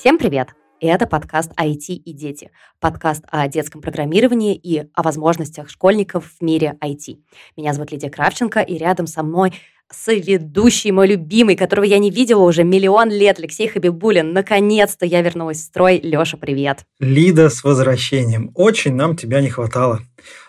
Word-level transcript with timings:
Всем 0.00 0.16
привет! 0.16 0.54
Это 0.80 1.06
подкаст 1.06 1.50
IT 1.58 1.92
и 1.92 2.14
дети. 2.14 2.50
Подкаст 2.80 3.22
о 3.30 3.46
детском 3.48 3.82
программировании 3.82 4.56
и 4.56 4.84
о 4.94 5.02
возможностях 5.02 5.68
школьников 5.68 6.24
в 6.38 6.42
мире 6.42 6.78
IT. 6.82 7.18
Меня 7.58 7.74
зовут 7.74 7.92
Лидия 7.92 8.08
Кравченко, 8.08 8.60
и 8.60 8.78
рядом 8.78 9.06
со 9.06 9.22
мной 9.22 9.52
соведущий 9.92 10.90
мой 10.90 11.06
любимый, 11.06 11.54
которого 11.54 11.84
я 11.84 11.98
не 11.98 12.10
видела 12.10 12.40
уже 12.40 12.64
миллион 12.64 13.10
лет, 13.10 13.40
Алексей 13.40 13.68
Хабибулин. 13.68 14.32
Наконец-то 14.32 15.04
я 15.04 15.20
вернулась 15.20 15.58
в 15.58 15.64
строй. 15.64 16.00
Леша, 16.02 16.38
привет. 16.38 16.86
Лида, 16.98 17.50
с 17.50 17.62
возвращением. 17.62 18.52
Очень 18.54 18.94
нам 18.94 19.18
тебя 19.18 19.42
не 19.42 19.50
хватало. 19.50 20.00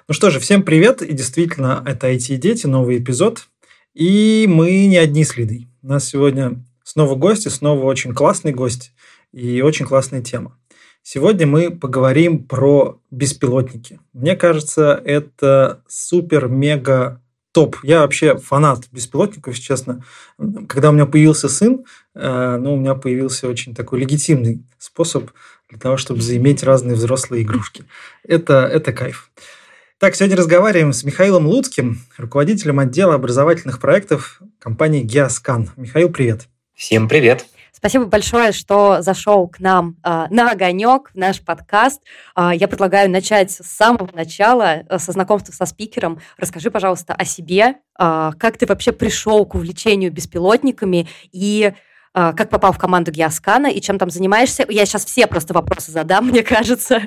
Ну 0.07 0.13
что 0.13 0.29
же, 0.29 0.39
всем 0.39 0.63
привет. 0.63 1.02
И 1.02 1.11
действительно, 1.11 1.83
это 1.86 2.09
IT 2.09 2.36
и 2.36 2.38
дети, 2.38 2.68
новый 2.68 2.99
эпизод. 2.99 3.49
И 3.93 4.45
мы 4.48 4.85
не 4.85 4.95
одни 4.95 5.26
с 5.26 5.35
Лидой. 5.35 5.68
У 5.84 5.88
нас 5.88 6.07
сегодня 6.07 6.63
снова 6.85 7.15
гости, 7.15 7.49
снова 7.49 7.84
очень 7.84 8.13
классный 8.13 8.54
гость 8.54 8.93
и 9.31 9.62
очень 9.62 9.85
классная 9.85 10.21
тема. 10.21 10.58
Сегодня 11.03 11.48
мы 11.48 11.71
поговорим 11.71 12.44
про 12.45 12.99
беспилотники. 13.09 13.99
Мне 14.13 14.35
кажется, 14.35 15.02
это 15.04 15.81
супер-мега 15.88 17.21
топ. 17.52 17.77
Я 17.84 18.02
вообще 18.02 18.38
фанат 18.38 18.88
беспилотников, 18.91 19.59
честно. 19.59 20.04
Когда 20.67 20.90
у 20.90 20.94
меня 20.94 21.05
появился 21.05 21.49
сын, 21.49 21.85
э, 22.13 22.57
ну, 22.57 22.76
у 22.76 22.77
меня 22.77 22.95
появился 22.95 23.48
очень 23.48 23.73
такой 23.73 23.99
легитимный 23.99 24.63
способ 24.77 25.32
для 25.70 25.79
того, 25.79 25.98
чтобы 25.98 26.21
заиметь 26.21 26.63
разные 26.63 26.95
взрослые 26.95 27.43
игрушки. 27.43 27.85
Это, 28.23 28.70
это 28.71 28.93
кайф. 28.93 29.32
Так, 29.98 30.16
сегодня 30.16 30.38
разговариваем 30.38 30.93
с 30.93 31.04
Михаилом 31.04 31.45
Луцким, 31.45 31.99
руководителем 32.18 32.79
отдела 32.79 33.13
образовательных 33.16 33.79
проектов 33.79 34.41
компании 34.59 35.05
Geoscan. 35.05 35.70
Михаил, 35.77 36.09
привет. 36.09 36.48
Всем 36.74 37.07
привет. 37.07 37.46
Спасибо 37.72 38.05
большое, 38.05 38.52
что 38.52 39.02
зашел 39.02 39.48
к 39.48 39.60
нам 39.60 39.96
э, 40.04 40.26
на 40.30 40.52
огонек, 40.52 41.12
в 41.14 41.18
наш 41.18 41.41
подкаст. 41.41 42.02
Э, 42.36 42.52
я 42.54 42.68
предлагаю 42.68 43.10
начать 43.10 43.52
с 43.52 43.64
самого 43.64 44.10
начала, 44.14 44.84
э, 44.88 45.00
со 45.00 45.12
знакомства 45.14 45.54
со 45.54 45.66
спикером. 45.66 46.20
Расскажи, 46.38 46.70
пожалуйста, 46.70 47.14
о 47.14 47.26
себе, 47.26 47.76
э, 47.98 48.32
как 48.38 48.58
ты 48.58 48.66
вообще 48.66 48.92
пришел 48.92 49.46
к 49.46 49.55
увлечению 49.55 50.12
беспилотниками 50.12 51.08
и 51.32 51.74
э, 52.14 52.34
как 52.36 52.49
попал 52.49 52.74
в 52.74 52.77
команду 52.77 53.12
Геоскана 53.12 53.68
и 53.68 53.80
чем 53.82 53.98
там 53.98 54.10
занимаешься. 54.10 54.66
Я 54.70 54.86
сейчас 54.86 55.05
все 55.05 55.26
просто 55.26 55.54
вопросы 55.54 55.92
задам, 55.92 56.27
мне 56.30 56.44
кажется. 56.44 57.02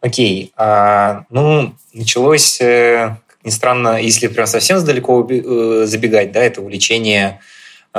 Окей. 0.00 0.52
Ну, 0.58 1.74
началось, 1.94 2.60
э, 2.60 3.16
как 3.26 3.38
ни 3.44 3.50
странно, 3.50 4.00
если 4.00 4.26
прям 4.26 4.46
совсем 4.46 4.84
далеко 4.84 5.26
э, 5.30 5.84
забегать, 5.86 6.32
да, 6.32 6.40
это 6.40 6.60
увлечение 6.60 7.40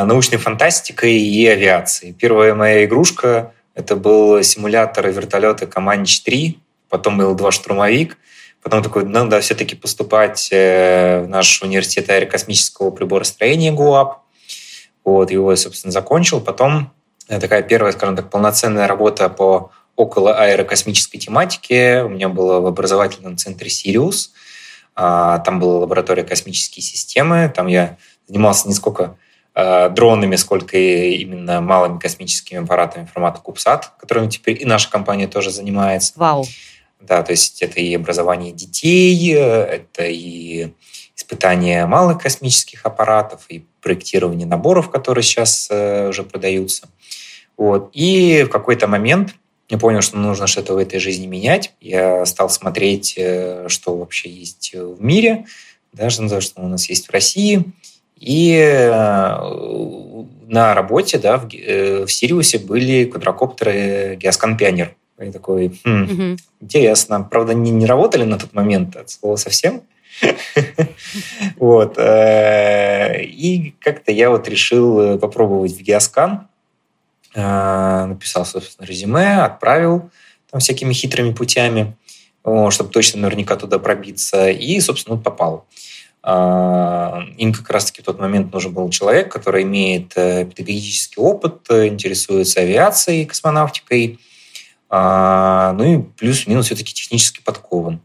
научной 0.03 0.37
фантастикой 0.37 1.13
и 1.13 1.47
авиацией. 1.47 2.13
Первая 2.13 2.53
моя 2.53 2.83
игрушка– 2.83 3.53
это 3.75 3.95
был 3.95 4.43
симулятор 4.43 5.09
вертолета 5.09 5.67
Каманич-3, 5.67 6.57
потом 6.89 7.17
был 7.17 7.35
два 7.35 7.51
штурмовик, 7.51 8.17
потом 8.61 8.83
такой, 8.83 9.03
ну, 9.03 9.23
надо 9.23 9.39
все-таки 9.41 9.75
поступать 9.75 10.49
э, 10.51 11.21
в 11.21 11.29
наш 11.29 11.61
университет 11.61 12.09
аэрокосмического 12.09 12.91
приборостроения 12.91 13.71
ГУАП. 13.71 14.21
Вот, 15.03 15.29
его, 15.29 15.55
собственно, 15.55 15.91
закончил. 15.91 16.41
Потом 16.41 16.91
э, 17.27 17.39
такая 17.39 17.63
первая, 17.63 17.91
скажем 17.91 18.15
так, 18.15 18.29
полноценная 18.29 18.87
работа 18.87 19.29
по 19.29 19.71
около 19.95 20.33
аэрокосмической 20.33 21.19
тематике 21.19 22.03
у 22.03 22.09
меня 22.09 22.27
была 22.27 22.59
в 22.59 22.65
образовательном 22.65 23.37
центре 23.37 23.69
«Сириус». 23.69 24.33
А, 24.93 25.39
там 25.39 25.59
была 25.59 25.79
лаборатория 25.79 26.23
космические 26.23 26.83
системы. 26.83 27.51
Там 27.53 27.67
я 27.67 27.97
занимался 28.27 28.67
не 28.67 28.73
сколько 28.73 29.03
Э, 29.03 29.24
дронами, 29.55 30.35
сколько 30.35 30.77
и 30.77 31.15
именно 31.21 31.61
малыми 31.61 31.97
космическими 31.97 32.61
аппаратами 32.61 33.05
формата 33.05 33.39
Кубсат, 33.39 33.93
которыми 33.97 34.29
теперь 34.29 34.61
и 34.61 34.65
наша 34.65 34.91
компания 34.91 35.27
тоже 35.27 35.49
занимается. 35.49 36.13
Вау. 36.17 36.45
Да, 36.99 37.23
то 37.23 37.31
есть 37.31 37.61
это 37.61 37.79
и 37.79 37.95
образование 37.95 38.51
детей, 38.51 39.33
это 39.33 40.05
и 40.05 40.71
испытание 41.15 41.85
малых 41.85 42.21
космических 42.21 42.85
аппаратов, 42.85 43.45
и 43.47 43.63
проектирование 43.81 44.45
наборов, 44.45 44.89
которые 44.89 45.23
сейчас 45.23 45.67
э, 45.71 46.09
уже 46.09 46.23
продаются. 46.23 46.89
Вот. 47.55 47.91
И 47.93 48.43
в 48.43 48.49
какой-то 48.49 48.87
момент 48.87 49.35
я 49.69 49.77
понял, 49.77 50.01
что 50.01 50.17
нужно 50.17 50.47
что-то 50.47 50.73
в 50.73 50.77
этой 50.77 50.99
жизни 50.99 51.27
менять. 51.27 51.73
Я 51.79 52.25
стал 52.25 52.49
смотреть, 52.49 53.13
э, 53.17 53.67
что 53.69 53.95
вообще 53.95 54.29
есть 54.29 54.73
в 54.73 55.01
мире, 55.01 55.45
даже 55.93 56.41
что 56.41 56.61
у 56.61 56.67
нас 56.67 56.89
есть 56.89 57.07
в 57.07 57.11
России– 57.11 57.63
и 58.19 58.57
э, 58.57 58.93
на 60.47 60.73
работе, 60.73 61.17
да, 61.17 61.37
в, 61.37 61.47
э, 61.53 62.05
в 62.05 62.11
Сириусе 62.11 62.59
были 62.59 63.05
квадрокоптеры 63.05 64.15
Геоскан 64.15 64.57
Пионер. 64.57 64.95
И 65.19 65.31
такой, 65.31 65.79
хм, 65.83 66.03
угу. 66.03 66.37
интересно. 66.61 67.23
Правда, 67.23 67.53
не, 67.53 67.71
не 67.71 67.85
работали 67.85 68.23
на 68.23 68.37
тот 68.37 68.53
момент, 68.53 68.95
от 68.95 69.09
слова 69.09 69.35
совсем. 69.35 69.81
Вот. 71.57 71.97
Э, 71.97 73.21
и 73.21 73.73
как-то 73.79 74.11
я 74.11 74.29
вот 74.29 74.47
решил 74.47 75.17
попробовать 75.17 75.73
в 75.73 75.81
Геоскан. 75.81 76.47
Написал, 77.33 78.45
собственно, 78.45 78.85
резюме, 78.85 79.43
отправил 79.43 80.09
там 80.49 80.61
всякими 80.61 80.93
хитрыми 80.93 81.33
путями, 81.33 81.95
чтобы 82.69 82.89
точно 82.89 83.21
наверняка 83.21 83.57
туда 83.57 83.77
пробиться. 83.77 84.49
И, 84.49 84.79
собственно, 84.79 85.17
попал. 85.17 85.65
А, 85.65 85.85
им 86.27 87.53
как 87.53 87.69
раз-таки 87.69 88.01
в 88.01 88.05
тот 88.05 88.19
момент 88.19 88.51
нужен 88.51 88.73
был 88.73 88.89
человек, 88.89 89.31
который 89.31 89.61
имеет 89.61 90.13
э, 90.15 90.45
педагогический 90.45 91.19
опыт, 91.19 91.69
э, 91.69 91.85
интересуется 91.87 92.61
авиацией, 92.61 93.25
космонавтикой, 93.25 94.19
а, 94.89 95.73
ну 95.73 95.83
и 95.83 96.01
плюс-минус 96.01 96.65
все-таки 96.65 96.93
технически 96.93 97.41
подкован. 97.43 98.01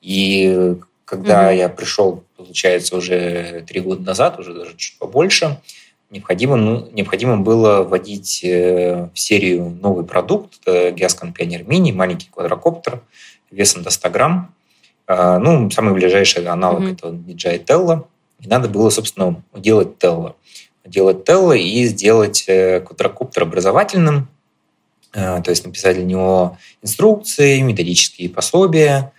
И 0.00 0.76
когда 1.04 1.52
mm-hmm. 1.52 1.58
я 1.58 1.68
пришел, 1.68 2.24
получается, 2.38 2.96
уже 2.96 3.64
три 3.68 3.80
года 3.80 4.02
назад, 4.02 4.38
уже 4.38 4.54
даже 4.54 4.74
чуть 4.76 4.98
побольше, 4.98 5.60
необходимо, 6.08 6.56
ну, 6.56 6.88
необходимо 6.92 7.36
было 7.36 7.82
вводить 7.82 8.42
э, 8.44 9.10
в 9.12 9.18
серию 9.18 9.76
новый 9.82 10.06
продукт, 10.06 10.54
Гиаскан 10.66 11.34
Пионер 11.34 11.64
Мини, 11.64 11.92
маленький 11.92 12.30
квадрокоптер 12.30 13.02
весом 13.50 13.82
до 13.82 13.90
100 13.90 14.08
грамм, 14.08 14.54
а, 14.54 14.61
ну, 15.08 15.70
самый 15.70 15.94
ближайший 15.94 16.44
аналог 16.46 16.82
mm-hmm. 16.82 16.92
это 16.92 17.08
DJI 17.08 17.64
Tello. 17.64 18.06
И 18.40 18.48
надо 18.48 18.68
было, 18.68 18.90
собственно, 18.90 19.42
делать 19.54 19.96
Tello. 19.98 20.34
Делать 20.84 21.28
Tello 21.28 21.56
и 21.56 21.84
сделать 21.86 22.44
э, 22.48 22.80
квадрокоптер 22.80 23.44
образовательным, 23.44 24.28
а, 25.14 25.40
то 25.40 25.50
есть 25.50 25.64
написать 25.64 25.96
для 25.96 26.04
него 26.04 26.58
инструкции, 26.82 27.60
методические 27.60 28.30
пособия. 28.30 29.12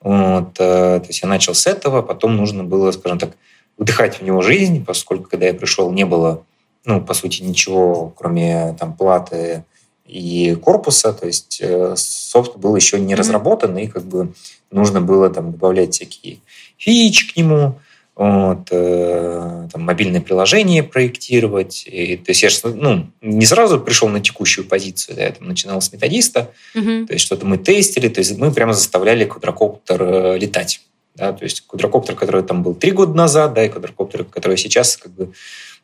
Вот, 0.00 0.50
э, 0.60 1.00
то 1.00 1.06
есть 1.06 1.22
я 1.22 1.28
начал 1.28 1.54
с 1.54 1.66
этого, 1.66 2.02
потом 2.02 2.36
нужно 2.36 2.62
было, 2.62 2.92
скажем 2.92 3.18
так, 3.18 3.30
вдыхать 3.78 4.20
в 4.20 4.22
него 4.22 4.42
жизнь, 4.42 4.84
поскольку 4.84 5.28
когда 5.28 5.46
я 5.46 5.54
пришел, 5.54 5.90
не 5.90 6.04
было, 6.04 6.44
ну, 6.84 7.00
по 7.00 7.14
сути, 7.14 7.42
ничего, 7.42 8.12
кроме 8.16 8.76
там 8.78 8.94
платы 8.94 9.64
и 10.06 10.54
корпуса, 10.54 11.12
то 11.12 11.26
есть 11.26 11.58
э, 11.60 11.94
софт 11.96 12.56
был 12.56 12.76
еще 12.76 13.00
не 13.00 13.12
mm-hmm. 13.12 13.16
разработан, 13.16 13.76
и 13.76 13.88
как 13.88 14.04
бы 14.04 14.34
нужно 14.70 15.00
было 15.00 15.30
там 15.30 15.52
добавлять 15.52 15.94
всякие 15.94 16.38
фичи 16.76 17.32
к 17.32 17.36
нему, 17.36 17.78
вот, 18.18 18.68
э, 18.72 19.68
там, 19.72 19.82
мобильное 19.82 20.20
приложение 20.20 20.82
проектировать. 20.82 21.84
И, 21.86 22.16
то 22.16 22.32
есть 22.32 22.42
я 22.42 22.50
ну, 22.64 23.06
не 23.20 23.46
сразу 23.46 23.80
пришел 23.80 24.08
на 24.08 24.20
текущую 24.20 24.66
позицию, 24.66 25.16
да, 25.16 25.22
я 25.22 25.30
там 25.30 25.46
начинал 25.46 25.80
с 25.80 25.92
методиста, 25.92 26.50
mm-hmm. 26.74 27.06
то 27.06 27.12
есть 27.12 27.24
что-то 27.24 27.46
мы 27.46 27.58
тестили, 27.58 28.08
то 28.08 28.18
есть 28.18 28.36
мы 28.36 28.50
прямо 28.50 28.72
заставляли 28.72 29.24
квадрокоптер 29.24 30.02
э, 30.02 30.38
летать. 30.38 30.80
Да, 31.14 31.32
то 31.32 31.42
есть 31.44 31.62
квадрокоптер, 31.66 32.14
который 32.14 32.44
там 32.44 32.62
был 32.62 32.74
три 32.74 32.92
года 32.92 33.12
назад, 33.12 33.52
да, 33.52 33.64
и 33.64 33.68
квадрокоптер, 33.68 34.24
который 34.24 34.56
сейчас 34.56 34.96
как 34.96 35.12
бы 35.12 35.32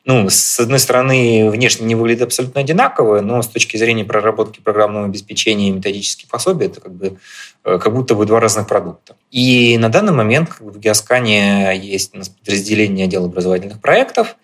ну, 0.06 0.28
с 0.28 0.60
одной 0.60 0.78
стороны, 0.78 1.50
внешне 1.50 1.86
не 1.86 1.94
выглядит 1.94 2.22
абсолютно 2.22 2.60
одинаково, 2.60 3.22
но 3.22 3.40
с 3.40 3.48
точки 3.48 3.78
зрения 3.78 4.04
проработки 4.04 4.60
программного 4.60 5.06
обеспечения 5.06 5.68
и 5.68 5.72
методических 5.72 6.28
пособий, 6.28 6.66
это 6.66 6.82
как 6.82 6.92
бы 6.92 7.18
э, 7.64 7.78
как 7.78 7.94
будто 7.94 8.14
бы 8.14 8.26
два 8.26 8.38
разных 8.38 8.68
продукта. 8.68 9.16
И 9.30 9.78
на 9.78 9.88
данный 9.88 10.12
момент 10.12 10.50
как 10.50 10.66
бы, 10.66 10.72
в 10.72 10.78
Геоскане 10.78 11.78
есть 11.82 12.14
у 12.14 12.18
нас 12.18 12.28
подразделение 12.28 13.06
отдела 13.06 13.26
образовательных 13.26 13.80
проектов. 13.80 14.36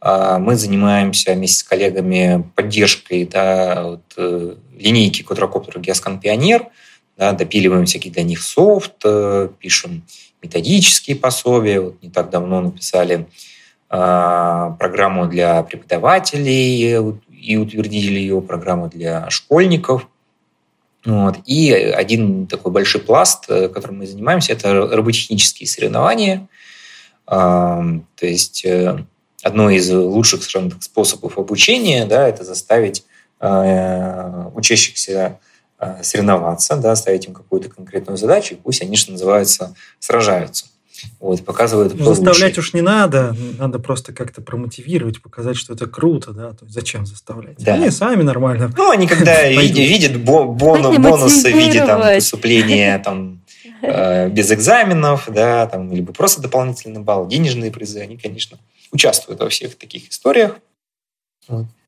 А, 0.00 0.38
мы 0.38 0.54
занимаемся 0.54 1.32
вместе 1.34 1.58
с 1.58 1.62
коллегами 1.64 2.48
поддержкой 2.54 3.26
да, 3.26 3.82
вот, 3.82 4.14
э, 4.16 4.54
линейки 4.78 5.22
квадрокоптера 5.22 5.80
Геоскан 5.80 6.20
Пионер, 6.20 6.66
да, 7.16 7.32
допиливаем 7.32 7.86
всякий 7.86 8.10
для 8.10 8.22
них 8.22 8.40
софт, 8.40 8.94
э, 9.04 9.48
пишем 9.58 10.04
методические 10.40 11.16
пособия. 11.16 11.80
Вот 11.80 12.00
не 12.02 12.10
так 12.10 12.30
давно 12.30 12.60
написали 12.60 13.26
программу 13.88 15.26
для 15.26 15.62
преподавателей 15.62 17.00
и 17.30 17.56
утвердили 17.56 18.18
ее, 18.18 18.42
программу 18.42 18.88
для 18.88 19.30
школьников. 19.30 20.08
Вот. 21.04 21.36
И 21.46 21.72
один 21.72 22.46
такой 22.46 22.72
большой 22.72 23.00
пласт, 23.00 23.44
э, 23.48 23.68
которым 23.68 23.98
мы 23.98 24.06
занимаемся, 24.06 24.52
это 24.52 24.74
роботехнические 24.74 25.66
соревнования. 25.66 26.48
А, 27.26 27.82
то 28.16 28.26
есть 28.26 28.64
э, 28.64 29.04
одно 29.42 29.70
из 29.70 29.90
лучших 29.90 30.46
так, 30.52 30.82
способов 30.82 31.38
обучения 31.38 32.04
да, 32.04 32.28
это 32.28 32.44
заставить 32.44 33.04
э, 33.40 34.50
учащихся 34.54 35.38
соревноваться, 36.02 36.76
да, 36.76 36.96
ставить 36.96 37.26
им 37.26 37.34
какую-то 37.34 37.68
конкретную 37.68 38.16
задачу, 38.16 38.54
и 38.54 38.56
пусть 38.56 38.82
они, 38.82 38.96
что 38.96 39.12
называется, 39.12 39.76
сражаются. 40.00 40.66
Вот, 41.20 41.44
показывают, 41.44 41.94
кто 41.94 42.14
Заставлять 42.14 42.56
лучше. 42.56 42.60
уж 42.60 42.74
не 42.74 42.80
надо, 42.80 43.36
надо 43.58 43.78
просто 43.78 44.12
как-то 44.12 44.40
промотивировать, 44.42 45.22
показать, 45.22 45.56
что 45.56 45.74
это 45.74 45.86
круто, 45.86 46.32
да, 46.32 46.52
то 46.52 46.64
есть 46.64 46.74
зачем 46.74 47.06
заставлять? 47.06 47.56
Да. 47.58 47.74
Они 47.74 47.90
сами 47.90 48.22
нормально. 48.22 48.70
Ну, 48.76 48.90
они 48.90 49.06
когда 49.06 49.48
видят 49.48 50.20
бонусы 50.20 51.52
в 51.52 51.56
виде 51.56 51.84
там 51.84 52.00
поступления 52.00 52.98
там 53.04 53.42
э, 53.82 54.28
без 54.28 54.50
экзаменов, 54.50 55.28
да, 55.28 55.66
там, 55.66 55.92
либо 55.92 56.12
просто 56.12 56.40
дополнительный 56.40 57.00
балл, 57.00 57.26
денежные 57.26 57.70
призы, 57.70 58.00
они, 58.00 58.16
конечно, 58.16 58.58
участвуют 58.92 59.40
во 59.40 59.48
всех 59.48 59.76
таких 59.76 60.10
историях. 60.10 60.56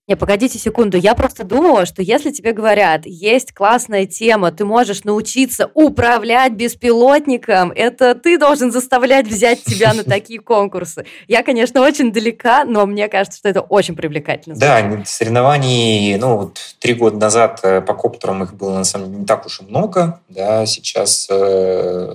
Не, 0.08 0.17
погодите 0.17 0.58
секунду. 0.58 0.97
Я 0.97 1.14
просто 1.14 1.44
думала, 1.44 1.87
что 1.87 2.02
если 2.02 2.32
тебе 2.32 2.52
говорят, 2.52 3.06
есть 3.06 3.52
классная 3.52 4.06
тема, 4.06 4.50
ты 4.50 4.64
можешь 4.64 5.05
научиться 5.05 5.70
управлять 5.75 6.52
беспилотником, 6.55 7.70
это 7.70 8.17
ты 8.17 8.37
должен 8.37 8.73
заставлять 8.73 9.29
взять 9.29 9.62
тебя 9.62 9.94
на 9.94 10.02
такие 10.05 10.41
конкурсы. 10.41 11.06
Я, 11.29 11.44
конечно, 11.44 11.81
очень 11.81 12.12
далека, 12.12 12.64
но 12.64 12.87
мне 12.87 13.08
кажется, 13.08 13.38
что 13.38 13.49
это 13.49 13.61
очень 13.61 13.94
привлекательно. 13.94 14.56
Да, 14.56 15.05
соревнований, 15.05 16.17
ну, 16.17 16.37
вот 16.37 16.58
три 16.81 16.94
года 16.94 17.17
назад 17.17 17.61
э, 17.62 17.81
по 17.81 17.94
коптерам 17.94 18.43
их 18.43 18.55
было, 18.55 18.79
на 18.79 18.85
самом 18.85 19.06
деле, 19.06 19.19
не 19.20 19.26
так 19.26 19.47
уж 19.47 19.61
и 19.61 19.64
много. 19.64 20.20
Да, 20.29 20.67
сейчас 20.67 21.29
э, 21.31 22.14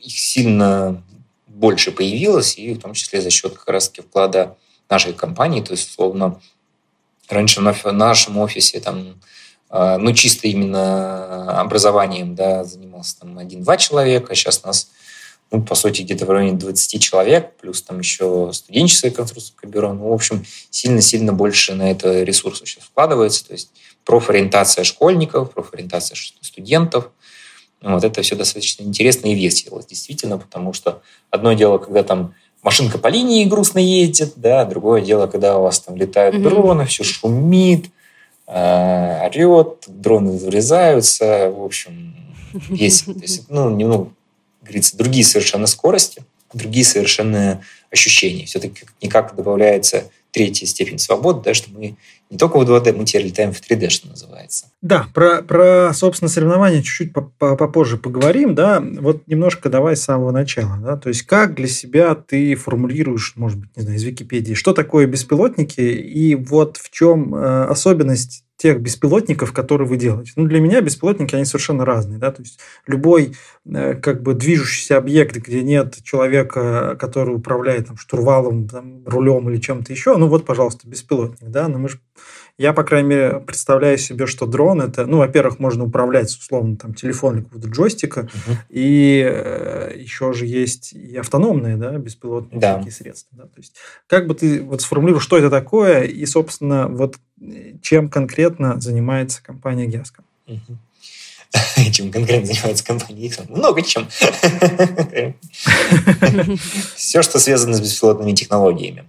их 0.00 0.18
сильно 0.18 1.02
больше 1.46 1.92
появилось, 1.92 2.56
и 2.56 2.72
в 2.72 2.80
том 2.80 2.94
числе 2.94 3.20
за 3.20 3.30
счет 3.30 3.58
как 3.58 3.68
раз-таки 3.68 4.00
вклада 4.00 4.56
нашей 4.88 5.12
компании, 5.12 5.60
то 5.60 5.72
есть, 5.72 5.90
условно, 5.90 6.40
Раньше 7.28 7.60
в 7.60 7.92
нашем 7.92 8.38
офисе 8.38 8.80
там, 8.80 9.20
а, 9.68 9.98
ну, 9.98 10.12
чисто 10.12 10.48
именно 10.48 11.60
образованием, 11.60 12.34
да, 12.34 12.64
занимался 12.64 13.20
там 13.20 13.38
один-два 13.38 13.76
человека, 13.76 14.32
а 14.32 14.34
сейчас 14.34 14.64
нас, 14.64 14.90
ну, 15.50 15.62
по 15.62 15.74
сути, 15.74 16.02
где-то 16.02 16.24
в 16.24 16.30
районе 16.30 16.56
20 16.56 17.02
человек, 17.02 17.54
плюс 17.60 17.82
там 17.82 17.98
еще 17.98 18.50
студенческое 18.52 19.10
конструкторское 19.10 19.70
бюро. 19.70 19.92
Ну, 19.92 20.08
в 20.08 20.12
общем, 20.12 20.44
сильно-сильно 20.70 21.32
больше 21.32 21.74
на 21.74 21.90
это 21.90 22.22
ресурсов 22.22 22.66
сейчас 22.68 22.84
вкладывается. 22.84 23.46
То 23.46 23.52
есть 23.52 23.70
профориентация 24.04 24.84
школьников, 24.84 25.52
профориентация 25.52 26.16
студентов. 26.40 27.10
Вот 27.82 28.02
это 28.02 28.22
все 28.22 28.36
достаточно 28.36 28.82
интересно 28.82 29.28
и 29.28 29.34
весело, 29.34 29.82
действительно, 29.86 30.38
потому 30.38 30.72
что 30.72 31.02
одно 31.30 31.52
дело, 31.52 31.78
когда 31.78 32.02
там 32.02 32.34
машинка 32.62 32.98
по 32.98 33.08
линии 33.08 33.44
грустно 33.44 33.78
едет, 33.78 34.34
да, 34.36 34.64
другое 34.64 35.00
дело, 35.00 35.26
когда 35.26 35.58
у 35.58 35.62
вас 35.62 35.80
там 35.80 35.96
летают 35.96 36.34
mm-hmm. 36.36 36.42
дроны, 36.42 36.86
все 36.86 37.04
шумит, 37.04 37.86
э, 38.46 39.26
орет, 39.26 39.84
дроны 39.86 40.32
врезаются, 40.38 41.50
в 41.50 41.62
общем, 41.64 42.14
весело. 42.68 43.14
То 43.14 43.20
есть, 43.20 43.44
ну, 43.48 43.70
немного, 43.70 44.10
говорится, 44.62 44.96
другие 44.96 45.24
совершенно 45.24 45.66
скорости, 45.66 46.22
другие 46.52 46.84
совершенно 46.84 47.62
ощущения. 47.90 48.46
Все-таки 48.46 48.84
никак 49.02 49.34
добавляется 49.34 50.10
третья 50.30 50.66
степень 50.66 50.98
свободы, 50.98 51.42
да, 51.44 51.54
что 51.54 51.70
мы 51.70 51.96
не 52.30 52.36
только 52.36 52.58
в 52.58 52.62
2D, 52.62 52.92
мы 52.92 53.04
теперь 53.04 53.26
летаем 53.26 53.52
в 53.52 53.60
3D, 53.60 53.88
что 53.88 54.08
называется. 54.08 54.66
Да, 54.82 55.06
про, 55.14 55.42
про 55.42 55.92
собственно, 55.94 56.28
соревнования 56.28 56.82
чуть-чуть 56.82 57.12
попозже 57.12 57.96
поговорим, 57.96 58.54
да, 58.54 58.80
вот 58.80 59.26
немножко 59.26 59.68
давай 59.68 59.96
с 59.96 60.02
самого 60.02 60.30
начала, 60.30 60.76
да, 60.78 60.96
то 60.96 61.08
есть 61.08 61.22
как 61.22 61.54
для 61.54 61.68
себя 61.68 62.14
ты 62.14 62.54
формулируешь, 62.54 63.34
может 63.36 63.58
быть, 63.58 63.70
не 63.76 63.82
знаю, 63.82 63.98
из 63.98 64.04
Википедии, 64.04 64.54
что 64.54 64.72
такое 64.72 65.06
беспилотники 65.06 65.80
и 65.80 66.34
вот 66.34 66.76
в 66.76 66.90
чем 66.90 67.34
э, 67.34 67.64
особенность 67.64 68.44
тех 68.58 68.80
беспилотников, 68.80 69.52
которые 69.52 69.86
вы 69.86 69.96
делаете. 69.96 70.32
Ну, 70.34 70.44
для 70.44 70.60
меня 70.60 70.80
беспилотники, 70.80 71.34
они 71.36 71.44
совершенно 71.44 71.84
разные. 71.84 72.18
Да? 72.18 72.32
То 72.32 72.42
есть 72.42 72.58
любой 72.88 73.36
э, 73.64 73.94
как 73.94 74.22
бы 74.22 74.34
движущийся 74.34 74.98
объект, 74.98 75.36
где 75.36 75.62
нет 75.62 75.96
человека, 76.02 76.96
который 76.98 77.36
управляет 77.36 77.86
там, 77.86 77.96
штурвалом, 77.96 78.68
там, 78.68 79.04
рулем 79.06 79.48
или 79.48 79.58
чем-то 79.58 79.92
еще, 79.92 80.16
ну 80.16 80.26
вот, 80.26 80.44
пожалуйста, 80.44 80.88
беспилотник. 80.88 81.48
Да? 81.48 81.68
Но 81.68 81.78
мы 81.78 81.88
же 81.88 82.00
я, 82.58 82.72
по 82.72 82.82
крайней 82.82 83.08
мере, 83.08 83.40
представляю 83.40 83.96
себе, 83.98 84.26
что 84.26 84.44
дрон 84.44 84.82
это, 84.82 85.06
ну, 85.06 85.18
во-первых, 85.18 85.60
можно 85.60 85.84
управлять 85.84 86.28
условно 86.28 86.76
там 86.76 86.92
телефон 86.92 87.38
или 87.38 87.66
джойстика, 87.66 88.22
uh-huh. 88.22 88.56
и 88.68 89.24
э, 89.24 89.92
еще 89.96 90.32
же 90.32 90.44
есть 90.44 90.92
и 90.92 91.16
автономные, 91.16 91.76
да, 91.76 91.92
беспилотные 91.92 92.60
да. 92.60 92.76
такие 92.76 92.92
средства. 92.92 93.38
Да? 93.38 93.44
То 93.44 93.58
есть, 93.58 93.74
как 94.08 94.26
бы 94.26 94.34
ты 94.34 94.60
вот 94.60 94.82
сформулировал, 94.82 95.20
что 95.20 95.38
это 95.38 95.50
такое, 95.50 96.02
и, 96.02 96.26
собственно, 96.26 96.88
вот 96.88 97.16
чем 97.80 98.08
конкретно 98.08 98.80
занимается 98.80 99.40
компания? 99.40 100.02
Uh-huh. 100.48 100.58
Чем 101.92 102.10
конкретно 102.10 102.46
занимается 102.46 102.84
компания 102.84 103.26
X? 103.26 103.38
Много 103.48 103.82
чем. 103.82 104.08
Все, 106.94 107.22
что 107.22 107.38
связано 107.38 107.74
с 107.74 107.80
беспилотными 107.80 108.32
технологиями. 108.32 109.04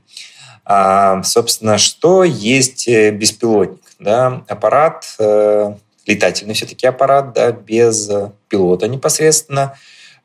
А, 0.72 1.24
собственно, 1.24 1.80
что 1.80 2.24
есть 2.24 2.88
э, 2.88 3.10
беспилотник? 3.10 3.82
Да? 3.98 4.44
Аппарат, 4.48 5.16
э, 5.18 5.74
летательный 6.06 6.54
все-таки 6.54 6.86
аппарат, 6.86 7.34
да, 7.34 7.52
без 7.52 8.08
пилота 8.50 8.88
непосредственно. 8.88 9.74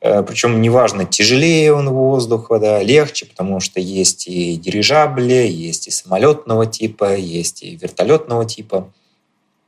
Э, 0.03 0.23
Причем 0.23 0.61
неважно, 0.61 1.07
тяжелее 1.07 1.73
он 1.73 1.89
воздуха, 1.89 2.59
да, 2.59 2.83
легче, 2.83 3.25
потому 3.25 3.61
что 3.61 3.81
есть 3.81 4.29
и 4.29 4.57
дирижабли, 4.57 5.49
есть 5.49 5.89
и 5.89 5.91
самолетного 5.91 6.67
типа, 6.67 7.17
есть 7.17 7.63
и 7.63 7.77
вертолетного 7.77 8.45
типа. 8.45 8.93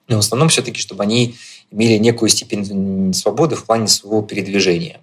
Но 0.08 0.16
в 0.16 0.18
основном 0.18 0.50
все-таки, 0.50 0.78
чтобы 0.78 1.04
они 1.04 1.36
имели 1.70 1.96
некую 1.96 2.28
степень 2.28 3.14
свободы 3.14 3.56
в 3.56 3.64
плане 3.64 3.88
своего 3.88 4.20
передвижения. 4.20 5.00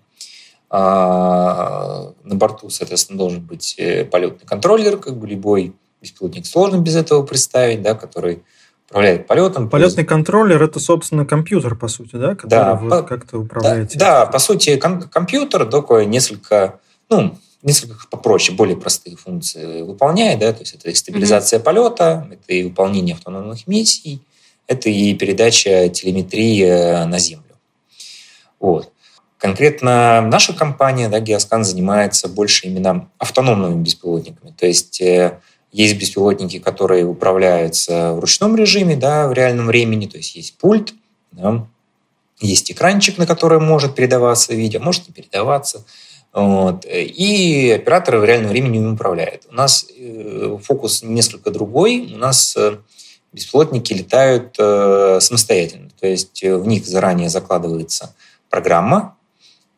А, 0.75 2.13
на 2.23 2.33
борту, 2.33 2.71
соответственно, 2.71 3.19
должен 3.19 3.41
быть 3.41 3.75
э, 3.77 4.05
полетный 4.05 4.47
контроллер, 4.47 4.97
как 4.97 5.15
бы 5.15 5.27
любой 5.27 5.75
беспилотник 6.01 6.47
сложно 6.47 6.77
без 6.79 6.95
этого 6.95 7.21
представить, 7.21 7.83
да, 7.83 7.93
который 7.93 8.41
управляет 8.89 9.27
полетом. 9.27 9.69
Полетный 9.69 10.03
контроллер– 10.03 10.63
это, 10.63 10.79
собственно, 10.79 11.27
компьютер, 11.27 11.75
по 11.75 11.87
сути, 11.87 12.15
да, 12.15 12.33
который 12.33 12.49
да, 12.49 12.73
вы 12.73 12.89
по, 12.89 13.03
как-то 13.03 13.37
управляете? 13.37 13.99
Да, 13.99 14.25
да, 14.25 14.31
по 14.31 14.39
сути, 14.39 14.75
ком- 14.77 15.03
компьютер 15.03 15.65
такой 15.67 16.07
несколько, 16.07 16.79
ну, 17.07 17.37
несколько 17.61 18.07
попроще, 18.09 18.57
более 18.57 18.75
простые 18.75 19.15
функции 19.15 19.83
выполняет, 19.83 20.39
да, 20.39 20.53
то 20.53 20.61
есть 20.61 20.73
это 20.73 20.89
и 20.89 20.95
стабилизация 20.95 21.59
mm-hmm. 21.59 21.63
полета, 21.63 22.27
это 22.31 22.51
и 22.51 22.63
выполнение 22.63 23.13
автономных 23.13 23.67
миссий, 23.67 24.23
это 24.65 24.89
и 24.89 25.13
передача 25.13 25.87
телеметрии 25.89 26.63
э, 26.63 27.05
на 27.05 27.19
Землю. 27.19 27.43
Вот. 28.59 28.89
Конкретно 29.43 30.21
наша 30.21 30.53
компания, 30.53 31.09
да, 31.09 31.19
Geoscan, 31.19 31.63
занимается 31.63 32.29
больше 32.29 32.67
именно 32.67 33.09
автономными 33.17 33.83
беспилотниками. 33.83 34.53
То 34.57 34.65
есть 34.65 35.01
э, 35.01 35.37
есть 35.73 35.97
беспилотники, 35.97 36.59
которые 36.59 37.05
управляются 37.05 38.13
в 38.13 38.21
ручном 38.21 38.55
режиме, 38.55 38.95
да, 38.95 39.27
в 39.27 39.33
реальном 39.33 39.65
времени, 39.65 40.05
то 40.05 40.15
есть 40.15 40.37
есть 40.37 40.57
пульт, 40.57 40.93
да, 41.33 41.67
есть 42.39 42.71
экранчик, 42.71 43.17
на 43.17 43.27
который 43.27 43.59
может 43.59 43.95
передаваться 43.95 44.53
видео, 44.53 44.79
может 44.79 45.09
не 45.09 45.13
передаваться. 45.13 45.83
Вот. 46.31 46.85
И 46.89 47.69
операторы 47.75 48.19
в 48.19 48.23
реальном 48.23 48.51
времени 48.51 48.77
им 48.77 48.93
управляют. 48.93 49.45
У 49.51 49.55
нас 49.55 49.85
э, 49.93 50.57
фокус 50.63 51.03
несколько 51.03 51.51
другой. 51.51 52.13
У 52.15 52.17
нас 52.17 52.55
э, 52.55 52.77
беспилотники 53.33 53.91
летают 53.91 54.55
самостоятельно. 55.21 55.89
То 55.99 56.07
есть 56.07 56.41
в 56.41 56.65
них 56.65 56.85
заранее 56.85 57.27
закладывается 57.27 58.15
программа, 58.49 59.17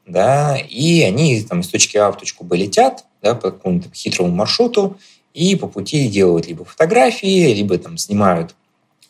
да, 0.06 0.58
и 0.58 1.02
они 1.02 1.42
там 1.42 1.62
из 1.62 1.68
точки 1.68 1.98
А 1.98 2.12
в 2.12 2.18
точку 2.18 2.44
Б 2.44 2.58
летят, 2.58 3.06
да, 3.22 3.34
по 3.36 3.52
какому-то 3.52 3.90
хитрому 3.94 4.30
маршруту, 4.30 4.98
и 5.34 5.56
по 5.56 5.68
пути 5.68 6.08
делают 6.08 6.48
либо 6.48 6.64
фотографии, 6.64 7.54
либо 7.54 7.78
там 7.78 7.98
снимают 7.98 8.56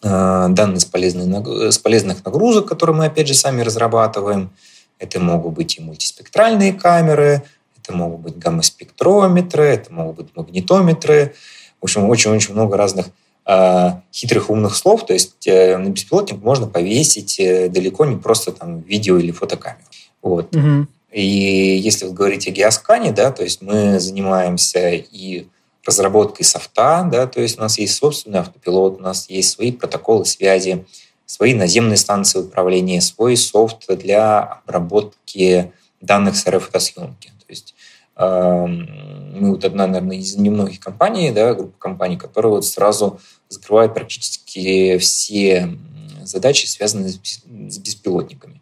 э, 0.01 0.47
данные 0.49 0.79
с, 0.79 0.85
полезной, 0.85 1.71
с 1.71 1.77
полезных 1.77 2.25
нагрузок, 2.25 2.67
которые 2.67 2.95
мы, 2.95 3.05
опять 3.05 3.27
же, 3.27 3.33
сами 3.33 3.61
разрабатываем. 3.61 4.51
Это 4.97 5.19
могут 5.19 5.53
быть 5.53 5.77
и 5.77 5.81
мультиспектральные 5.81 6.73
камеры, 6.73 7.43
это 7.77 7.93
могут 7.93 8.21
быть 8.21 8.37
гамма-спектрометры, 8.37 9.65
это 9.65 9.93
могут 9.93 10.15
быть 10.15 10.35
магнитометры. 10.35 11.35
В 11.81 11.83
общем, 11.83 12.09
очень-очень 12.09 12.53
много 12.53 12.77
разных 12.77 13.07
э, 13.45 13.89
хитрых 14.11 14.49
умных 14.49 14.75
слов. 14.75 15.05
То 15.05 15.13
есть 15.13 15.45
э, 15.47 15.77
на 15.77 15.89
беспилотник 15.89 16.41
можно 16.41 16.65
повесить 16.65 17.39
э, 17.39 17.69
далеко 17.69 18.05
не 18.05 18.15
просто 18.15 18.51
там 18.51 18.79
видео 18.81 19.17
или 19.17 19.31
фотокамеру. 19.31 19.83
Вот. 20.25 20.55
Угу. 20.55 20.87
И 21.11 21.21
если 21.21 22.05
вы 22.07 22.13
говорите 22.13 22.49
о 22.49 22.53
геоскане, 22.53 23.11
да, 23.11 23.31
то 23.31 23.43
есть 23.43 23.61
мы 23.61 23.99
занимаемся 23.99 24.89
и 24.89 25.45
разработкой 25.85 26.45
софта, 26.45 27.07
да, 27.09 27.27
то 27.27 27.39
есть 27.39 27.59
у 27.59 27.61
нас 27.61 27.77
есть 27.77 27.95
собственный 27.95 28.39
автопилот, 28.39 28.97
у 28.99 29.03
нас 29.03 29.29
есть 29.29 29.51
свои 29.51 29.71
протоколы 29.71 30.25
связи, 30.25 30.83
свои 31.27 31.53
наземные 31.53 31.97
станции 31.97 32.39
управления, 32.39 33.01
свой 33.01 33.37
софт 33.37 33.85
для 33.87 34.41
обработки 34.41 35.71
данных 36.01 36.35
с 36.37 36.47
аэрофотосъемки. 36.47 37.27
То 37.27 37.45
есть 37.49 37.75
мы 38.17 39.51
вот 39.51 39.63
одна, 39.63 39.85
наверное, 39.85 40.17
из 40.17 40.35
немногих 40.35 40.79
компаний, 40.79 41.31
да, 41.31 41.53
группа 41.53 41.77
компаний, 41.77 42.17
которая 42.17 42.53
вот 42.53 42.65
сразу 42.65 43.19
закрывает 43.49 43.93
практически 43.93 44.97
все 44.97 45.77
задачи, 46.23 46.65
связанные 46.65 47.09
с 47.09 47.77
беспилотниками. 47.77 48.61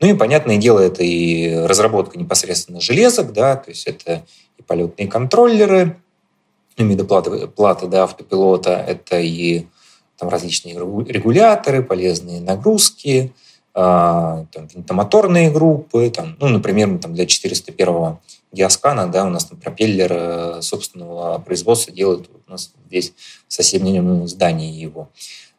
Ну 0.00 0.08
и, 0.08 0.14
понятное 0.14 0.56
дело, 0.56 0.80
это 0.80 1.02
и 1.02 1.54
разработка 1.54 2.18
непосредственно 2.18 2.80
железок, 2.80 3.32
да, 3.32 3.56
то 3.56 3.70
есть 3.70 3.86
это 3.86 4.24
и 4.58 4.62
полетные 4.62 5.08
контроллеры, 5.08 5.96
и 6.76 6.82
медоплаты 6.82 7.46
платы, 7.46 7.86
да, 7.86 8.04
автопилота, 8.04 8.72
это 8.72 9.20
и 9.20 9.66
там 10.16 10.28
различные 10.28 10.74
регуляторы, 10.74 11.82
полезные 11.82 12.40
нагрузки, 12.40 13.32
а, 13.76 14.46
там, 14.52 14.68
винтомоторные 14.72 15.50
группы, 15.50 16.10
там, 16.10 16.36
ну, 16.40 16.48
например, 16.48 16.88
мы 16.88 16.98
там 16.98 17.14
для 17.14 17.26
401 17.26 18.18
Диаскана, 18.52 19.08
да, 19.08 19.24
у 19.24 19.30
нас 19.30 19.46
там 19.46 19.58
пропеллер 19.58 20.12
э, 20.12 20.62
собственного 20.62 21.38
производства 21.40 21.92
делают 21.92 22.30
у 22.46 22.50
нас 22.50 22.72
здесь 22.86 23.14
в 23.48 23.52
соседнем 23.52 24.28
здании 24.28 24.72
его. 24.72 25.08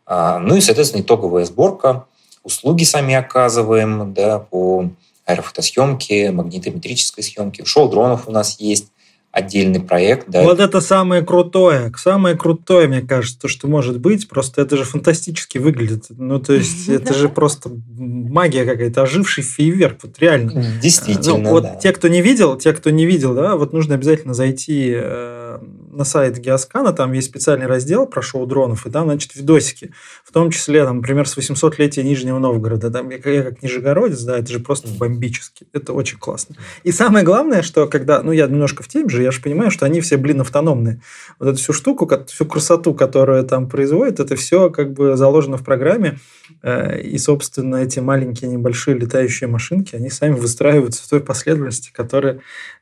А, 0.06 0.39
ну 0.39 0.56
и, 0.56 0.62
соответственно, 0.62 1.01
итоговая 1.01 1.44
сборка, 1.44 2.06
услуги 2.45 2.85
сами 2.85 3.13
оказываем, 3.13 4.13
да, 4.13 4.39
по 4.39 4.89
аэрофотосъемке, 5.25 6.31
магнитометрической 6.31 7.23
съемке. 7.23 7.65
Шоу 7.65 7.89
дронов 7.89 8.27
у 8.27 8.31
нас 8.31 8.59
есть, 8.59 8.91
отдельный 9.35 9.81
проект. 9.81 10.29
Да. 10.29 10.43
Вот 10.43 10.61
это 10.61 10.79
самое 10.79 11.21
крутое. 11.21 11.91
Самое 11.97 12.37
крутое, 12.37 12.87
мне 12.87 13.01
кажется, 13.01 13.37
то, 13.37 13.47
что 13.49 13.67
может 13.67 13.99
быть. 13.99 14.29
Просто 14.29 14.61
это 14.61 14.77
же 14.77 14.85
фантастически 14.85 15.57
выглядит. 15.57 16.05
Ну, 16.09 16.39
то 16.39 16.53
есть, 16.53 16.87
это 16.87 17.13
же 17.13 17.27
просто 17.27 17.69
магия 17.97 18.63
какая-то, 18.63 19.01
оживший 19.01 19.43
фейерверк. 19.43 19.99
Вот 20.03 20.19
реально. 20.19 20.79
Действительно, 20.81 21.37
ну, 21.37 21.49
Вот 21.49 21.79
те, 21.81 21.91
кто 21.91 22.07
не 22.07 22.21
видел, 22.21 22.55
те, 22.57 22.71
кто 22.71 22.91
не 22.91 23.05
видел, 23.05 23.35
да, 23.35 23.57
вот 23.57 23.73
нужно 23.73 23.95
обязательно 23.95 24.33
зайти 24.33 24.93
э, 24.95 25.59
на 25.95 26.03
сайт 26.03 26.37
Геоскана, 26.37 26.93
там 26.93 27.13
есть 27.13 27.27
специальный 27.27 27.65
раздел 27.65 28.05
про 28.05 28.21
шоу 28.21 28.45
дронов, 28.45 28.85
и 28.85 28.91
там, 28.91 29.05
значит, 29.05 29.35
видосики. 29.35 29.91
В 30.23 30.31
том 30.31 30.51
числе, 30.51 30.85
там, 30.85 30.97
например, 30.97 31.27
с 31.27 31.37
800-летия 31.37 32.03
Нижнего 32.03 32.39
Новгорода. 32.39 32.91
Там, 32.91 33.09
я, 33.09 33.17
я 33.17 33.43
как 33.43 33.63
нижегородец, 33.63 34.21
да, 34.21 34.37
это 34.37 34.51
же 34.51 34.59
просто 34.59 34.87
бомбически. 34.87 35.67
Это 35.73 35.93
очень 35.93 36.17
классно. 36.17 36.55
И 36.83 36.91
самое 36.91 37.25
главное, 37.25 37.61
что 37.61 37.87
когда, 37.87 38.21
ну, 38.21 38.31
я 38.31 38.47
немножко 38.47 38.83
в 38.83 38.87
теме 38.87 39.09
же, 39.09 39.23
я 39.23 39.31
же 39.31 39.41
понимаю, 39.41 39.71
что 39.71 39.85
они 39.85 40.01
все, 40.01 40.17
блин, 40.17 40.41
автономные. 40.41 41.01
Вот 41.39 41.49
эту 41.49 41.57
всю 41.57 41.73
штуку, 41.73 42.09
всю 42.27 42.45
красоту, 42.45 42.93
которую 42.93 43.43
там 43.45 43.69
производят, 43.69 44.19
это 44.19 44.35
все 44.35 44.69
как 44.69 44.93
бы 44.93 45.15
заложено 45.15 45.57
в 45.57 45.63
программе. 45.63 46.19
Э, 46.61 46.99
и, 47.01 47.17
собственно, 47.17 47.77
эти 47.77 47.99
маленькие 47.99 48.51
небольшие 48.51 48.97
летающие 48.97 49.47
машинки, 49.47 49.95
они 49.95 50.09
сами 50.09 50.33
выстраиваются 50.33 51.03
в 51.03 51.07
той 51.07 51.21
последовательности, 51.21 51.91
которая, 51.93 52.41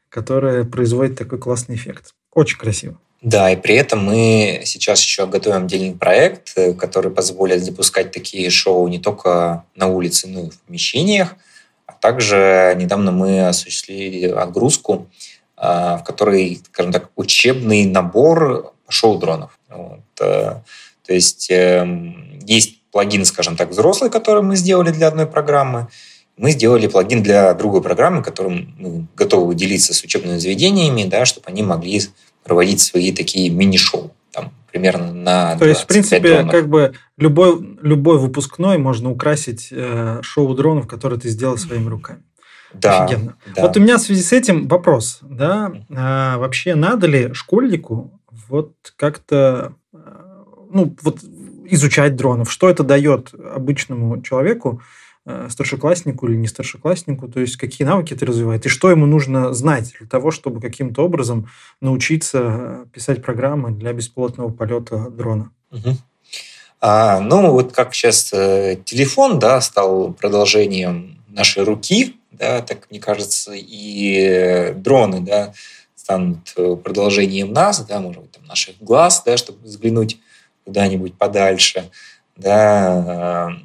которая 0.09 0.63
производит 0.63 1.17
такой 1.17 1.39
классный 1.39 1.75
эффект. 1.75 2.13
Очень 2.33 2.57
красиво. 2.57 2.97
Да, 3.21 3.49
и 3.51 3.55
при 3.55 3.75
этом 3.75 4.03
мы 4.03 4.63
сейчас 4.65 5.01
еще 5.01 5.25
готовим 5.27 5.63
отдельный 5.63 5.95
проект, 5.95 6.53
э, 6.57 6.73
который 6.73 7.11
позволит 7.11 7.63
запускать 7.63 8.11
такие 8.11 8.49
шоу 8.49 8.87
не 8.89 8.99
только 8.99 9.63
на 9.75 9.87
улице, 9.87 10.27
но 10.27 10.41
и 10.41 10.49
в 10.49 10.59
помещениях. 10.59 11.35
А 11.85 11.93
также 11.93 12.75
недавно 12.77 13.11
мы 13.11 13.47
осуществили 13.47 14.27
отгрузку 14.27 15.07
а, 15.65 15.97
в 15.97 16.03
которой, 16.03 16.61
скажем 16.71 16.91
так, 16.91 17.09
учебный 17.15 17.85
набор 17.85 18.73
шоу-дронов. 18.89 19.57
Вот. 19.69 20.01
Э, 20.19 20.55
то 21.05 21.13
есть 21.13 21.47
эм, 21.51 22.39
есть 22.45 22.81
плагин, 22.91 23.23
скажем 23.23 23.55
так, 23.55 23.69
взрослый, 23.69 24.09
который 24.09 24.43
мы 24.43 24.57
сделали 24.57 24.91
для 24.91 25.07
одной 25.07 25.25
программы. 25.25 25.87
Мы 26.37 26.51
сделали 26.51 26.87
плагин 26.87 27.21
для 27.21 27.53
другой 27.53 27.81
программы, 27.81 28.23
которым 28.23 28.73
мы 28.77 29.07
готовы 29.15 29.55
делиться 29.55 29.93
с 29.93 30.03
учебными 30.03 30.37
заведениями, 30.37 31.03
да, 31.03 31.25
чтобы 31.25 31.47
они 31.47 31.61
могли 31.63 32.01
проводить 32.43 32.81
свои 32.81 33.11
такие 33.11 33.49
мини-шоу 33.49 34.11
там, 34.31 34.51
примерно 34.71 35.13
на 35.13 35.57
То 35.57 35.65
есть, 35.65 35.81
в 35.81 35.87
принципе, 35.87 36.19
дронов. 36.19 36.51
как 36.51 36.67
бы 36.67 36.93
любой, 37.17 37.77
любой 37.81 38.17
выпускной 38.17 38.77
можно 38.79 39.11
украсить 39.11 39.69
э, 39.71 40.19
шоу 40.23 40.53
дронов, 40.55 40.87
которые 40.87 41.19
ты 41.19 41.29
сделал 41.29 41.57
своими 41.57 41.87
руками. 41.87 42.23
Да, 42.73 43.05
Офигенно. 43.05 43.35
Да. 43.55 43.61
Вот 43.61 43.77
у 43.77 43.79
меня 43.79 43.97
в 43.97 44.01
связи 44.01 44.23
с 44.23 44.33
этим 44.33 44.67
вопрос. 44.67 45.19
Да, 45.21 45.71
а, 45.91 46.37
вообще 46.39 46.75
надо 46.75 47.07
ли 47.07 47.33
школьнику 47.33 48.19
вот 48.49 48.73
как-то 48.95 49.75
а, 49.93 50.45
ну, 50.71 50.95
вот 51.01 51.19
изучать 51.65 52.15
дронов? 52.15 52.51
Что 52.51 52.69
это 52.69 52.83
дает 52.83 53.31
обычному 53.33 54.21
человеку, 54.23 54.81
старшекласснику 55.49 56.27
или 56.27 56.35
не 56.35 56.47
старшекласснику, 56.47 57.27
то 57.27 57.39
есть 57.39 57.55
какие 57.55 57.87
навыки 57.87 58.13
это 58.13 58.25
развивает, 58.25 58.65
и 58.65 58.69
что 58.69 58.89
ему 58.89 59.05
нужно 59.05 59.53
знать 59.53 59.93
для 59.97 60.07
того, 60.07 60.31
чтобы 60.31 60.59
каким-то 60.59 61.03
образом 61.03 61.47
научиться 61.79 62.85
писать 62.91 63.23
программы 63.23 63.71
для 63.71 63.93
беспилотного 63.93 64.49
полета 64.49 65.09
дрона. 65.09 65.51
А, 66.85 67.21
ну, 67.21 67.51
вот 67.51 67.71
как 67.71 67.93
сейчас 67.93 68.33
э, 68.33 68.77
телефон 68.83 69.39
да, 69.39 69.61
стал 69.61 70.11
продолжением 70.11 71.23
нашей 71.29 71.63
руки, 71.63 72.17
да, 72.31 72.61
так 72.61 72.87
мне 72.91 72.99
кажется, 72.99 73.53
и 73.55 74.73
дроны, 74.75 75.21
да, 75.21 75.53
станут 75.95 76.51
э, 76.57 76.75
продолжением 76.75 77.53
нас, 77.53 77.85
да, 77.85 78.01
может 78.01 78.21
быть, 78.21 78.31
там, 78.31 78.43
наших 78.45 78.75
глаз, 78.81 79.23
да, 79.25 79.37
чтобы 79.37 79.63
взглянуть 79.63 80.19
куда-нибудь 80.65 81.17
подальше, 81.17 81.89
да, 82.35 83.55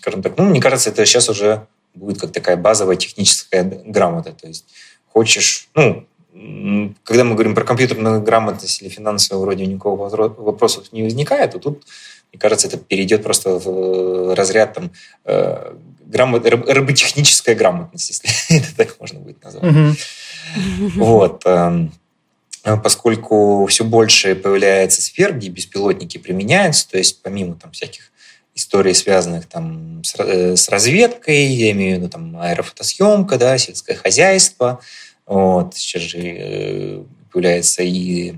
скажем 0.00 0.22
так, 0.22 0.36
ну, 0.38 0.44
мне 0.44 0.60
кажется, 0.60 0.90
это 0.90 1.04
сейчас 1.04 1.28
уже 1.28 1.66
будет 1.94 2.20
как 2.20 2.32
такая 2.32 2.56
базовая 2.56 2.96
техническая 2.96 3.64
грамота, 3.64 4.32
то 4.32 4.46
есть 4.46 4.64
хочешь, 5.12 5.68
ну, 5.74 6.06
когда 7.04 7.24
мы 7.24 7.34
говорим 7.34 7.54
про 7.54 7.64
компьютерную 7.64 8.22
грамотность 8.22 8.80
или 8.80 8.88
финансовую, 8.88 9.44
вроде 9.44 9.66
никакого 9.66 10.08
вопросов 10.08 10.92
не 10.92 11.02
возникает, 11.02 11.52
то 11.52 11.58
тут, 11.58 11.84
мне 12.32 12.40
кажется, 12.40 12.68
это 12.68 12.78
перейдет 12.78 13.22
просто 13.22 13.58
в 13.58 13.68
э, 13.68 14.34
разряд 14.34 14.74
там, 14.74 14.90
э, 15.24 15.74
грамот, 16.06 16.46
роботехническая 16.46 17.54
грамотность, 17.54 18.08
если 18.48 18.56
это 18.56 18.76
так 18.76 18.98
можно 19.00 19.20
будет 19.20 19.42
назвать. 19.42 19.64
Mm-hmm. 19.64 19.96
Вот. 20.96 21.42
Эм, 21.46 21.92
поскольку 22.82 23.66
все 23.66 23.84
больше 23.84 24.34
появляется 24.34 25.00
сфер, 25.00 25.34
где 25.34 25.48
беспилотники 25.48 26.18
применяются, 26.18 26.88
то 26.88 26.98
есть 26.98 27.22
помимо 27.22 27.54
там 27.54 27.70
всяких 27.70 28.09
историй, 28.60 28.94
связанных 28.94 29.46
там 29.46 30.04
с, 30.04 30.14
э, 30.18 30.54
с 30.54 30.68
разведкой, 30.68 31.46
я 31.46 31.70
имею 31.72 31.96
в 31.96 31.98
виду 32.00 32.10
там 32.10 32.36
аэрофотосъемка, 32.36 33.38
да, 33.38 33.56
сельское 33.58 33.94
хозяйство, 33.94 34.80
вот, 35.26 35.74
сейчас 35.74 36.02
же 36.02 36.18
э, 36.20 37.02
появляется 37.32 37.82
и 37.82 38.34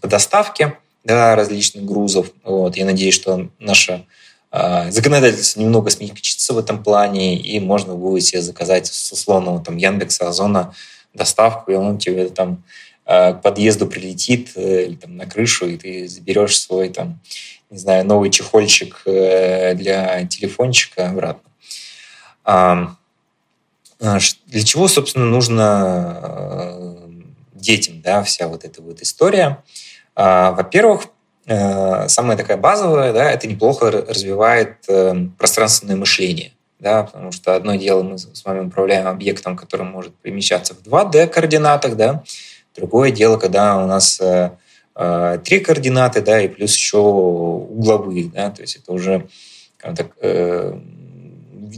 по 0.00 0.06
доставке 0.06 0.78
да, 1.02 1.34
различных 1.34 1.84
грузов. 1.84 2.30
Вот, 2.44 2.76
я 2.76 2.84
надеюсь, 2.84 3.14
что 3.14 3.50
наша 3.58 4.06
законодательство 4.90 5.60
немного 5.60 5.90
смягчится 5.90 6.54
в 6.54 6.58
этом 6.58 6.84
плане, 6.84 7.36
и 7.36 7.58
можно 7.58 7.96
будет 7.96 8.22
себе 8.22 8.40
заказать 8.40 8.86
с 8.86 9.10
условного 9.10 9.60
там 9.60 9.76
Яндекса, 9.76 10.28
Озона 10.28 10.72
доставку, 11.12 11.72
и 11.72 11.74
он 11.74 11.98
тебе 11.98 12.28
там 12.28 12.62
а, 13.06 13.34
к 13.34 13.42
подъезду 13.42 13.86
прилетит 13.86 14.52
э, 14.56 14.86
или 14.86 14.94
там 14.94 15.16
на 15.16 15.26
крышу, 15.26 15.68
и 15.68 15.76
ты 15.76 16.08
заберешь 16.08 16.58
свой 16.58 16.88
там, 16.88 17.20
не 17.74 17.78
знаю, 17.78 18.06
новый 18.06 18.30
чехольчик 18.30 19.02
э, 19.04 19.74
для 19.74 20.24
телефончика 20.26 21.10
обратно. 21.10 21.50
А, 22.44 22.94
для 23.98 24.62
чего, 24.62 24.86
собственно, 24.86 25.26
нужно 25.26 26.20
э, 26.22 26.96
детям, 27.54 28.00
да, 28.00 28.22
вся 28.22 28.46
вот 28.46 28.64
эта 28.64 28.80
вот 28.80 29.02
история? 29.02 29.62
Во-первых, 30.14 31.08
Э, 31.46 32.08
самая 32.08 32.36
такая 32.36 32.56
базовая, 32.56 33.12
да, 33.12 33.30
это 33.30 33.46
неплохо 33.46 33.90
развивает 33.90 34.78
пространственное 35.38 35.96
мышление. 35.96 36.52
Да, 36.80 37.04
потому 37.04 37.32
что 37.32 37.54
одно 37.54 37.76
дело 37.76 38.02
мы 38.02 38.18
с 38.18 38.44
вами 38.44 38.66
управляем 38.66 39.06
объектом, 39.06 39.56
который 39.56 39.86
может 39.86 40.14
перемещаться 40.16 40.74
в 40.74 40.82
2D 40.82 41.28
координатах, 41.28 41.96
да, 41.96 42.22
другое 42.76 43.10
дело, 43.10 43.38
когда 43.38 43.76
у 43.82 43.86
нас 43.86 44.20
три 44.94 45.60
координаты, 45.60 46.20
да, 46.20 46.40
и 46.40 46.48
плюс 46.48 46.74
еще 46.76 46.98
угловые, 46.98 48.26
да, 48.26 48.50
то 48.50 48.62
есть 48.62 48.76
это 48.76 48.92
уже 48.92 49.26
так, 49.80 50.12
э, 50.20 50.78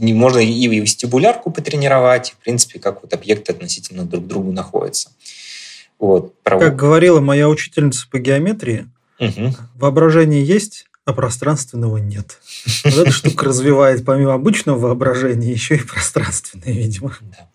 можно 0.01 0.39
и 0.39 0.67
вестибулярку 0.67 1.51
потренировать, 1.51 2.29
и, 2.29 2.33
в 2.33 2.37
принципе, 2.37 2.79
как 2.79 3.01
вот 3.01 3.13
объекты 3.13 3.53
относительно 3.53 4.03
друг 4.03 4.25
к 4.25 4.27
другу 4.27 4.51
находятся. 4.51 5.09
Вот, 5.97 6.35
Как 6.43 6.75
говорила 6.75 7.19
моя 7.19 7.49
учительница 7.49 8.07
по 8.09 8.19
геометрии, 8.19 8.87
Угу. 9.19 9.55
Воображение 9.75 10.43
есть, 10.43 10.85
а 11.05 11.13
пространственного 11.13 11.97
нет. 11.97 12.37
Вот 12.83 12.97
эта 12.97 13.11
штука 13.11 13.45
развивает 13.45 14.05
помимо 14.05 14.33
обычного 14.33 14.77
воображения 14.77 15.51
еще 15.51 15.75
и 15.75 15.79
пространственное, 15.83 16.73
видимо. 16.73 17.15
Да. 17.21 17.49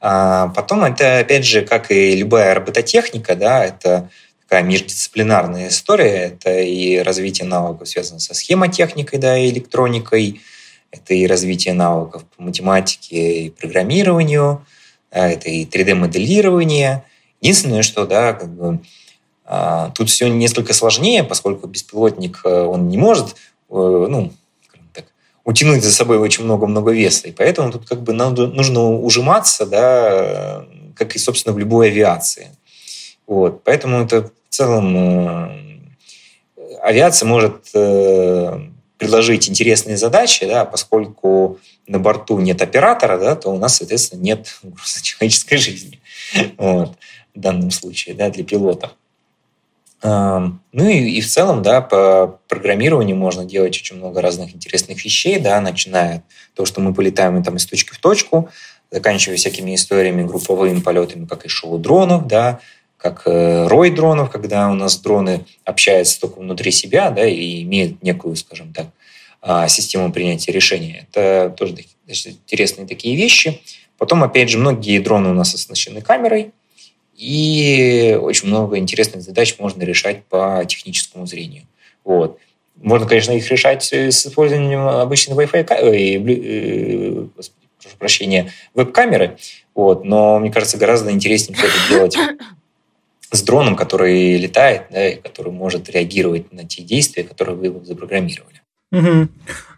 А 0.00 0.48
потом 0.48 0.84
это, 0.84 1.18
опять 1.18 1.46
же, 1.46 1.62
как 1.62 1.90
и 1.90 2.16
любая 2.16 2.54
робототехника, 2.54 3.36
да, 3.36 3.64
это 3.64 4.10
такая 4.52 4.68
междисциплинарная 4.68 5.68
история. 5.68 6.26
Это 6.26 6.60
и 6.60 6.98
развитие 6.98 7.48
навыков, 7.48 7.88
связанных 7.88 8.20
со 8.20 8.34
схемотехникой, 8.34 9.18
да, 9.18 9.38
и 9.38 9.48
электроникой. 9.48 10.42
Это 10.90 11.14
и 11.14 11.26
развитие 11.26 11.72
навыков 11.72 12.24
по 12.36 12.42
математике 12.42 13.44
и 13.44 13.50
программированию. 13.50 14.62
Это 15.10 15.48
и 15.48 15.64
3D-моделирование. 15.64 17.02
Единственное, 17.40 17.80
что, 17.80 18.04
да, 18.06 18.34
как 18.34 18.50
бы, 18.50 18.80
а, 19.46 19.88
тут 19.94 20.10
все 20.10 20.28
несколько 20.28 20.74
сложнее, 20.74 21.24
поскольку 21.24 21.66
беспилотник, 21.66 22.42
э, 22.44 22.62
он 22.62 22.88
не 22.88 22.98
может, 22.98 23.28
э, 23.28 23.32
ну, 23.70 24.34
так, 24.92 25.06
утянуть 25.44 25.82
за 25.82 25.92
собой 25.92 26.18
очень 26.18 26.44
много-много 26.44 26.90
веса. 26.90 27.26
И 27.26 27.32
поэтому 27.32 27.72
тут 27.72 27.88
как 27.88 28.02
бы 28.02 28.12
надо, 28.12 28.48
нужно 28.48 28.82
ужиматься, 29.00 29.64
да, 29.64 30.66
как 30.94 31.16
и, 31.16 31.18
собственно, 31.18 31.54
в 31.54 31.58
любой 31.58 31.88
авиации. 31.88 32.48
Вот. 33.26 33.64
Поэтому 33.64 34.02
это 34.02 34.30
в 34.52 34.54
целом 34.54 34.96
э, 34.96 35.48
авиация 36.82 37.26
может 37.26 37.72
предложить 38.98 39.48
интересные 39.48 39.96
задачи, 39.96 40.46
да, 40.46 40.66
поскольку 40.66 41.58
на 41.86 41.98
борту 41.98 42.38
нет 42.38 42.60
оператора, 42.60 43.18
да, 43.18 43.34
то 43.34 43.48
у 43.48 43.58
нас, 43.58 43.76
соответственно, 43.76 44.20
нет 44.20 44.60
человеческой 45.02 45.56
жизни 45.56 46.00
вот, 46.58 46.98
в 47.34 47.40
данном 47.40 47.70
случае 47.70 48.14
да, 48.14 48.28
для 48.28 48.44
пилота. 48.44 48.92
Ну 50.02 50.58
и, 50.72 50.98
и 50.98 51.20
в 51.22 51.28
целом, 51.28 51.62
да, 51.62 51.80
по 51.80 52.38
программированию 52.48 53.16
можно 53.16 53.46
делать 53.46 53.76
очень 53.78 53.96
много 53.96 54.20
разных 54.20 54.54
интересных 54.54 55.02
вещей, 55.02 55.38
да, 55.38 55.60
начиная 55.62 56.16
от 56.16 56.54
того, 56.56 56.66
что 56.66 56.82
мы 56.82 56.92
полетаем 56.92 57.42
там 57.42 57.56
из 57.56 57.64
точки 57.64 57.94
в 57.94 57.98
точку, 57.98 58.50
заканчивая 58.90 59.38
всякими 59.38 59.74
историями, 59.74 60.24
групповыми 60.24 60.80
полетами, 60.80 61.24
как 61.24 61.46
и 61.46 61.48
шоу 61.48 61.78
дронов, 61.78 62.26
да, 62.26 62.60
как 63.02 63.22
э, 63.26 63.66
рой 63.66 63.90
дронов, 63.90 64.30
когда 64.30 64.70
у 64.70 64.74
нас 64.74 64.98
дроны 64.98 65.44
общаются 65.64 66.20
только 66.20 66.38
внутри 66.38 66.70
себя, 66.70 67.10
да, 67.10 67.26
и 67.26 67.62
имеют 67.62 68.02
некую, 68.02 68.36
скажем 68.36 68.72
так, 68.72 68.86
а, 69.40 69.66
систему 69.66 70.12
принятия 70.12 70.52
решения. 70.52 71.08
Это 71.10 71.52
тоже 71.56 71.74
интересные 72.06 72.86
такие 72.86 73.16
вещи. 73.16 73.60
Потом, 73.98 74.22
опять 74.22 74.48
же, 74.48 74.58
многие 74.58 75.00
дроны 75.00 75.30
у 75.30 75.34
нас 75.34 75.52
оснащены 75.54 76.00
камерой, 76.00 76.52
и 77.16 78.16
очень 78.20 78.48
много 78.48 78.78
интересных 78.78 79.22
задач 79.22 79.56
можно 79.58 79.82
решать 79.82 80.24
по 80.24 80.64
техническому 80.66 81.26
зрению. 81.26 81.64
Вот. 82.04 82.38
Можно, 82.76 83.08
конечно, 83.08 83.32
их 83.32 83.50
решать 83.50 83.82
с 83.82 83.92
использованием 83.92 84.86
обычной 84.86 85.36
Wi-Fi, 85.36 85.66
э, 85.70 86.16
э, 86.18 87.26
прошу 87.80 87.96
прощения, 87.98 88.52
веб-камеры, 88.74 89.38
вот, 89.74 90.04
но 90.04 90.38
мне 90.38 90.52
кажется, 90.52 90.78
гораздо 90.78 91.10
интереснее 91.10 91.56
все 91.56 91.66
это 91.66 91.88
делать 91.88 92.16
с 93.32 93.42
дроном, 93.42 93.76
который 93.76 94.36
летает, 94.36 94.84
да, 94.90 95.08
и 95.08 95.20
который 95.20 95.52
может 95.52 95.88
реагировать 95.88 96.52
на 96.52 96.64
те 96.64 96.82
действия, 96.82 97.24
которые 97.24 97.56
вы 97.56 97.84
запрограммировали. 97.84 98.60
Угу. 98.92 99.28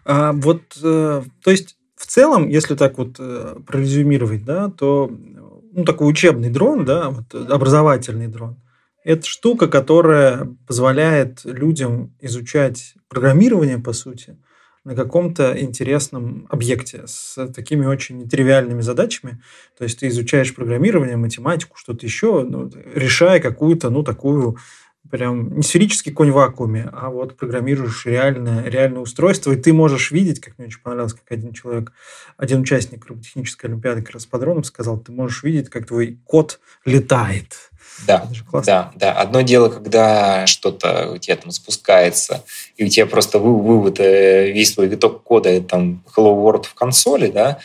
А, 0.05 0.33
вот, 0.33 0.61
э, 0.83 1.23
то 1.41 1.51
есть, 1.51 1.77
в 1.95 2.05
целом, 2.05 2.49
если 2.49 2.75
так 2.75 2.97
вот 2.97 3.15
э, 3.17 3.55
прорезюмировать, 3.65 4.43
да, 4.43 4.69
то 4.69 5.09
ну, 5.71 5.85
такой 5.85 6.09
учебный 6.09 6.49
дрон, 6.49 6.83
да, 6.85 7.09
вот, 7.09 7.33
образовательный 7.33 8.27
дрон, 8.27 8.57
это 9.05 9.25
штука, 9.25 9.67
которая 9.67 10.49
позволяет 10.67 11.45
людям 11.45 12.13
изучать 12.19 12.95
программирование, 13.07 13.77
по 13.77 13.93
сути, 13.93 14.37
на 14.85 14.95
каком-то 14.95 15.59
интересном 15.59 16.47
объекте 16.49 17.03
с 17.07 17.47
такими 17.47 17.85
очень 17.85 18.29
тривиальными 18.29 18.81
задачами. 18.81 19.41
То 19.77 19.83
есть 19.83 19.99
ты 19.99 20.07
изучаешь 20.07 20.55
программирование, 20.55 21.17
математику, 21.17 21.75
что-то 21.75 22.05
еще, 22.05 22.43
ну, 22.43 22.71
решая 22.93 23.39
какую-то, 23.39 23.89
ну, 23.89 24.03
такую 24.03 24.57
прям 25.09 25.57
не 25.57 25.63
сферический 25.63 26.11
конь 26.11 26.31
в 26.31 26.35
вакууме, 26.35 26.89
а 26.91 27.09
вот 27.09 27.37
программируешь 27.37 28.05
реальное, 28.05 28.63
реальное 28.63 29.01
устройство, 29.01 29.51
и 29.51 29.55
ты 29.55 29.73
можешь 29.73 30.11
видеть, 30.11 30.39
как 30.39 30.57
мне 30.57 30.67
очень 30.67 30.81
понравилось, 30.81 31.13
как 31.13 31.31
один 31.31 31.53
человек, 31.53 31.91
один 32.37 32.61
участник 32.61 33.05
роботехнической 33.05 33.69
олимпиады 33.69 34.01
как 34.01 34.15
раз 34.15 34.25
по 34.25 34.39
дронам 34.39 34.63
сказал, 34.63 34.97
ты 34.99 35.11
можешь 35.11 35.43
видеть, 35.43 35.69
как 35.69 35.87
твой 35.87 36.19
код 36.25 36.59
летает. 36.85 37.71
Да, 38.07 38.27
да, 38.65 38.91
да. 38.95 39.11
Одно 39.13 39.41
дело, 39.41 39.69
когда 39.69 40.45
что-то 40.47 41.11
у 41.13 41.17
тебя 41.17 41.35
там 41.37 41.51
спускается, 41.51 42.43
и 42.77 42.85
у 42.85 42.87
тебя 42.89 43.05
просто 43.05 43.39
вывод, 43.39 43.99
э, 43.99 44.51
весь 44.51 44.73
твой 44.73 44.87
виток 44.87 45.23
кода, 45.23 45.61
там 45.61 46.03
Hello 46.15 46.35
World 46.35 46.63
в 46.63 46.73
консоли, 46.73 47.27
да, 47.27 47.59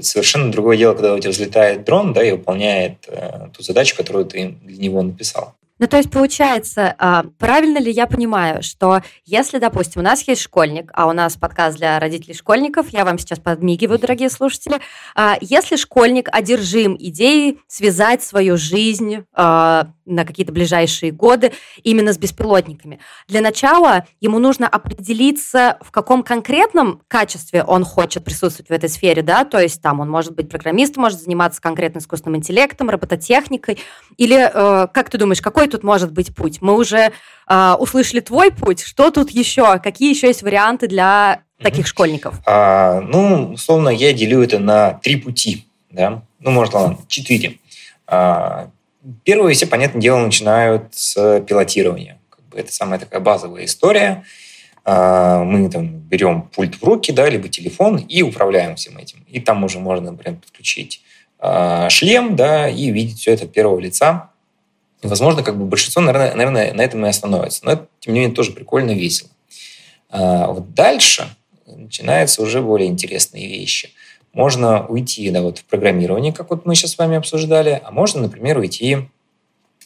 совершенно 0.00 0.50
другое 0.50 0.76
дело, 0.76 0.94
когда 0.94 1.14
у 1.14 1.18
тебя 1.18 1.30
взлетает 1.30 1.84
дрон, 1.84 2.12
да, 2.12 2.22
и 2.22 2.32
выполняет 2.32 3.04
э, 3.08 3.48
ту 3.56 3.62
задачу, 3.62 3.96
которую 3.96 4.24
ты 4.24 4.56
для 4.62 4.78
него 4.78 5.02
написал. 5.02 5.54
Ну, 5.82 5.88
то 5.88 5.96
есть, 5.96 6.12
получается, 6.12 6.94
а, 6.96 7.24
правильно 7.40 7.78
ли 7.78 7.90
я 7.90 8.06
понимаю, 8.06 8.62
что 8.62 9.02
если, 9.24 9.58
допустим, 9.58 10.00
у 10.00 10.04
нас 10.04 10.22
есть 10.28 10.40
школьник, 10.40 10.92
а 10.94 11.08
у 11.08 11.12
нас 11.12 11.34
подкаст 11.34 11.76
для 11.76 11.98
родителей 11.98 12.34
школьников, 12.34 12.90
я 12.90 13.04
вам 13.04 13.18
сейчас 13.18 13.40
подмигиваю, 13.40 13.98
дорогие 13.98 14.30
слушатели, 14.30 14.78
а, 15.16 15.36
если 15.40 15.74
школьник 15.74 16.28
одержим 16.30 16.96
идеей 16.96 17.58
связать 17.66 18.22
свою 18.22 18.56
жизнь 18.56 19.24
а, 19.34 19.88
на 20.04 20.24
какие-то 20.24 20.52
ближайшие 20.52 21.12
годы 21.12 21.52
именно 21.82 22.12
с 22.12 22.18
беспилотниками. 22.18 22.98
Для 23.28 23.40
начала 23.40 24.06
ему 24.20 24.38
нужно 24.38 24.68
определиться, 24.68 25.78
в 25.80 25.90
каком 25.90 26.22
конкретном 26.22 27.02
качестве 27.08 27.62
он 27.62 27.84
хочет 27.84 28.24
присутствовать 28.24 28.68
в 28.68 28.72
этой 28.72 28.88
сфере, 28.88 29.22
да, 29.22 29.44
то 29.44 29.58
есть 29.58 29.80
там 29.80 30.00
он 30.00 30.10
может 30.10 30.34
быть 30.34 30.48
программистом, 30.48 31.02
может 31.02 31.20
заниматься 31.20 31.60
конкретно 31.60 31.98
искусственным 31.98 32.38
интеллектом, 32.38 32.90
робототехникой, 32.90 33.78
или, 34.16 34.50
э, 34.52 34.88
как 34.92 35.10
ты 35.10 35.18
думаешь, 35.18 35.40
какой 35.40 35.68
тут 35.68 35.82
может 35.82 36.12
быть 36.12 36.34
путь? 36.34 36.60
Мы 36.60 36.76
уже 36.76 37.12
э, 37.48 37.72
услышали 37.78 38.20
твой 38.20 38.50
путь, 38.50 38.82
что 38.82 39.10
тут 39.10 39.30
еще, 39.30 39.78
какие 39.78 40.10
еще 40.10 40.28
есть 40.28 40.42
варианты 40.42 40.88
для 40.88 41.42
таких 41.62 41.86
школьников? 41.86 42.40
А, 42.46 43.00
ну, 43.00 43.52
условно, 43.52 43.88
я 43.88 44.12
делю 44.12 44.42
это 44.42 44.58
на 44.58 44.94
три 44.94 45.16
пути, 45.16 45.66
да, 45.90 46.22
ну, 46.40 46.50
может, 46.50 46.74
ладно, 46.74 46.98
четыре. 47.08 47.58
А, 48.06 48.70
Первые 49.24 49.54
все, 49.54 49.66
понятное 49.66 50.00
дело, 50.00 50.18
начинают 50.18 50.94
с 50.94 51.40
пилотирования. 51.40 52.20
Как 52.30 52.44
бы 52.48 52.58
это 52.58 52.72
самая 52.72 53.00
такая 53.00 53.20
базовая 53.20 53.64
история. 53.64 54.24
А, 54.84 55.42
мы 55.42 55.68
там 55.70 55.98
берем 56.00 56.42
пульт 56.42 56.76
в 56.76 56.84
руки, 56.84 57.10
да, 57.10 57.28
либо 57.28 57.48
телефон 57.48 57.96
и 57.96 58.22
управляем 58.22 58.76
всем 58.76 58.98
этим. 58.98 59.24
И 59.28 59.40
там 59.40 59.64
уже 59.64 59.80
можно, 59.80 60.12
например, 60.12 60.38
подключить 60.40 61.02
а, 61.40 61.90
шлем, 61.90 62.36
да, 62.36 62.68
и 62.68 62.90
видеть 62.90 63.18
все 63.18 63.32
это 63.32 63.44
от 63.44 63.52
первого 63.52 63.80
лица. 63.80 64.30
Возможно, 65.02 65.42
как 65.42 65.58
бы 65.58 65.64
большинство, 65.64 66.00
наверное, 66.00 66.34
наверное, 66.34 66.72
на 66.72 66.82
этом 66.82 67.04
и 67.04 67.08
остановится. 67.08 67.64
Но 67.64 67.72
это, 67.72 67.88
тем 67.98 68.14
не 68.14 68.20
менее, 68.20 68.36
тоже 68.36 68.52
прикольно, 68.52 68.92
весело. 68.92 69.30
А 70.10 70.46
вот 70.48 70.74
дальше 70.74 71.26
начинаются 71.66 72.40
уже 72.40 72.62
более 72.62 72.88
интересные 72.88 73.48
вещи– 73.48 73.90
можно 74.32 74.86
уйти 74.86 75.30
да, 75.30 75.42
вот 75.42 75.58
в 75.58 75.64
программирование, 75.64 76.32
как 76.32 76.50
вот 76.50 76.64
мы 76.66 76.74
сейчас 76.74 76.92
с 76.92 76.98
вами 76.98 77.16
обсуждали, 77.16 77.80
а 77.84 77.90
можно, 77.90 78.22
например, 78.22 78.58
уйти 78.58 78.96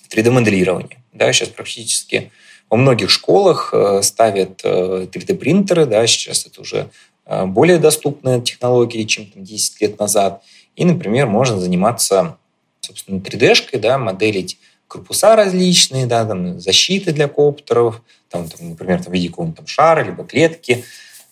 в 0.09 0.15
3D-моделирование. 0.15 0.99
Да, 1.13 1.33
сейчас 1.33 1.49
практически 1.49 2.31
во 2.71 2.77
многих 2.77 3.11
школах 3.11 3.71
э, 3.73 4.03
ставят 4.03 4.65
3D-принтеры, 4.65 5.83
э, 5.83 5.87
да, 5.87 6.07
сейчас 6.07 6.47
это 6.47 6.61
уже 6.61 6.91
э, 7.27 7.47
более 7.47 7.79
доступная 7.79 8.41
технология, 8.41 9.05
чем 9.05 9.27
там, 9.27 9.45
10 9.45 9.81
лет 9.81 9.99
назад. 9.99 10.43
И, 10.77 10.85
например, 10.85 11.27
можно 11.27 11.59
заниматься, 11.59 12.39
собственно, 12.81 13.19
3D-шкой, 13.19 13.81
да, 13.81 13.99
моделить 13.99 14.59
корпуса 14.89 15.35
различные, 15.37 16.07
да, 16.07 16.25
там, 16.25 16.61
защиты 16.61 17.13
для 17.13 17.29
коптеров, 17.29 18.03
там, 18.31 18.49
там, 18.49 18.71
например, 18.71 19.03
там, 19.03 19.13
в 19.13 19.15
виде 19.15 19.29
какого-нибудь 19.29 19.59
там 19.59 19.67
шара, 19.67 20.05
либо 20.05 20.25
клетки. 20.25 20.85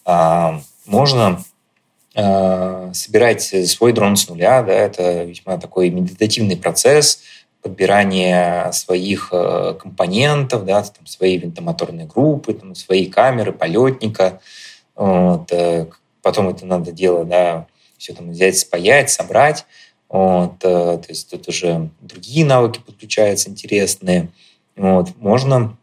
А, 0.04 0.60
можно 0.86 1.42
собирать 2.14 3.42
свой 3.42 3.92
дрон 3.92 4.14
с 4.14 4.28
нуля, 4.28 4.62
да, 4.62 4.72
это 4.72 5.24
весьма 5.24 5.58
такой 5.58 5.90
медитативный 5.90 6.56
процесс 6.56 7.24
подбирания 7.64 8.70
своих 8.72 9.30
э, 9.32 9.74
компонентов, 9.80 10.66
да, 10.66 10.82
там, 10.82 11.06
своей 11.06 11.38
винтомоторной 11.38 12.04
группы, 12.04 12.52
там, 12.52 12.74
своей 12.74 13.06
камеры, 13.06 13.52
полетника. 13.52 14.40
Вот. 14.94 15.50
Э, 15.50 15.86
потом 16.20 16.50
это 16.50 16.66
надо 16.66 16.92
дело, 16.92 17.24
да, 17.24 17.66
все 17.96 18.12
там 18.12 18.30
взять, 18.30 18.58
спаять, 18.58 19.08
собрать. 19.08 19.64
Вот. 20.10 20.58
То 20.58 21.00
есть 21.08 21.30
тут 21.30 21.48
уже 21.48 21.88
другие 22.00 22.44
навыки 22.44 22.80
подключаются 22.84 23.48
интересные. 23.48 24.28
Вот. 24.76 25.16
Можно 25.16 25.76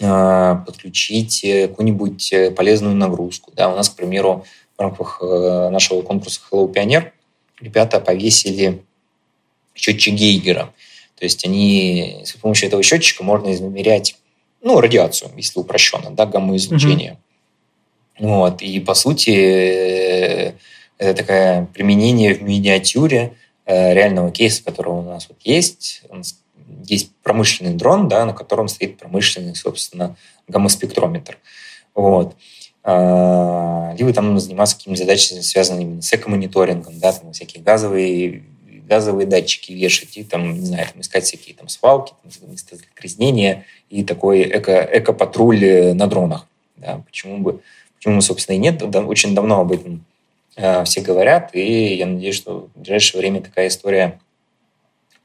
подключить 0.00 1.42
какую-нибудь 1.42 2.32
полезную 2.56 2.96
нагрузку. 2.96 3.52
Да. 3.54 3.70
У 3.70 3.76
нас, 3.76 3.90
к 3.90 3.96
примеру, 3.96 4.44
в 4.80 4.82
рамках 4.82 5.18
э, 5.20 5.68
нашего 5.68 6.00
конкурса 6.00 6.40
Hello 6.50 6.72
Pioneer 6.72 7.10
ребята 7.60 8.00
повесили 8.00 8.82
счетчик 9.74 10.14
Гейгера. 10.14 10.72
То 11.18 11.24
есть 11.24 11.44
они 11.44 12.22
с 12.24 12.32
помощью 12.32 12.68
этого 12.68 12.82
счетчика 12.82 13.22
можно 13.22 13.52
измерять 13.52 14.16
ну, 14.62 14.80
радиацию, 14.80 15.30
если 15.36 15.60
упрощенно, 15.60 16.10
да, 16.12 16.24
гамма-излучение. 16.24 17.18
Mm-hmm. 18.18 18.26
Вот, 18.26 18.62
и 18.62 18.80
по 18.80 18.94
сути 18.94 19.30
э, 19.30 20.52
это 20.96 21.14
такое 21.14 21.68
применение 21.74 22.34
в 22.34 22.42
миниатюре 22.42 23.34
э, 23.66 23.92
реального 23.92 24.30
кейса, 24.30 24.64
который 24.64 24.94
у 24.94 25.02
нас 25.02 25.28
вот 25.28 25.38
есть. 25.44 26.04
Есть 26.84 27.12
промышленный 27.22 27.74
дрон, 27.74 28.08
да, 28.08 28.24
на 28.24 28.32
котором 28.32 28.68
стоит 28.68 28.98
промышленный, 28.98 29.54
собственно, 29.54 30.16
гамма-спектрометр. 30.48 31.38
Вот. 31.94 32.36
А, 32.82 33.94
либо 33.98 34.12
там 34.12 34.38
заниматься 34.38 34.76
какими-то 34.76 35.02
задачами, 35.02 35.40
связанными 35.40 36.00
с 36.00 36.12
экомониторингом, 36.12 36.98
да, 36.98 37.12
там 37.12 37.32
всякие 37.32 37.62
газовые 37.62 38.44
газовые 38.90 39.24
датчики 39.24 39.70
вешать 39.70 40.16
и 40.16 40.24
там, 40.24 40.52
не 40.58 40.66
знаю, 40.66 40.88
там, 40.90 41.00
искать 41.00 41.22
всякие 41.22 41.54
там 41.54 41.68
свалки, 41.68 42.12
там, 42.22 42.50
места 42.50 42.76
загрязнения 42.76 43.64
и 43.88 44.02
такой 44.02 44.42
эко, 44.42 44.82
эко-патруль 44.92 45.64
э, 45.64 45.94
на 45.94 46.08
дронах. 46.08 46.48
Да, 46.76 47.00
почему 47.06 47.38
бы, 47.38 47.60
почему, 47.96 48.20
собственно, 48.20 48.56
и 48.56 48.58
нет. 48.58 48.82
Очень 48.82 49.36
давно 49.36 49.60
об 49.60 49.70
этом 49.70 50.04
э, 50.56 50.82
все 50.82 51.02
говорят, 51.02 51.54
и 51.54 51.94
я 51.94 52.06
надеюсь, 52.06 52.34
что 52.34 52.68
в 52.74 52.80
ближайшее 52.80 53.20
время 53.20 53.40
такая 53.40 53.68
история 53.68 54.18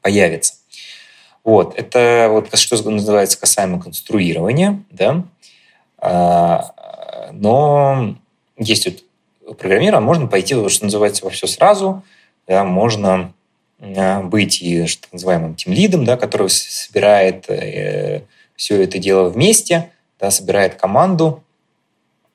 появится. 0.00 0.54
Вот, 1.46 1.78
это 1.78 2.26
вот 2.28 2.48
что 2.58 2.90
называется 2.90 3.38
касаемо 3.38 3.80
конструирования, 3.80 4.82
да, 4.90 5.22
а, 5.96 6.72
но 7.30 8.16
есть 8.58 8.88
вот 9.46 9.56
программирование, 9.56 10.04
можно 10.04 10.26
пойти, 10.26 10.54
что 10.68 10.84
называется, 10.84 11.24
во 11.24 11.30
все 11.30 11.46
сразу, 11.46 12.02
да, 12.48 12.64
можно 12.64 13.32
а, 13.80 14.22
быть 14.22 14.60
и 14.60 14.86
что 14.86 15.06
называемым 15.12 15.54
тимлидом, 15.54 16.04
да, 16.04 16.16
который 16.16 16.50
собирает 16.50 17.48
э, 17.48 18.22
все 18.56 18.82
это 18.82 18.98
дело 18.98 19.28
вместе, 19.28 19.92
да, 20.18 20.32
собирает 20.32 20.74
команду 20.74 21.44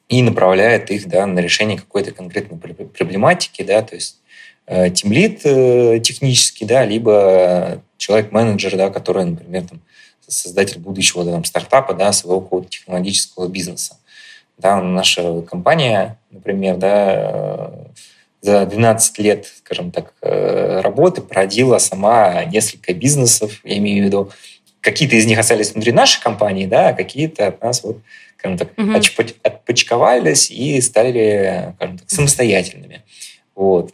и 0.08 0.22
направляет 0.22 0.90
их 0.90 1.10
да, 1.10 1.26
на 1.26 1.40
решение 1.40 1.78
какой-то 1.78 2.14
конкретной 2.14 2.58
проблематики, 2.58 3.62
да, 3.62 3.82
то 3.82 3.94
есть 3.94 4.22
э, 4.68 4.90
тимлид 4.90 5.42
э, 5.44 6.00
технический, 6.00 6.64
да, 6.64 6.86
либо 6.86 7.82
человек-менеджер, 8.02 8.76
да, 8.78 8.90
который, 8.90 9.26
например, 9.26 9.68
там, 9.68 9.80
создатель 10.28 10.80
будущего 10.80 11.24
да, 11.24 11.32
там, 11.34 11.44
стартапа, 11.44 11.94
да, 11.94 12.12
своего 12.12 12.42
какого-то 12.42 12.70
технологического 12.70 13.48
бизнеса. 13.48 13.98
Да, 14.58 14.82
наша 14.82 15.42
компания, 15.42 16.18
например, 16.32 16.78
да, 16.78 17.72
за 18.42 18.66
12 18.66 19.20
лет, 19.20 19.46
скажем 19.46 19.92
так, 19.92 20.14
э, 20.22 20.82
работы 20.82 21.22
породила 21.22 21.78
сама 21.78 22.44
несколько 22.46 22.94
бизнесов, 22.94 23.60
я 23.64 23.78
имею 23.78 24.04
в 24.04 24.06
виду, 24.08 24.32
какие-то 24.82 25.16
из 25.16 25.26
них 25.28 25.38
остались 25.38 25.74
внутри 25.74 25.92
нашей 25.92 26.22
компании, 26.22 26.66
да, 26.66 26.90
а 26.90 26.94
какие-то 26.94 27.48
от 27.48 27.62
нас 27.62 27.84
вот, 27.84 28.00
скажем 28.38 28.58
так, 28.58 28.70
угу. 28.78 28.94
отпочковались 29.44 30.50
и 30.50 30.82
стали, 30.82 31.74
скажем 31.76 32.00
так, 32.00 32.10
самостоятельными. 32.10 33.04
Вот. 33.54 33.94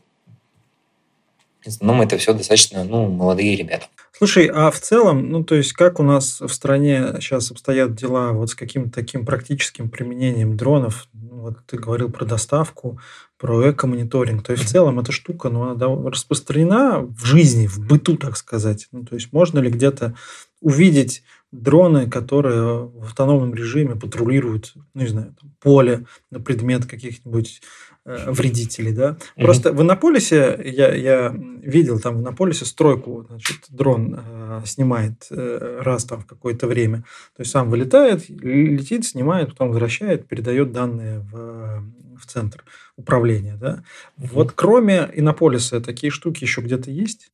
В 1.61 1.67
основном 1.67 2.01
это 2.01 2.17
все 2.17 2.33
достаточно 2.33 2.85
ну, 2.85 3.07
молодые 3.09 3.57
ребята. 3.57 3.87
Слушай, 4.17 4.47
а 4.47 4.71
в 4.71 4.79
целом, 4.79 5.29
ну, 5.29 5.43
то 5.43 5.53
есть, 5.53 5.73
как 5.73 5.99
у 5.99 6.03
нас 6.03 6.41
в 6.41 6.47
стране 6.47 7.17
сейчас 7.19 7.51
обстоят 7.51 7.93
дела 7.93 8.31
вот 8.31 8.49
с 8.49 8.55
каким-то 8.55 8.89
таким 8.89 9.27
практическим 9.27 9.91
применением 9.91 10.57
дронов? 10.57 11.07
Ну, 11.13 11.41
вот 11.41 11.57
ты 11.67 11.77
говорил 11.77 12.09
про 12.09 12.25
доставку, 12.25 12.99
про 13.37 13.69
эко-мониторинг. 13.69 14.41
То 14.43 14.53
есть, 14.53 14.63
в 14.63 14.69
целом, 14.69 14.99
эта 14.99 15.11
штука, 15.11 15.51
ну, 15.51 15.69
она 15.69 16.09
распространена 16.09 17.01
в 17.01 17.25
жизни, 17.25 17.67
в 17.67 17.77
быту, 17.77 18.17
так 18.17 18.37
сказать. 18.37 18.87
Ну, 18.91 19.05
то 19.05 19.13
есть, 19.13 19.31
можно 19.31 19.59
ли 19.59 19.69
где-то 19.69 20.15
увидеть 20.61 21.21
дроны, 21.51 22.09
которые 22.09 22.87
в 22.87 23.03
автономном 23.03 23.53
режиме 23.53 23.95
патрулируют, 23.95 24.73
ну, 24.95 25.01
не 25.01 25.07
знаю, 25.09 25.35
там, 25.39 25.53
поле 25.61 26.07
на 26.31 26.39
предмет 26.39 26.87
каких-нибудь 26.87 27.61
вредителей, 28.07 28.93
да. 28.93 29.09
Mm-hmm. 29.11 29.43
Просто 29.43 29.73
в 29.73 29.81
Иннополисе 29.81 30.59
я, 30.63 30.93
я 30.93 31.35
видел 31.61 31.99
там 31.99 32.17
в 32.17 32.21
Иннополисе 32.21 32.65
стройку, 32.65 33.25
значит, 33.29 33.57
дрон 33.69 34.17
э, 34.17 34.61
снимает 34.65 35.27
э, 35.29 35.81
раз 35.81 36.05
там 36.05 36.21
в 36.21 36.25
какое-то 36.25 36.67
время. 36.67 36.99
То 37.35 37.41
есть 37.41 37.51
сам 37.51 37.69
вылетает, 37.69 38.29
летит, 38.29 39.05
снимает, 39.05 39.49
потом 39.49 39.69
возвращает, 39.69 40.27
передает 40.27 40.71
данные 40.71 41.19
в, 41.19 41.83
в 42.17 42.25
центр 42.25 42.63
управления, 42.95 43.57
да. 43.59 43.83
Mm-hmm. 44.19 44.29
Вот 44.31 44.51
кроме 44.53 45.09
Иннополиса 45.13 45.81
такие 45.81 46.09
штуки 46.09 46.43
еще 46.43 46.61
где-то 46.61 46.89
есть? 46.89 47.29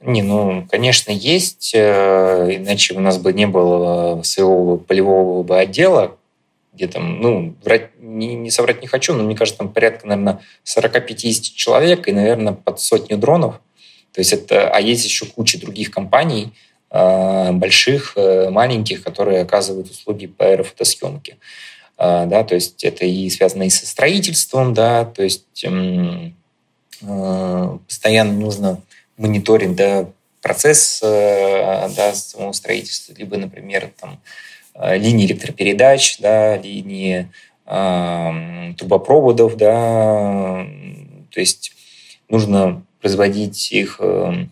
Не, 0.00 0.22
ну, 0.22 0.64
конечно, 0.70 1.10
есть, 1.10 1.72
э, 1.74 2.56
иначе 2.56 2.94
у 2.94 3.00
нас 3.00 3.18
бы 3.18 3.32
не 3.32 3.48
было 3.48 4.22
своего 4.22 4.76
полевого 4.76 5.42
бы 5.42 5.58
отдела, 5.58 6.17
где 6.78 6.86
там, 6.86 7.20
ну, 7.20 7.56
врать, 7.64 7.90
не, 7.98 8.36
не 8.36 8.50
соврать 8.52 8.80
не 8.80 8.86
хочу, 8.86 9.12
но 9.12 9.24
мне 9.24 9.34
кажется, 9.34 9.58
там 9.58 9.72
порядка, 9.72 10.06
наверное, 10.06 10.40
40-50 10.64 11.40
человек 11.56 12.06
и, 12.06 12.12
наверное, 12.12 12.52
под 12.52 12.80
сотню 12.80 13.18
дронов. 13.18 13.60
То 14.12 14.20
есть 14.20 14.32
это, 14.32 14.70
а 14.70 14.80
есть 14.80 15.04
еще 15.04 15.26
куча 15.26 15.58
других 15.58 15.90
компаний, 15.90 16.52
э, 16.90 17.52
больших, 17.52 18.12
э, 18.16 18.50
маленьких, 18.50 19.02
которые 19.02 19.42
оказывают 19.42 19.90
услуги 19.90 20.26
по 20.28 20.46
аэрофотосъемке. 20.46 21.38
Э, 21.98 22.26
да, 22.26 22.44
то 22.44 22.54
есть 22.54 22.84
это 22.84 23.04
и 23.04 23.28
связано 23.28 23.64
и 23.64 23.70
со 23.70 23.84
строительством, 23.84 24.72
да, 24.72 25.04
то 25.04 25.24
есть 25.24 25.64
эм, 25.64 26.36
постоянно 27.00 28.32
нужно 28.32 28.80
мониторить, 29.16 29.74
да, 29.74 30.08
процесс 30.42 31.00
да, 31.00 32.14
самого 32.14 32.52
строительства, 32.52 33.14
либо, 33.16 33.36
например, 33.36 33.90
там, 34.00 34.20
Э, 34.20 34.57
линии 34.80 35.26
электропередач, 35.26 36.18
да, 36.18 36.56
линии 36.56 37.28
э, 37.66 38.74
трубопроводов, 38.76 39.56
да, 39.56 40.66
то 41.30 41.40
есть 41.40 41.72
нужно 42.28 42.82
производить 43.00 43.72
их 43.72 43.96
э, 44.00 44.46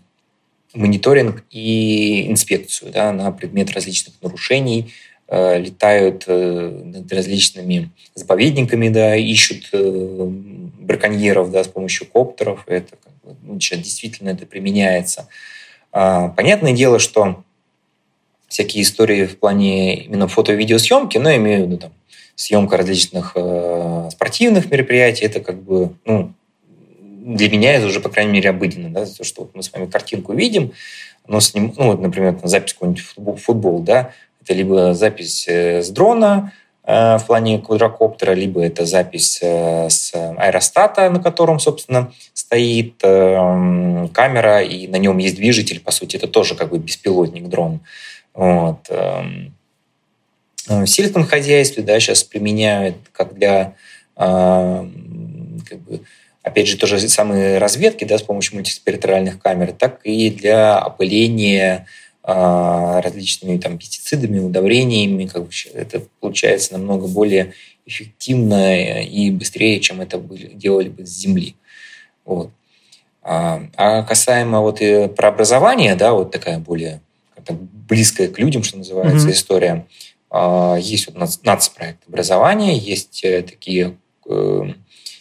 мониторинг 0.74 1.44
и 1.50 2.30
инспекцию 2.30 2.92
да, 2.92 3.12
на 3.12 3.30
предмет 3.32 3.70
различных 3.72 4.14
нарушений, 4.22 4.92
э, 5.28 5.58
летают 5.58 6.24
э, 6.26 6.82
над 6.84 7.12
различными 7.12 7.90
заповедниками, 8.14 8.88
да, 8.88 9.16
ищут 9.16 9.68
э, 9.72 10.26
браконьеров 10.26 11.50
да, 11.50 11.64
с 11.64 11.68
помощью 11.68 12.06
коптеров. 12.06 12.64
Это 12.66 12.96
ну, 13.42 13.56
действительно 13.58 14.30
это 14.30 14.46
применяется. 14.46 15.28
А, 15.92 16.28
понятное 16.28 16.72
дело, 16.72 16.98
что 16.98 17.42
всякие 18.56 18.84
истории 18.84 19.26
в 19.26 19.38
плане 19.38 20.04
именно 20.04 20.28
фото-видеосъемки, 20.28 21.18
но 21.18 21.34
имею 21.36 21.64
в 21.64 21.66
виду 21.66 21.76
там 21.76 21.90
съемка 22.36 22.78
различных 22.78 23.32
э, 23.34 24.08
спортивных 24.10 24.70
мероприятий, 24.70 25.26
это 25.26 25.40
как 25.40 25.62
бы, 25.62 25.90
ну, 26.06 26.32
для 26.70 27.50
меня 27.50 27.74
это 27.74 27.86
уже, 27.86 28.00
по 28.00 28.08
крайней 28.08 28.32
мере, 28.32 28.48
обыденно, 28.48 28.88
да, 28.88 29.04
то, 29.04 29.24
что 29.24 29.42
вот 29.42 29.50
мы 29.54 29.62
с 29.62 29.70
вами 29.70 29.84
картинку 29.84 30.32
видим, 30.32 30.72
но 31.26 31.40
с 31.40 31.52
ним, 31.54 31.74
ну, 31.76 31.88
вот, 31.88 32.00
например, 32.00 32.32
там, 32.32 32.48
запись 32.48 32.72
какой-нибудь 32.72 33.02
футбол, 33.02 33.36
футбол, 33.36 33.80
да, 33.80 34.12
это 34.42 34.54
либо 34.54 34.94
запись 34.94 35.44
э, 35.46 35.82
с 35.82 35.90
дрона 35.90 36.54
э, 36.82 37.18
в 37.18 37.26
плане 37.26 37.58
квадрокоптера, 37.58 38.32
либо 38.32 38.64
это 38.64 38.86
запись 38.86 39.40
э, 39.42 39.90
с 39.90 40.14
аэростата, 40.14 41.10
на 41.10 41.22
котором, 41.22 41.58
собственно, 41.58 42.10
стоит 42.32 42.94
э, 43.02 44.08
камера, 44.14 44.62
и 44.62 44.86
на 44.86 44.96
нем 44.96 45.18
есть 45.18 45.36
движитель, 45.36 45.80
по 45.80 45.90
сути, 45.90 46.16
это 46.16 46.26
тоже 46.26 46.54
как 46.54 46.70
бы 46.70 46.78
беспилотник 46.78 47.48
дрон. 47.48 47.80
Вот. 48.36 48.86
Эм, 48.90 49.54
э, 50.68 50.82
в 50.82 50.86
сельском 50.86 51.24
хозяйстве 51.24 51.82
да, 51.82 51.98
сейчас 51.98 52.22
применяют 52.22 52.96
как 53.12 53.34
для, 53.34 53.74
эм, 54.16 55.62
как 55.68 55.80
бы, 55.80 56.02
опять 56.42 56.68
же, 56.68 56.76
тоже 56.76 57.00
самые 57.08 57.58
разведки 57.58 58.04
да, 58.04 58.18
с 58.18 58.22
помощью 58.22 58.56
мультиспектральных 58.56 59.40
камер, 59.40 59.72
так 59.72 60.00
и 60.04 60.30
для 60.30 60.78
опыления 60.78 61.86
э, 62.22 63.00
различными 63.02 63.58
там, 63.58 63.78
пестицидами, 63.78 64.38
удобрениями. 64.38 65.26
Как 65.26 65.44
бы, 65.44 65.50
это 65.72 66.02
получается 66.20 66.74
намного 66.74 67.06
более 67.06 67.54
эффективно 67.86 69.02
и 69.02 69.30
быстрее, 69.30 69.80
чем 69.80 70.02
это 70.02 70.18
делали 70.18 70.90
бы 70.90 71.06
с 71.06 71.10
земли. 71.10 71.56
Вот. 72.26 72.50
А, 73.22 73.62
а 73.76 74.02
касаемо 74.02 74.60
вот 74.60 74.82
и 74.82 75.08
про 75.08 75.28
образование, 75.28 75.94
да, 75.94 76.12
вот 76.12 76.32
такая 76.32 76.58
более 76.58 77.00
близкая 77.52 78.28
к 78.28 78.38
людям, 78.38 78.62
что 78.62 78.78
называется, 78.78 79.28
mm-hmm. 79.28 79.32
история. 79.32 79.86
А, 80.30 80.76
есть 80.76 81.06
вот 81.06 81.44
нацпроект 81.44 82.00
образования, 82.08 82.76
есть 82.76 83.24
э, 83.24 83.42
такие 83.42 83.96
э, 84.28 84.62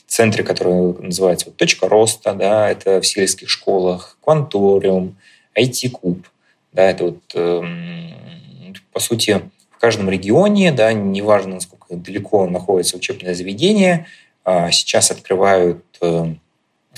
центры, 0.08 0.44
которые 0.44 0.94
называются 1.00 1.48
вот 1.48 1.58
«Точка 1.58 1.88
роста», 1.88 2.34
да, 2.34 2.70
это 2.70 3.02
в 3.02 3.08
сельских 3.08 3.50
школах, 3.50 4.18
«Кванториум», 4.22 5.18
IT-куб, 5.58 6.28
да, 6.74 6.90
это 6.90 7.06
вот, 7.06 7.22
эм, 7.34 8.74
по 8.92 9.00
сути, 9.00 9.42
в 9.72 9.78
каждом 9.80 10.10
регионе, 10.10 10.72
да, 10.72 10.92
неважно, 10.94 11.56
насколько 11.56 11.96
далеко 11.96 12.48
находится 12.48 12.98
учебное 12.98 13.34
заведение, 13.34 14.08
а, 14.44 14.72
сейчас 14.72 15.12
открывают 15.12 15.84
э, 16.02 16.36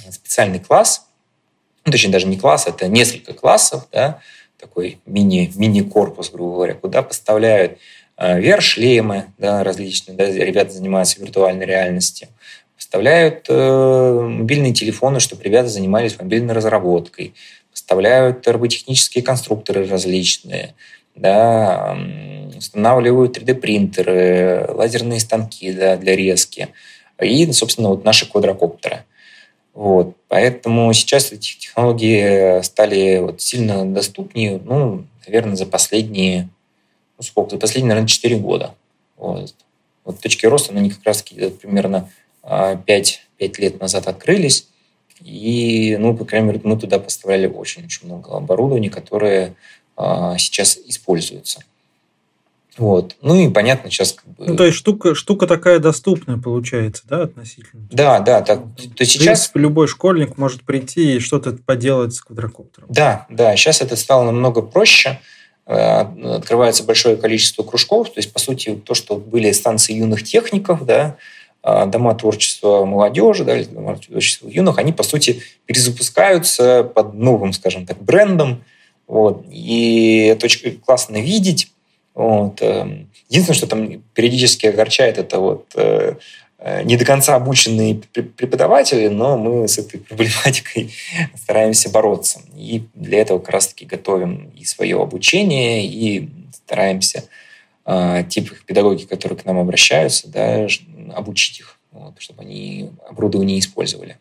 специальный 0.09 0.59
класс, 0.59 1.07
ну, 1.85 1.91
точнее, 1.91 2.11
даже 2.11 2.27
не 2.27 2.37
класс, 2.37 2.67
это 2.67 2.87
несколько 2.87 3.33
классов, 3.33 3.87
да, 3.91 4.19
такой 4.59 4.99
мини, 5.05 5.51
мини-корпус, 5.55 6.31
грубо 6.31 6.55
говоря, 6.55 6.73
куда 6.73 7.01
поставляют 7.03 7.77
э, 8.17 8.39
VR-шлемы 8.39 9.25
да, 9.37 9.63
различные, 9.63 10.15
да, 10.15 10.29
ребята 10.29 10.71
занимаются 10.71 11.21
виртуальной 11.21 11.65
реальностью, 11.65 12.27
поставляют 12.75 13.45
э, 13.49 14.21
мобильные 14.21 14.73
телефоны, 14.73 15.19
чтобы 15.19 15.43
ребята 15.43 15.69
занимались 15.69 16.19
мобильной 16.19 16.53
разработкой, 16.53 17.33
поставляют 17.71 18.47
роботехнические 18.47 19.23
конструкторы 19.23 19.87
различные, 19.87 20.73
да, 21.15 21.97
устанавливают 22.55 23.37
3D-принтеры, 23.37 24.65
лазерные 24.69 25.19
станки 25.19 25.71
да, 25.71 25.95
для 25.97 26.15
резки 26.15 26.69
и, 27.21 27.51
собственно, 27.51 27.89
вот 27.89 28.03
наши 28.03 28.29
квадрокоптеры. 28.29 29.05
Вот. 29.73 30.16
Поэтому 30.27 30.91
сейчас 30.93 31.31
эти 31.31 31.57
технологии 31.57 32.61
стали 32.61 33.19
вот 33.19 33.41
сильно 33.41 33.85
доступнее, 33.85 34.59
ну, 34.63 35.05
наверное, 35.25 35.55
за 35.55 35.65
последние, 35.65 36.49
ну, 37.17 37.23
сколько, 37.23 37.51
за 37.51 37.57
последние, 37.57 37.89
наверное, 37.89 38.07
4 38.07 38.37
года. 38.37 38.75
Вот. 39.15 39.53
вот 40.03 40.19
точки 40.19 40.45
роста, 40.45 40.73
они 40.73 40.89
как 40.89 41.03
раз 41.05 41.23
примерно 41.23 42.09
5, 42.43 43.21
5 43.37 43.59
лет 43.59 43.79
назад 43.79 44.07
открылись. 44.07 44.67
И, 45.23 45.95
ну, 45.99 46.15
по 46.15 46.25
крайней 46.25 46.47
мере, 46.47 46.61
мы 46.63 46.77
туда 46.77 46.99
поставляли 46.99 47.47
очень-очень 47.47 48.05
много 48.05 48.35
оборудования, 48.35 48.89
которое 48.89 49.55
а, 49.95 50.37
сейчас 50.37 50.77
используется. 50.77 51.63
Вот. 52.77 53.15
Ну 53.21 53.35
и 53.35 53.49
понятно, 53.49 53.89
сейчас 53.89 54.13
как 54.13 54.25
бы... 54.35 54.45
Ну, 54.45 54.55
то 54.55 54.65
есть 54.65 54.77
штука, 54.77 55.15
штука 55.15 55.47
такая 55.47 55.79
доступная 55.79 56.37
получается, 56.37 57.03
да, 57.07 57.23
относительно? 57.23 57.87
Да, 57.91 58.19
да. 58.19 58.41
Так, 58.41 58.59
то 58.59 58.83
есть 58.99 59.13
сейчас... 59.13 59.25
принципе, 59.25 59.59
любой 59.61 59.87
школьник 59.87 60.37
может 60.37 60.63
прийти 60.63 61.15
и 61.15 61.19
что-то 61.19 61.53
поделать 61.53 62.13
с 62.13 62.21
квадрокоптером. 62.21 62.87
Да, 62.89 63.25
да. 63.29 63.55
Сейчас 63.55 63.81
это 63.81 63.95
стало 63.95 64.25
намного 64.25 64.61
проще. 64.61 65.19
Э, 65.65 66.01
открывается 66.35 66.83
большое 66.83 67.17
количество 67.17 67.63
кружков. 67.63 68.13
То 68.13 68.19
есть, 68.19 68.31
по 68.31 68.39
сути, 68.39 68.75
то, 68.75 68.93
что 68.93 69.15
были 69.15 69.51
станции 69.51 69.93
юных 69.93 70.23
техников, 70.23 70.85
да, 70.85 71.17
а, 71.63 71.85
дома 71.85 72.15
творчества 72.15 72.85
молодежи, 72.85 73.43
да, 73.43 73.57
или 73.57 73.65
дома 73.65 73.97
творчества 73.97 74.47
юных, 74.47 74.77
они, 74.77 74.93
по 74.93 75.03
сути, 75.03 75.41
перезапускаются 75.65 76.83
под 76.83 77.15
новым, 77.15 77.51
скажем 77.51 77.85
так, 77.85 78.01
брендом. 78.01 78.63
Вот. 79.07 79.45
И 79.51 80.27
это 80.31 80.45
очень 80.45 80.79
классно 80.79 81.17
видеть. 81.17 81.71
Вот. 82.17 82.63
Эм, 82.63 83.11
единственное, 83.29 83.55
что 83.55 83.67
там 83.67 84.01
периодически 84.15 84.65
огорчает, 84.65 85.19
это 85.19 85.37
вот 85.39 85.71
э, 85.75 86.15
э, 86.57 86.81
не 86.81 86.97
до 86.97 87.05
конца 87.05 87.35
обученные 87.35 87.93
преподаватели, 87.93 89.07
но 89.07 89.37
мы 89.37 89.67
с 89.67 89.77
этой 89.77 89.99
проблематикой 89.99 90.91
стараемся 91.35 91.89
бороться. 91.91 92.41
И 92.55 92.85
для 92.95 93.19
этого 93.21 93.37
как 93.37 93.49
раз-таки 93.49 93.85
готовим 93.85 94.51
и 94.57 94.65
свое 94.65 94.99
обучение, 94.99 95.85
и 95.85 96.27
стараемся 96.55 97.23
э, 97.85 98.23
тип 98.27 98.51
педагоги, 98.65 99.03
которые 99.03 99.37
к 99.37 99.45
нам 99.45 99.59
обращаются, 99.59 100.27
да, 100.27 100.65
обучить 101.13 101.59
их, 101.59 101.77
вот, 101.91 102.15
чтобы 102.17 102.41
они 102.41 102.89
оборудование 103.07 103.59
использовали. 103.59 104.17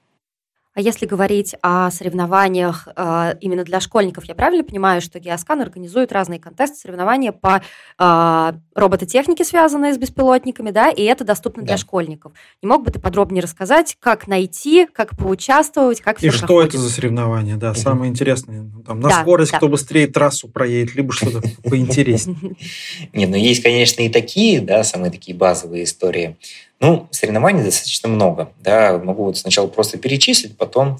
А 0.76 0.82
если 0.82 1.06
говорить 1.06 1.54
о 1.62 1.90
соревнованиях 1.90 2.86
э, 2.94 3.36
именно 3.40 3.64
для 3.64 3.80
школьников, 3.80 4.24
я 4.24 4.34
правильно 4.34 4.62
понимаю, 4.62 5.00
что 5.00 5.18
Геоскан 5.18 5.62
организует 5.62 6.12
разные 6.12 6.38
контесты, 6.38 6.76
соревнования 6.76 7.32
по 7.32 7.62
э, 7.98 8.52
робототехнике, 8.74 9.42
связанные 9.42 9.94
с 9.94 9.96
беспилотниками, 9.96 10.70
да, 10.70 10.90
и 10.90 11.02
это 11.04 11.24
доступно 11.24 11.62
да. 11.62 11.68
для 11.68 11.76
школьников. 11.78 12.32
Не 12.62 12.68
мог 12.68 12.84
бы 12.84 12.90
ты 12.90 12.98
подробнее 12.98 13.42
рассказать, 13.42 13.96
как 14.00 14.26
найти, 14.26 14.86
как 14.92 15.16
поучаствовать, 15.16 16.02
как 16.02 16.18
все 16.18 16.26
И 16.26 16.30
что 16.30 16.60
это 16.60 16.76
за 16.76 16.90
соревнования, 16.90 17.56
да, 17.56 17.72
самое 17.72 18.10
интересное. 18.10 18.60
Ну, 18.60 18.82
там, 18.82 19.00
на 19.00 19.08
да, 19.08 19.22
скорость, 19.22 19.52
да. 19.52 19.56
кто 19.56 19.68
быстрее 19.68 20.08
трассу 20.08 20.46
проедет, 20.46 20.94
либо 20.94 21.14
что-то 21.14 21.40
поинтереснее. 21.64 22.54
Нет, 23.14 23.30
ну 23.30 23.36
есть, 23.36 23.62
конечно, 23.62 24.02
и 24.02 24.10
такие, 24.10 24.60
да, 24.60 24.84
самые 24.84 25.10
такие 25.10 25.34
базовые 25.34 25.84
истории. 25.84 26.36
Ну, 26.80 27.08
соревнований 27.10 27.64
достаточно 27.64 28.08
много. 28.08 28.52
Да, 28.60 28.98
могу 28.98 29.24
вот 29.24 29.38
сначала 29.38 29.66
просто 29.66 29.98
перечислить, 29.98 30.56
потом 30.56 30.98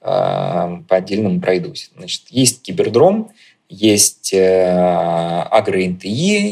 э, 0.00 0.04
по 0.04 0.96
отдельному 0.96 1.40
пройдусь. 1.40 1.90
Значит, 1.96 2.22
есть 2.30 2.62
кибердром, 2.62 3.30
есть 3.68 4.32
э, 4.32 5.46
агро-НТИ, 5.50 6.06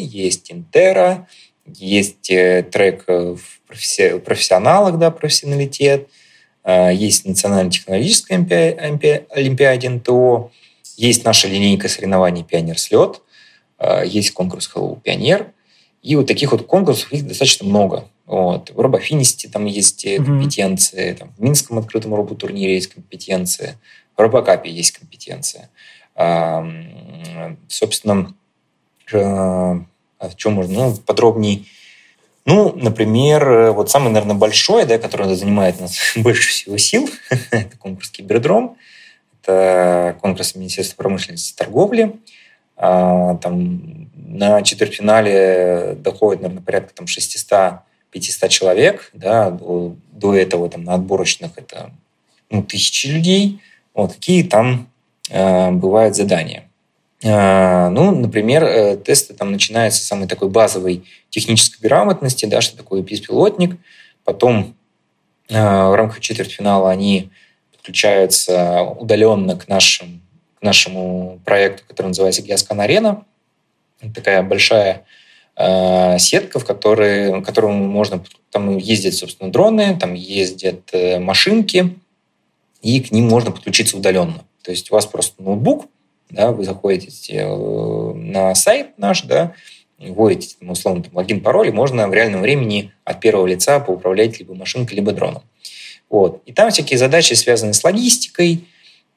есть 0.05 0.53
Интера, 0.53 1.27
есть 1.67 2.31
э, 2.31 2.63
трек 2.71 3.05
в 3.09 3.41
професси- 3.69 4.19
профессионалах, 4.21 4.99
да, 4.99 5.11
профессионалитет, 5.11 6.09
э, 6.65 6.93
есть 6.93 7.25
Национальная 7.25 7.71
технологическая 7.71 8.37
олимпиада 9.31 9.89
НТО, 9.89 10.51
есть 10.99 11.25
наша 11.25 11.49
линейка 11.49 11.89
соревнований 11.89 12.45
«Пионер 12.45 12.79
слет», 12.79 13.23
э, 13.79 14.03
есть 14.07 14.33
конкурс 14.33 14.71
«Hello 14.75 15.01
Пионер», 15.01 15.53
и 16.03 16.15
вот 16.17 16.27
таких 16.27 16.53
вот 16.53 16.67
конкурсов 16.67 17.13
их 17.13 17.27
достаточно 17.27 17.67
много. 17.67 18.09
Вот. 18.27 18.71
В 18.71 18.81
робофинисте 18.81 19.49
там 19.49 19.67
есть 19.67 20.05
mm-hmm. 20.05 20.25
компетенции, 20.25 21.13
там, 21.13 21.33
в 21.37 21.43
Минском 21.43 21.79
открытом 21.79 22.15
роботурнире 22.15 22.75
есть 22.75 22.93
компетенции, 22.93 23.79
в 24.17 24.21
робокапе 24.21 24.71
есть 24.71 24.93
компетенция. 24.93 25.71
А, 26.17 26.67
собственно, 27.69 28.35
а 29.13 30.29
в 30.29 30.37
чем 30.37 30.55
можно 30.55 30.89
ну, 30.89 30.97
подробнее? 30.97 31.65
Ну, 32.47 32.73
например, 32.75 33.73
вот 33.73 33.91
самый, 33.91 34.11
наверное, 34.11 34.37
большой, 34.37 34.87
да, 34.87 34.99
который 34.99 35.33
занимает 35.35 35.81
нас 35.81 35.97
больше 36.17 36.51
всего 36.51 36.79
сил, 36.79 37.09
это 37.51 37.77
конкурс 37.77 38.11
Кибердром. 38.11 38.77
Это 39.43 40.17
конкурс 40.21 40.57
Министерства 40.57 40.97
промышленности 40.97 41.53
и 41.53 41.57
торговли. 41.57 42.17
А, 42.77 43.37
там 43.37 44.11
на 44.15 44.63
четвертьфинале 44.63 45.95
доходит, 45.99 46.43
наверное, 46.43 46.65
порядка 46.65 46.95
там 46.95 47.07
600 47.07 47.81
500 48.17 48.51
человек, 48.51 49.11
да, 49.13 49.51
до, 49.51 49.95
до 50.11 50.35
этого 50.35 50.71
там 50.71 50.85
на 50.85 50.95
отборочных 50.95 51.53
это 51.57 51.91
ну, 52.51 52.63
тысячи 52.63 53.09
людей. 53.09 53.61
Вот 53.95 54.15
какие 54.15 54.43
там 54.43 54.89
э, 55.31 55.71
бывают 55.71 56.17
задания. 56.17 56.69
Э, 57.23 57.89
ну, 57.91 58.15
например, 58.15 58.65
э, 58.65 58.97
тесты 58.97 59.35
там 59.35 59.53
начинаются 59.53 60.01
с 60.01 60.07
самой 60.07 60.29
такой 60.29 60.49
базовой 60.49 61.05
технической 61.29 61.87
грамотности, 61.87 62.47
да, 62.47 62.61
что 62.63 62.77
такое 62.77 63.03
беспилотник. 63.03 63.77
Потом 64.25 64.75
э, 65.49 65.55
в 65.55 65.95
рамках 65.95 66.21
четвертьфинала 66.21 66.91
они 66.91 67.31
подключаются 67.73 68.83
удаленно 68.83 69.57
к, 69.57 69.69
нашим, 69.69 70.23
к 70.59 70.63
нашему 70.63 71.39
проекту, 71.45 71.83
который 71.87 72.09
называется 72.09 72.43
Геоскан 72.43 72.81
Арена. 72.81 73.25
Такая 74.15 74.43
большая 74.43 75.05
сетка, 75.59 76.59
в 76.59 76.65
которой, 76.65 77.43
которому 77.43 77.87
можно... 77.87 78.23
Там 78.51 78.77
ездят, 78.77 79.15
собственно, 79.15 79.51
дроны, 79.51 79.97
там 79.99 80.15
ездят 80.15 80.91
э, 80.93 81.19
машинки, 81.19 81.97
и 82.83 83.01
к 83.01 83.11
ним 83.11 83.27
можно 83.27 83.51
подключиться 83.51 83.97
удаленно. 83.97 84.45
То 84.63 84.71
есть 84.71 84.91
у 84.91 84.95
вас 84.95 85.07
просто 85.07 85.43
ноутбук, 85.43 85.87
да, 86.31 86.53
вы 86.53 86.65
заходите 86.65 87.35
э, 87.35 88.13
на 88.15 88.55
сайт 88.55 88.99
наш, 88.99 89.23
да, 89.23 89.55
вводите, 89.99 90.57
там, 90.61 90.71
условно, 90.71 91.03
там, 91.03 91.17
логин, 91.17 91.41
пароль, 91.41 91.69
и 91.69 91.73
можно 91.73 92.07
в 92.09 92.15
реальном 92.15 92.43
времени 92.43 92.93
от 93.05 93.21
первого 93.21 93.47
лица 93.47 93.81
поуправлять 93.81 94.39
либо 94.39 94.55
машинкой, 94.55 94.97
либо 94.97 95.13
дроном. 95.13 95.43
Вот. 96.11 96.43
И 96.47 96.53
там 96.53 96.71
всякие 96.71 96.99
задачи, 96.99 97.35
связанные 97.35 97.75
с 97.75 97.83
логистикой, 97.83 98.65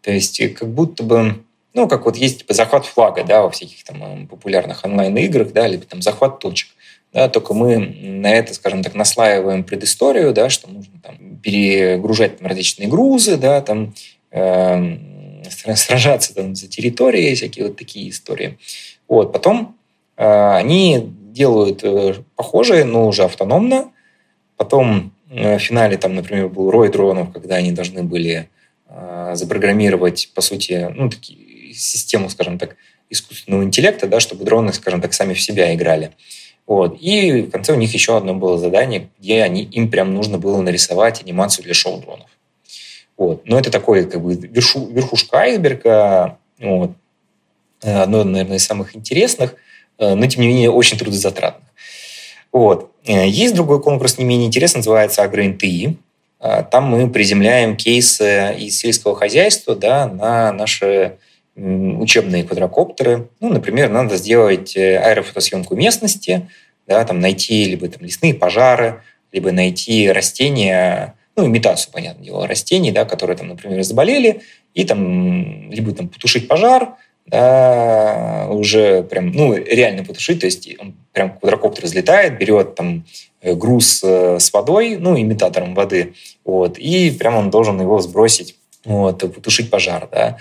то 0.02 0.12
есть 0.12 0.42
как 0.54 0.70
будто 0.70 1.04
бы 1.04 1.44
ну, 1.74 1.88
как 1.88 2.06
вот 2.06 2.16
есть 2.16 2.40
типа 2.40 2.54
захват 2.54 2.86
флага, 2.86 3.24
да, 3.24 3.42
во 3.42 3.50
всяких 3.50 3.84
там 3.84 4.04
э, 4.04 4.28
популярных 4.28 4.84
онлайн-играх, 4.84 5.54
да, 5.54 5.68
либо 5.68 5.86
там 5.86 6.02
захват 6.02 6.40
точек. 6.40 6.70
Да, 7.12 7.28
только 7.28 7.54
мы 7.54 7.78
на 7.78 8.32
это, 8.32 8.54
скажем 8.54 8.84
так, 8.84 8.94
наслаиваем 8.94 9.64
предысторию, 9.64 10.32
да, 10.32 10.50
что 10.50 10.70
нужно 10.70 11.00
там 11.02 11.38
перегружать 11.42 12.38
там, 12.38 12.48
различные 12.48 12.88
грузы, 12.88 13.38
да, 13.38 13.62
там 13.62 13.96
э, 14.32 14.98
сражаться 15.50 16.36
там 16.36 16.56
за 16.56 16.68
территории, 16.68 17.34
всякие 17.34 17.68
вот 17.68 17.78
такие 17.78 18.10
истории. 18.10 18.60
Вот, 19.08 19.34
потом 19.34 19.76
э, 20.18 20.52
они 20.56 21.04
делают 21.32 21.84
э, 21.84 22.16
похожие, 22.36 22.84
но 22.86 23.08
уже 23.08 23.24
автономно. 23.24 23.92
Потом 24.58 25.14
э, 25.32 25.58
в 25.58 25.60
финале 25.60 25.98
там, 25.98 26.14
например, 26.16 26.50
был 26.50 26.70
рой 26.70 26.90
дронов, 26.90 27.32
когда 27.32 27.56
они 27.56 27.72
должны 27.72 28.04
были 28.04 28.50
э, 28.88 29.32
запрограммировать, 29.34 30.32
по 30.36 30.42
сути, 30.42 30.92
ну, 30.96 31.10
такие 31.10 31.49
систему, 31.82 32.30
скажем 32.30 32.58
так, 32.58 32.76
искусственного 33.10 33.64
интеллекта, 33.64 34.08
да, 34.08 34.20
чтобы 34.20 34.46
дроны, 34.46 34.74
скажем 34.74 35.02
так, 35.02 35.14
сами 35.14 35.34
в 35.34 35.42
себя 35.42 35.74
играли. 35.74 36.12
Вот. 36.68 36.98
И 37.02 37.42
в 37.42 37.50
конце 37.50 37.74
у 37.74 37.78
них 37.78 37.94
еще 37.94 38.16
одно 38.16 38.36
было 38.36 38.60
задание, 38.60 39.10
где 39.20 39.42
они, 39.42 39.64
им 39.64 39.90
прям 39.90 40.14
нужно 40.14 40.38
было 40.38 40.62
нарисовать 40.62 41.22
анимацию 41.24 41.64
для 41.64 41.74
шоу-дронов. 41.74 42.30
Вот. 43.18 43.46
Но 43.46 43.58
это 43.58 43.72
такой 43.72 44.06
как 44.06 44.22
бы 44.22 44.36
вершу, 44.36 44.88
верхушка 44.88 45.40
айсберга, 45.40 46.38
вот. 46.60 46.92
одно, 47.82 48.24
наверное, 48.24 48.58
из 48.58 48.66
самых 48.66 48.96
интересных, 48.96 49.56
э, 49.98 50.14
но, 50.14 50.26
тем 50.28 50.42
не 50.42 50.48
менее, 50.50 50.70
очень 50.70 50.98
трудозатратных. 50.98 51.68
Вот. 52.52 52.92
Э, 53.06 53.28
есть 53.28 53.56
другой 53.56 53.82
конкурс, 53.82 54.18
не 54.18 54.26
менее 54.26 54.48
интересный, 54.48 54.80
называется 54.80 55.24
«Агро-НТИ». 55.24 55.98
Э, 56.40 56.64
там 56.70 56.86
мы 56.86 57.10
приземляем 57.10 57.76
кейсы 57.76 58.56
из 58.58 58.78
сельского 58.78 59.16
хозяйства 59.16 59.76
да, 59.76 60.08
на 60.08 60.54
наши 60.54 61.18
учебные 61.60 62.44
квадрокоптеры. 62.44 63.30
Ну, 63.40 63.50
например, 63.50 63.90
надо 63.90 64.18
сделать 64.18 64.76
э, 64.78 64.98
аэрофотосъемку 64.98 65.76
местности, 65.76 66.50
да, 66.88 67.04
там 67.06 67.20
найти 67.20 67.66
либо 67.66 67.88
там 67.88 68.04
лесные 68.04 68.34
пожары, 68.34 69.02
либо 69.32 69.52
найти 69.52 70.12
растения, 70.12 71.16
ну, 71.36 71.46
имитацию, 71.46 71.92
понятное 71.94 72.26
дело, 72.26 72.48
растений, 72.48 72.92
да, 72.92 73.06
которые 73.06 73.38
там, 73.38 73.50
например, 73.50 73.84
заболели, 73.84 74.42
и 74.74 74.86
там 74.86 75.72
либо 75.72 75.92
там 75.92 76.10
потушить 76.10 76.48
пожар, 76.48 76.96
да, 77.28 78.48
уже 78.50 79.04
прям, 79.04 79.32
ну, 79.32 79.54
реально 79.54 80.04
потушить, 80.04 80.40
то 80.40 80.46
есть 80.48 80.68
он 80.80 80.96
прям 81.14 81.38
квадрокоптер 81.38 81.86
взлетает, 81.86 82.40
берет 82.40 82.76
там 82.76 83.06
э, 83.42 83.54
груз 83.54 84.02
э, 84.04 84.40
с 84.40 84.52
водой, 84.52 84.98
ну, 84.98 85.20
имитатором 85.20 85.76
воды, 85.76 86.14
вот, 86.44 86.80
и 86.80 87.12
прям 87.12 87.36
он 87.36 87.50
должен 87.52 87.80
его 87.80 88.00
сбросить, 88.00 88.56
вот, 88.86 89.20
потушить 89.20 89.70
пожар, 89.70 90.08
да. 90.12 90.38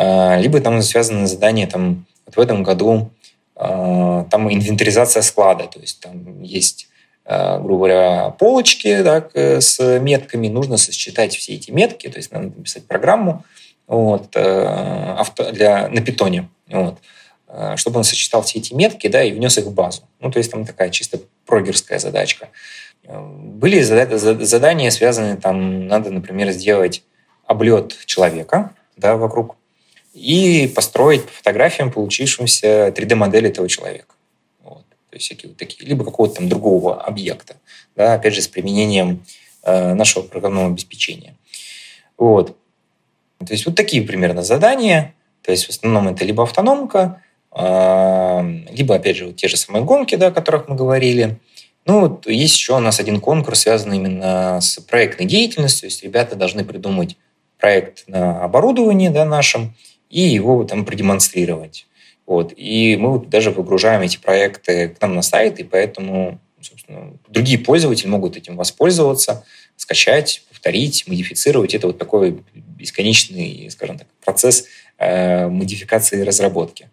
А, 0.00 0.38
либо 0.38 0.60
там 0.60 0.80
связаны 0.82 1.26
задания, 1.26 1.66
там, 1.66 2.06
вот 2.26 2.36
в 2.36 2.40
этом 2.40 2.62
году 2.62 3.10
а, 3.54 4.24
там 4.30 4.52
инвентаризация 4.52 5.22
склада, 5.22 5.64
то 5.64 5.78
есть 5.78 6.00
там 6.00 6.42
есть 6.42 6.88
а, 7.26 7.58
грубо 7.58 7.86
говоря, 7.86 8.30
полочки 8.38 9.02
да, 9.02 9.28
с 9.34 9.98
метками, 10.00 10.48
нужно 10.48 10.78
сосчитать 10.78 11.36
все 11.36 11.54
эти 11.54 11.70
метки, 11.70 12.08
то 12.08 12.16
есть 12.16 12.32
надо 12.32 12.46
написать 12.46 12.86
программу, 12.86 13.44
вот, 13.86 14.36
э, 14.36 15.14
авто, 15.18 15.50
для, 15.50 15.88
на 15.88 16.00
питоне, 16.00 16.48
вот, 16.68 16.98
э, 17.48 17.74
чтобы 17.76 17.98
он 17.98 18.04
сочетал 18.04 18.42
все 18.42 18.60
эти 18.60 18.72
метки 18.72 19.08
да, 19.08 19.22
и 19.22 19.32
внес 19.32 19.58
их 19.58 19.64
в 19.64 19.74
базу. 19.74 20.02
Ну, 20.20 20.30
то 20.30 20.38
есть 20.38 20.50
там 20.50 20.64
такая 20.64 20.90
чисто 20.90 21.18
прогерская 21.44 21.98
задачка. 21.98 22.50
Были 23.02 23.80
задания, 23.82 24.90
связанные, 24.90 25.36
там, 25.36 25.88
надо, 25.88 26.10
например, 26.10 26.52
сделать 26.52 27.02
облет 27.46 27.96
человека 28.06 28.70
да, 28.96 29.16
вокруг 29.16 29.56
и 30.12 30.70
построить 30.74 31.24
по 31.24 31.32
фотографиям 31.32 31.92
получившимся 31.92 32.88
3D-модель 32.88 33.46
этого 33.46 33.68
человека. 33.68 34.14
Вот. 34.62 34.84
То 35.10 35.16
есть 35.16 35.26
всякие 35.26 35.50
вот 35.50 35.58
такие, 35.58 35.86
либо 35.86 36.04
какого-то 36.04 36.36
там 36.36 36.48
другого 36.48 37.00
объекта, 37.00 37.56
да, 37.96 38.14
опять 38.14 38.34
же, 38.34 38.42
с 38.42 38.48
применением 38.48 39.24
э, 39.62 39.94
нашего 39.94 40.22
программного 40.22 40.68
обеспечения. 40.68 41.34
Вот. 42.16 42.56
То 43.38 43.52
есть 43.52 43.66
вот 43.66 43.74
такие 43.74 44.02
примерно 44.02 44.42
задания. 44.42 45.14
То 45.42 45.52
есть 45.52 45.66
в 45.66 45.70
основном 45.70 46.08
это 46.08 46.24
либо 46.24 46.42
автономка, 46.42 47.22
а, 47.50 48.44
либо, 48.70 48.94
опять 48.94 49.16
же, 49.16 49.26
вот 49.26 49.36
те 49.36 49.48
же 49.48 49.56
самые 49.56 49.84
гонки, 49.84 50.14
да, 50.14 50.28
о 50.28 50.32
которых 50.32 50.68
мы 50.68 50.76
говорили. 50.76 51.38
Ну, 51.86 52.00
вот 52.00 52.26
есть 52.26 52.56
еще 52.56 52.76
у 52.76 52.80
нас 52.80 53.00
один 53.00 53.20
конкурс, 53.20 53.60
связанный 53.60 53.96
именно 53.96 54.60
с 54.60 54.78
проектной 54.80 55.26
деятельностью. 55.26 55.82
То 55.82 55.86
есть 55.86 56.04
ребята 56.04 56.36
должны 56.36 56.64
придумать 56.64 57.16
проект 57.58 58.06
на 58.06 58.44
оборудовании 58.44 59.08
да, 59.08 59.24
нашем 59.24 59.74
и 60.10 60.20
его 60.20 60.64
там 60.64 60.84
продемонстрировать. 60.84 61.86
Вот. 62.26 62.52
И 62.56 62.96
мы 62.96 63.12
вот 63.12 63.30
даже 63.30 63.50
выгружаем 63.50 64.02
эти 64.02 64.18
проекты 64.18 64.90
к 64.90 65.00
нам 65.00 65.14
на 65.14 65.22
сайт, 65.22 65.58
и 65.58 65.64
поэтому 65.64 66.38
собственно, 66.60 67.12
другие 67.28 67.58
пользователи 67.58 68.08
могут 68.08 68.36
этим 68.36 68.56
воспользоваться, 68.56 69.44
скачать, 69.76 70.44
повторить, 70.48 71.04
модифицировать. 71.06 71.74
Это 71.74 71.86
вот 71.86 71.98
такой 71.98 72.42
бесконечный, 72.54 73.70
скажем 73.70 73.98
так, 73.98 74.06
процесс 74.24 74.66
э, 74.98 75.48
модификации 75.48 76.20
и 76.20 76.24
разработки. 76.24 76.90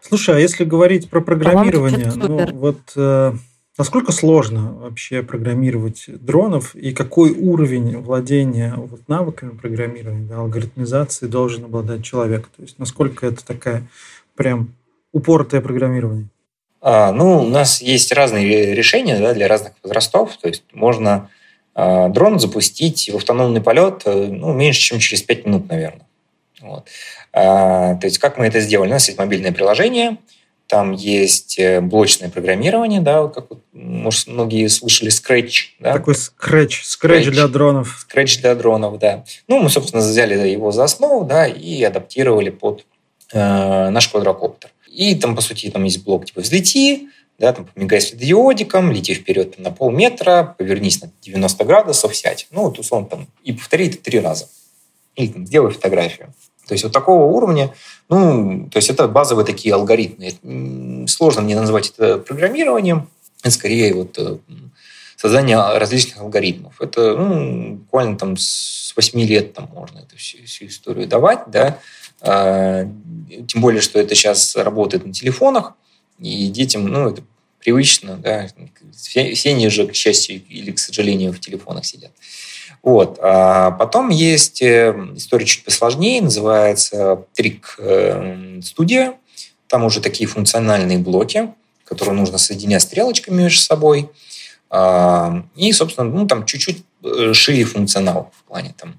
Слушай, 0.00 0.36
а 0.36 0.38
если 0.38 0.64
говорить 0.64 1.10
про 1.10 1.20
программирование, 1.20 2.12
ну 2.14 2.46
вот 2.54 2.80
э, 2.96 3.32
насколько 3.80 4.12
сложно 4.12 4.74
вообще 4.74 5.22
программировать 5.22 6.04
дронов 6.06 6.74
и 6.74 6.92
какой 6.92 7.30
уровень 7.30 7.96
владения 7.96 8.74
вот, 8.76 9.08
навыками 9.08 9.56
программирования, 9.56 10.28
да, 10.28 10.36
алгоритмизации 10.40 11.26
должен 11.26 11.64
обладать 11.64 12.04
человек? 12.04 12.50
То 12.54 12.60
есть 12.60 12.78
насколько 12.78 13.26
это 13.26 13.42
такая 13.42 13.88
прям 14.34 14.74
упоротое 15.12 15.62
программирование? 15.62 16.28
А, 16.82 17.10
ну, 17.12 17.38
у 17.38 17.48
нас 17.48 17.80
есть 17.80 18.12
разные 18.12 18.74
решения 18.74 19.18
да, 19.18 19.32
для 19.32 19.48
разных 19.48 19.72
возрастов. 19.82 20.36
То 20.36 20.48
есть 20.48 20.64
можно 20.74 21.30
а, 21.74 22.10
дрон 22.10 22.38
запустить 22.38 23.08
в 23.10 23.16
автономный 23.16 23.62
полет 23.62 24.02
э, 24.04 24.26
ну, 24.26 24.52
меньше, 24.52 24.82
чем 24.82 24.98
через 24.98 25.22
5 25.22 25.46
минут, 25.46 25.70
наверное. 25.70 26.06
Вот. 26.60 26.86
А, 27.32 27.94
то 27.94 28.06
есть 28.06 28.18
как 28.18 28.36
мы 28.36 28.44
это 28.44 28.60
сделали? 28.60 28.90
У 28.90 28.92
нас 28.92 29.06
есть 29.08 29.18
мобильное 29.18 29.52
приложение, 29.52 30.18
там 30.70 30.92
есть 30.92 31.58
э, 31.58 31.80
блочное 31.80 32.30
программирование, 32.30 33.00
да, 33.00 33.26
как 33.26 33.46
может, 33.72 34.28
многие 34.28 34.68
слышали 34.68 35.10
Scratch. 35.10 35.74
Да? 35.80 35.94
Такой 35.94 36.14
Scratch, 36.14 36.82
Scratch, 36.84 37.00
Scratch 37.02 37.30
для 37.30 37.48
дронов. 37.48 38.06
Scratch 38.08 38.40
для 38.40 38.54
дронов, 38.54 38.98
да. 39.00 39.24
Ну, 39.48 39.58
мы, 39.58 39.68
собственно, 39.68 40.00
взяли 40.00 40.48
его 40.48 40.70
за 40.70 40.84
основу, 40.84 41.24
да, 41.24 41.48
и 41.48 41.82
адаптировали 41.82 42.50
под 42.50 42.86
э, 43.32 43.90
наш 43.90 44.08
квадрокоптер. 44.08 44.70
И 44.86 45.16
там, 45.16 45.34
по 45.34 45.42
сути, 45.42 45.68
там 45.70 45.82
есть 45.82 46.04
блок 46.04 46.26
типа 46.26 46.40
«Взлети», 46.40 47.08
да, 47.40 47.52
там, 47.52 47.64
помигай 47.64 48.00
светодиодиком, 48.00 48.92
лети 48.92 49.14
вперед 49.14 49.56
там, 49.56 49.64
на 49.64 49.72
полметра, 49.72 50.54
повернись 50.56 51.02
на 51.02 51.10
90 51.22 51.64
градусов, 51.64 52.14
сядь. 52.14 52.46
Ну, 52.52 52.62
вот, 52.62 52.78
условно, 52.78 53.08
там, 53.08 53.26
и 53.42 53.52
повтори 53.52 53.88
это 53.88 53.96
три 53.96 54.20
раза. 54.20 54.48
Или 55.16 55.32
там, 55.32 55.46
сделай 55.46 55.72
фотографию. 55.72 56.32
То 56.70 56.74
есть 56.74 56.84
вот 56.84 56.92
такого 56.92 57.24
уровня, 57.24 57.74
ну, 58.08 58.68
то 58.70 58.76
есть 58.76 58.90
это 58.90 59.08
базовые 59.08 59.44
такие 59.44 59.74
алгоритмы. 59.74 61.08
Сложно 61.08 61.42
мне 61.42 61.56
назвать 61.56 61.92
это 61.96 62.18
программированием, 62.18 63.08
это 63.42 63.50
скорее 63.50 63.92
вот 63.92 64.16
э, 64.18 64.36
создание 65.16 65.58
различных 65.58 66.18
алгоритмов. 66.18 66.80
Это 66.80 67.16
ну, 67.16 67.74
буквально 67.74 68.16
там 68.16 68.36
с 68.36 68.92
8 68.94 69.20
лет 69.22 69.52
там 69.52 69.68
можно 69.74 69.98
эту 69.98 70.16
всю, 70.16 70.44
всю 70.44 70.66
историю 70.66 71.08
давать, 71.08 71.40
да. 71.48 71.76
А, 72.20 72.84
тем 73.48 73.60
более, 73.60 73.80
что 73.80 73.98
это 73.98 74.14
сейчас 74.14 74.54
работает 74.54 75.04
на 75.04 75.12
телефонах, 75.12 75.72
и 76.20 76.46
детям, 76.50 76.86
ну, 76.86 77.10
это 77.10 77.24
привычно, 77.58 78.16
да, 78.16 78.46
все, 78.94 79.34
все 79.34 79.50
они 79.50 79.68
же, 79.70 79.88
к 79.88 79.94
счастью 79.96 80.40
или 80.48 80.70
к 80.70 80.78
сожалению, 80.78 81.32
в 81.32 81.40
телефонах 81.40 81.84
сидят. 81.84 82.12
Вот. 82.82 83.18
А 83.20 83.72
потом 83.72 84.08
есть 84.08 84.62
э, 84.62 84.94
история 85.14 85.44
чуть 85.44 85.64
посложнее, 85.64 86.22
называется 86.22 87.24
Трик 87.34 87.76
э, 87.78 88.60
Студия. 88.62 89.14
Там 89.68 89.84
уже 89.84 90.00
такие 90.00 90.28
функциональные 90.28 90.98
блоки, 90.98 91.52
которые 91.84 92.14
нужно 92.14 92.38
соединять 92.38 92.82
стрелочками 92.82 93.42
между 93.42 93.60
собой. 93.60 94.10
А, 94.70 95.44
и, 95.56 95.72
собственно, 95.72 96.08
ну, 96.08 96.26
там 96.26 96.46
чуть-чуть 96.46 96.82
э, 97.04 97.32
шире 97.34 97.64
функционал 97.64 98.32
в 98.36 98.44
плане 98.44 98.74
там, 98.76 98.94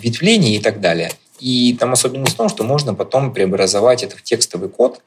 ветвлений 0.00 0.56
и 0.56 0.58
так 0.60 0.80
далее. 0.80 1.12
И 1.38 1.76
там 1.78 1.92
особенность 1.92 2.34
в 2.34 2.36
том, 2.36 2.48
что 2.48 2.64
можно 2.64 2.94
потом 2.94 3.32
преобразовать 3.32 4.02
это 4.02 4.16
в 4.16 4.22
текстовый 4.22 4.68
код 4.68 5.02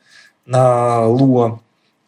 на 0.46 1.04
Lua, 1.08 1.60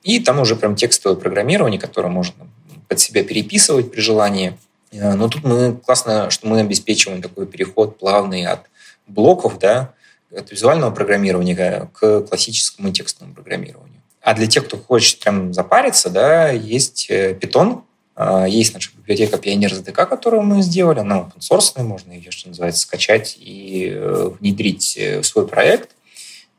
и 0.04 0.20
там 0.20 0.40
уже 0.40 0.56
прям 0.56 0.76
текстовое 0.76 1.18
программирование, 1.18 1.80
которое 1.80 2.08
можно 2.08 2.48
под 2.88 3.00
себя 3.00 3.24
переписывать 3.24 3.92
при 3.92 4.00
желании. 4.02 4.58
Э, 5.00 5.14
но 5.14 5.28
тут 5.28 5.44
мы 5.44 5.74
классно, 5.74 6.30
что 6.30 6.48
мы 6.48 6.60
обеспечиваем 6.60 7.22
такой 7.22 7.46
переход 7.46 7.98
плавный 7.98 8.46
от 8.46 8.62
блоков, 9.08 9.60
да, 9.60 9.94
от 10.36 10.52
визуального 10.52 10.92
программирования 10.92 11.90
к 11.94 12.22
классическому 12.22 12.92
текстовому 12.92 13.36
программированию. 13.36 14.02
А 14.22 14.34
для 14.34 14.48
тех, 14.48 14.66
кто 14.66 14.78
хочет 14.78 15.20
прям 15.20 15.54
запариться, 15.54 16.10
да, 16.10 16.50
есть 16.50 17.08
э, 17.10 17.34
Python, 17.34 17.84
а, 18.18 18.46
есть 18.46 18.74
наша 18.74 18.92
библиотека 18.96 19.38
Pioneer 19.38 19.70
ZDK, 19.70 20.06
которую 20.08 20.42
мы 20.42 20.62
сделали. 20.62 21.00
Она 21.00 21.18
open 21.18 21.40
source, 21.40 21.82
можно 21.84 22.14
ее, 22.14 22.32
что 22.32 22.50
называется, 22.50 22.82
скачать 22.82 23.38
и 23.40 23.92
э, 23.94 24.32
внедрить 24.40 24.98
в 24.98 25.24
свой 25.24 25.48
проект. 25.48 25.92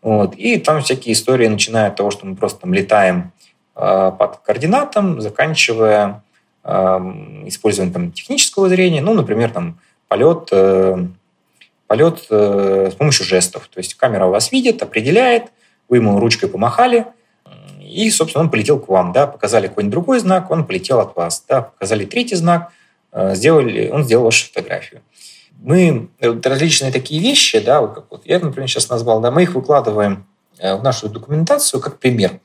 Вот. 0.02 0.36
И 0.36 0.58
там 0.58 0.82
всякие 0.82 1.14
истории, 1.14 1.48
начиная 1.48 1.88
от 1.88 1.96
того, 1.96 2.10
что 2.10 2.26
мы 2.26 2.36
просто 2.36 2.60
там 2.60 2.74
летаем 2.74 3.32
под 3.74 4.38
координатом, 4.38 5.20
заканчивая 5.20 6.22
использованием 6.66 7.92
там, 7.92 8.12
технического 8.12 8.68
зрения, 8.68 9.00
ну, 9.00 9.14
например, 9.14 9.50
там, 9.50 9.78
полет, 10.08 10.48
э, 10.50 11.06
полет 11.86 12.26
э, 12.30 12.90
с 12.92 12.94
помощью 12.94 13.24
жестов. 13.24 13.68
То 13.68 13.78
есть 13.78 13.94
камера 13.94 14.26
вас 14.26 14.52
видит, 14.52 14.82
определяет, 14.82 15.52
вы 15.88 15.98
ему 15.98 16.18
ручкой 16.18 16.48
помахали, 16.48 17.06
и, 17.80 18.10
собственно, 18.10 18.44
он 18.44 18.50
полетел 18.50 18.80
к 18.80 18.88
вам, 18.88 19.12
да, 19.12 19.26
показали 19.26 19.68
какой-нибудь 19.68 19.92
другой 19.92 20.18
знак, 20.18 20.50
он 20.50 20.66
полетел 20.66 21.00
от 21.00 21.14
вас, 21.14 21.44
да, 21.48 21.62
показали 21.62 22.04
третий 22.04 22.34
знак, 22.34 22.72
э, 23.12 23.34
сделали, 23.34 23.88
он 23.88 24.04
сделал 24.04 24.24
вашу 24.24 24.46
фотографию. 24.46 25.02
Мы 25.58 26.08
различные 26.20 26.92
такие 26.92 27.20
вещи, 27.20 27.60
да, 27.60 27.80
вот 27.80 27.94
как 27.94 28.04
вот 28.10 28.26
я, 28.26 28.38
например, 28.38 28.68
сейчас 28.68 28.90
назвал, 28.90 29.20
да, 29.20 29.30
мы 29.30 29.44
их 29.44 29.54
выкладываем 29.54 30.26
в 30.58 30.82
нашу 30.82 31.08
документацию 31.08 31.80
как 31.80 31.98
пример. 31.98 32.40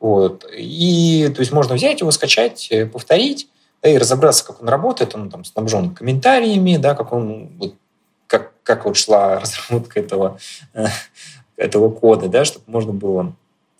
Вот. 0.00 0.46
И 0.56 1.30
то 1.34 1.40
есть 1.40 1.52
можно 1.52 1.74
взять 1.74 2.00
его, 2.00 2.10
скачать, 2.10 2.68
э, 2.70 2.86
повторить, 2.86 3.48
да, 3.82 3.90
и 3.90 3.98
разобраться, 3.98 4.44
как 4.44 4.62
он 4.62 4.68
работает. 4.68 5.14
Он 5.14 5.30
там 5.30 5.44
снабжен 5.44 5.94
комментариями, 5.94 6.76
да, 6.78 6.94
как 6.94 7.12
он 7.12 7.50
вот, 7.58 7.74
как, 8.26 8.52
как 8.62 8.86
вот 8.86 8.96
шла 8.96 9.38
разработка 9.40 10.00
этого, 10.00 10.38
э, 10.74 10.86
этого 11.56 11.90
кода, 11.90 12.28
да, 12.28 12.44
чтобы 12.44 12.64
можно 12.66 12.92
было 12.92 13.34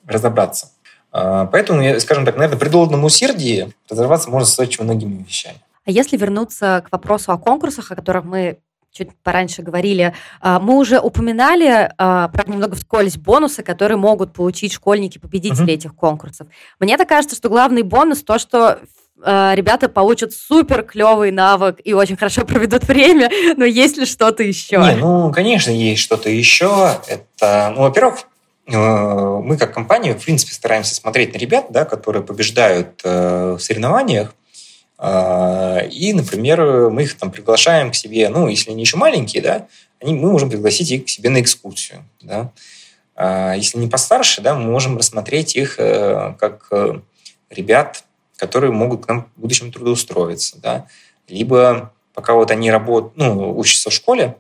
разобраться. 0.07 0.71
А, 1.13 1.47
поэтому, 1.47 1.99
скажем 2.01 2.25
так, 2.25 2.37
наверное, 2.37 2.59
при 2.59 2.69
должном 2.69 3.05
усердии 3.05 3.73
разобраться 3.89 4.31
можно 4.31 4.47
с 4.47 4.59
очень 4.59 4.85
многими 4.85 5.23
вещами. 5.23 5.59
А 5.85 5.91
если 5.91 6.17
вернуться 6.17 6.85
к 6.87 6.93
вопросу 6.93 7.33
о 7.33 7.39
конкурсах, 7.39 7.91
о 7.91 7.97
которых 7.97 8.25
мы 8.25 8.59
чуть 8.93 9.11
пораньше 9.23 9.63
говорили, 9.63 10.15
а, 10.41 10.59
мы 10.59 10.77
уже 10.77 10.99
упоминали, 10.99 11.93
а, 11.97 12.29
правда, 12.29 12.53
немного 12.53 12.77
вскользь, 12.77 13.17
бонусы, 13.17 13.63
которые 13.63 13.99
могут 13.99 14.33
получить 14.33 14.73
школьники-победители 14.73 15.67
uh-huh. 15.67 15.75
этих 15.75 15.95
конкурсов. 15.95 16.49
Мне 16.79 16.97
так 16.97 17.09
кажется, 17.09 17.37
что 17.37 17.49
главный 17.49 17.83
бонус 17.83 18.23
то, 18.23 18.39
что 18.39 18.81
э, 19.23 19.53
ребята 19.55 19.89
получат 19.89 20.33
супер 20.33 20.83
клевый 20.83 21.31
навык 21.31 21.81
и 21.85 21.93
очень 21.93 22.17
хорошо 22.17 22.45
проведут 22.47 22.85
время, 22.85 23.31
но 23.57 23.65
есть 23.65 23.97
ли 23.97 24.07
что-то 24.07 24.43
еще? 24.43 24.79
Не, 24.79 24.97
ну, 24.97 25.33
конечно, 25.33 25.71
есть 25.71 26.03
что-то 26.03 26.29
еще. 26.29 26.99
Это, 27.07 27.73
ну, 27.75 27.83
во-первых, 27.83 28.21
э, 28.67 28.77
мы 28.77 29.57
как 29.57 29.73
компания, 29.73 30.15
в 30.15 30.25
принципе, 30.25 30.53
стараемся 30.53 30.95
смотреть 30.95 31.35
на 31.35 31.39
ребят, 31.39 31.67
да, 31.71 31.85
которые 31.85 32.23
побеждают 32.23 33.01
э, 33.05 33.57
в 33.59 33.61
соревнованиях, 33.61 34.35
и, 35.03 36.13
например, 36.13 36.91
мы 36.91 37.05
их 37.05 37.17
там 37.17 37.31
приглашаем 37.31 37.91
к 37.91 37.95
себе, 37.95 38.29
ну, 38.29 38.49
если 38.49 38.71
они 38.71 38.83
еще 38.83 38.99
маленькие, 38.99 39.43
да, 39.43 39.67
они, 39.99 40.13
мы 40.13 40.31
можем 40.31 40.51
пригласить 40.51 40.91
их 40.91 41.07
к 41.07 41.09
себе 41.09 41.31
на 41.31 41.41
экскурсию, 41.41 42.05
да. 42.21 42.53
А 43.15 43.55
если 43.55 43.79
не 43.79 43.89
постарше, 43.89 44.41
да, 44.41 44.55
мы 44.55 44.71
можем 44.71 44.97
рассмотреть 44.97 45.57
их 45.57 45.79
э, 45.79 46.35
как 46.39 46.69
э, 46.71 47.01
ребят, 47.51 48.05
которые 48.37 48.73
могут 48.73 49.05
к 49.05 49.09
нам 49.09 49.29
в 49.37 49.41
будущем 49.41 49.73
трудоустроиться, 49.73 50.59
да, 50.59 50.87
либо 51.29 51.93
пока 52.15 52.35
вот 52.35 52.51
они 52.51 52.71
работают, 52.71 53.17
ну, 53.17 53.57
учатся 53.59 53.91
в 53.91 53.93
школе, 53.93 54.37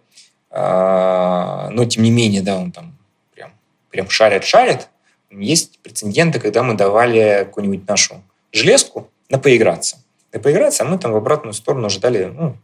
а, 0.50 1.68
но 1.70 1.84
тем 1.84 2.02
не 2.02 2.10
менее, 2.10 2.42
да, 2.42 2.56
он 2.56 2.72
там 2.72 2.96
прям, 3.34 3.52
прям 3.90 4.08
шарит-шарит, 4.08 4.88
есть 5.30 5.78
прецеденты, 5.78 6.40
когда 6.40 6.62
мы 6.62 6.74
давали 6.74 7.44
какую-нибудь 7.44 7.86
нашу 7.86 8.22
железку 8.52 9.08
на 9.28 9.38
поиграться. 9.38 9.98
На 10.32 10.40
поиграться, 10.40 10.84
а 10.84 10.86
мы 10.86 10.98
там 10.98 11.12
в 11.12 11.16
обратную 11.16 11.54
сторону 11.54 11.90
ждали, 11.90 12.24
ну, 12.24 12.56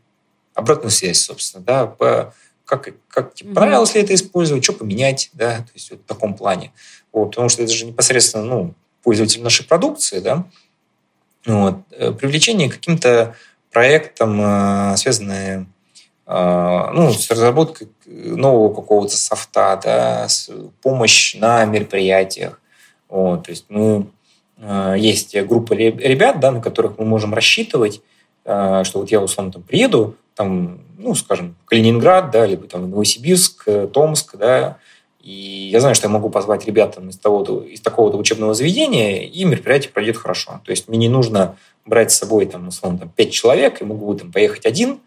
обратную 0.55 0.91
связь, 0.91 1.21
собственно, 1.21 1.65
да, 1.65 1.87
по 1.87 2.35
как, 2.67 2.89
как 3.09 3.35
типа, 3.35 3.55
понравилось 3.55 3.95
ли 3.95 4.03
это 4.03 4.15
использовать, 4.15 4.65
что 4.65 4.73
поменять, 4.73 5.31
да, 5.33 5.59
то 5.59 5.71
есть 5.75 5.91
вот 5.91 6.01
в 6.01 6.05
таком 6.05 6.35
плане. 6.35 6.73
Вот, 7.13 7.31
потому 7.31 7.49
что 7.49 7.63
это 7.63 7.73
же 7.73 7.87
непосредственно, 7.87 8.45
ну, 8.45 8.75
пользователь 9.03 9.43
нашей 9.43 9.65
продукции, 9.65 10.19
да, 10.19 10.45
вот, 11.47 11.77
э, 11.93 12.11
привлечение 12.11 12.69
к 12.69 12.75
каким-то 12.75 13.37
проектам, 13.71 14.41
э, 14.41 14.97
связанные 14.97 15.67
э, 16.27 16.91
ну, 16.93 17.13
с 17.13 17.31
разработкой 17.31 17.89
нового 18.05 18.75
какого-то 18.75 19.17
софта, 19.17 19.81
да, 19.83 20.27
помощь 20.83 21.37
на 21.37 21.65
мероприятиях. 21.65 22.61
Вот, 23.09 23.45
то 23.45 23.51
есть 23.51 23.67
мы, 23.69 24.09
есть 24.97 25.37
группа 25.43 25.75
ребят, 25.75 26.41
да, 26.41 26.51
на 26.51 26.61
которых 26.61 26.99
мы 26.99 27.05
можем 27.05 27.35
рассчитывать, 27.35 28.01
что 28.43 28.85
вот 28.95 29.11
я 29.11 29.21
условно 29.21 29.53
там 29.53 29.63
приеду, 29.63 30.17
там, 30.35 30.81
ну, 30.99 31.15
скажем, 31.15 31.57
Калининград, 31.65 32.31
да, 32.31 32.47
либо 32.47 32.67
там 32.67 32.91
Новосибирск, 32.91 33.65
э, 33.67 33.89
Томск, 33.93 34.37
да, 34.37 34.79
и 35.21 35.69
я 35.73 35.81
знаю, 35.81 35.95
что 35.95 36.07
я 36.07 36.13
могу 36.13 36.31
позвать 36.31 36.67
ребят 36.67 36.97
из, 36.99 37.19
того 37.19 37.43
из 37.63 37.81
такого-то 37.81 38.17
учебного 38.17 38.55
заведения, 38.55 39.25
и 39.25 39.45
мероприятие 39.45 39.91
пройдет 39.91 40.17
хорошо. 40.17 40.61
То 40.65 40.71
есть 40.71 40.89
мне 40.89 40.99
не 40.99 41.09
нужно 41.09 41.57
брать 41.85 42.13
с 42.13 42.19
собой, 42.19 42.47
там, 42.47 42.69
условно, 42.69 43.01
там, 43.01 43.09
пять 43.09 43.33
человек, 43.33 43.81
и 43.81 43.85
могу 43.85 44.15
там 44.15 44.31
поехать 44.31 44.67
один, 44.67 45.01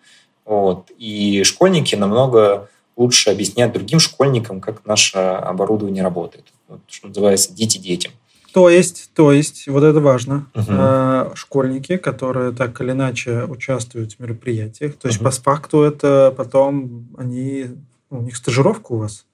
вот, 0.45 0.91
и 0.97 1.43
школьники 1.43 1.95
намного 1.95 2.69
лучше 2.97 3.29
объяснять 3.29 3.71
другим 3.71 3.99
школьникам, 3.99 4.59
как 4.59 4.85
наше 4.85 5.17
оборудование 5.17 6.03
работает. 6.03 6.45
Вот, 6.67 6.81
что 6.89 7.07
называется, 7.07 7.53
дети 7.53 7.77
детям. 7.77 8.11
То 8.53 8.69
есть, 8.69 9.11
то 9.13 9.31
есть, 9.31 9.67
вот 9.67 9.83
это 9.83 9.99
важно. 9.99 10.47
Угу. 10.55 11.35
Школьники, 11.35 11.97
которые 11.97 12.51
так 12.51 12.79
или 12.81 12.91
иначе 12.91 13.43
участвуют 13.43 14.13
в 14.13 14.19
мероприятиях, 14.19 14.95
то 14.95 15.07
есть 15.07 15.19
угу. 15.19 15.25
по 15.25 15.31
факту 15.31 15.83
это 15.83 16.33
потом 16.35 17.07
они, 17.17 17.67
ну, 18.09 18.19
у 18.19 18.21
них 18.21 18.35
стажировка 18.35 18.93
у 18.93 18.97
вас? 18.97 19.25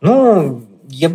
Ну, 0.00 0.64
я, 0.88 1.12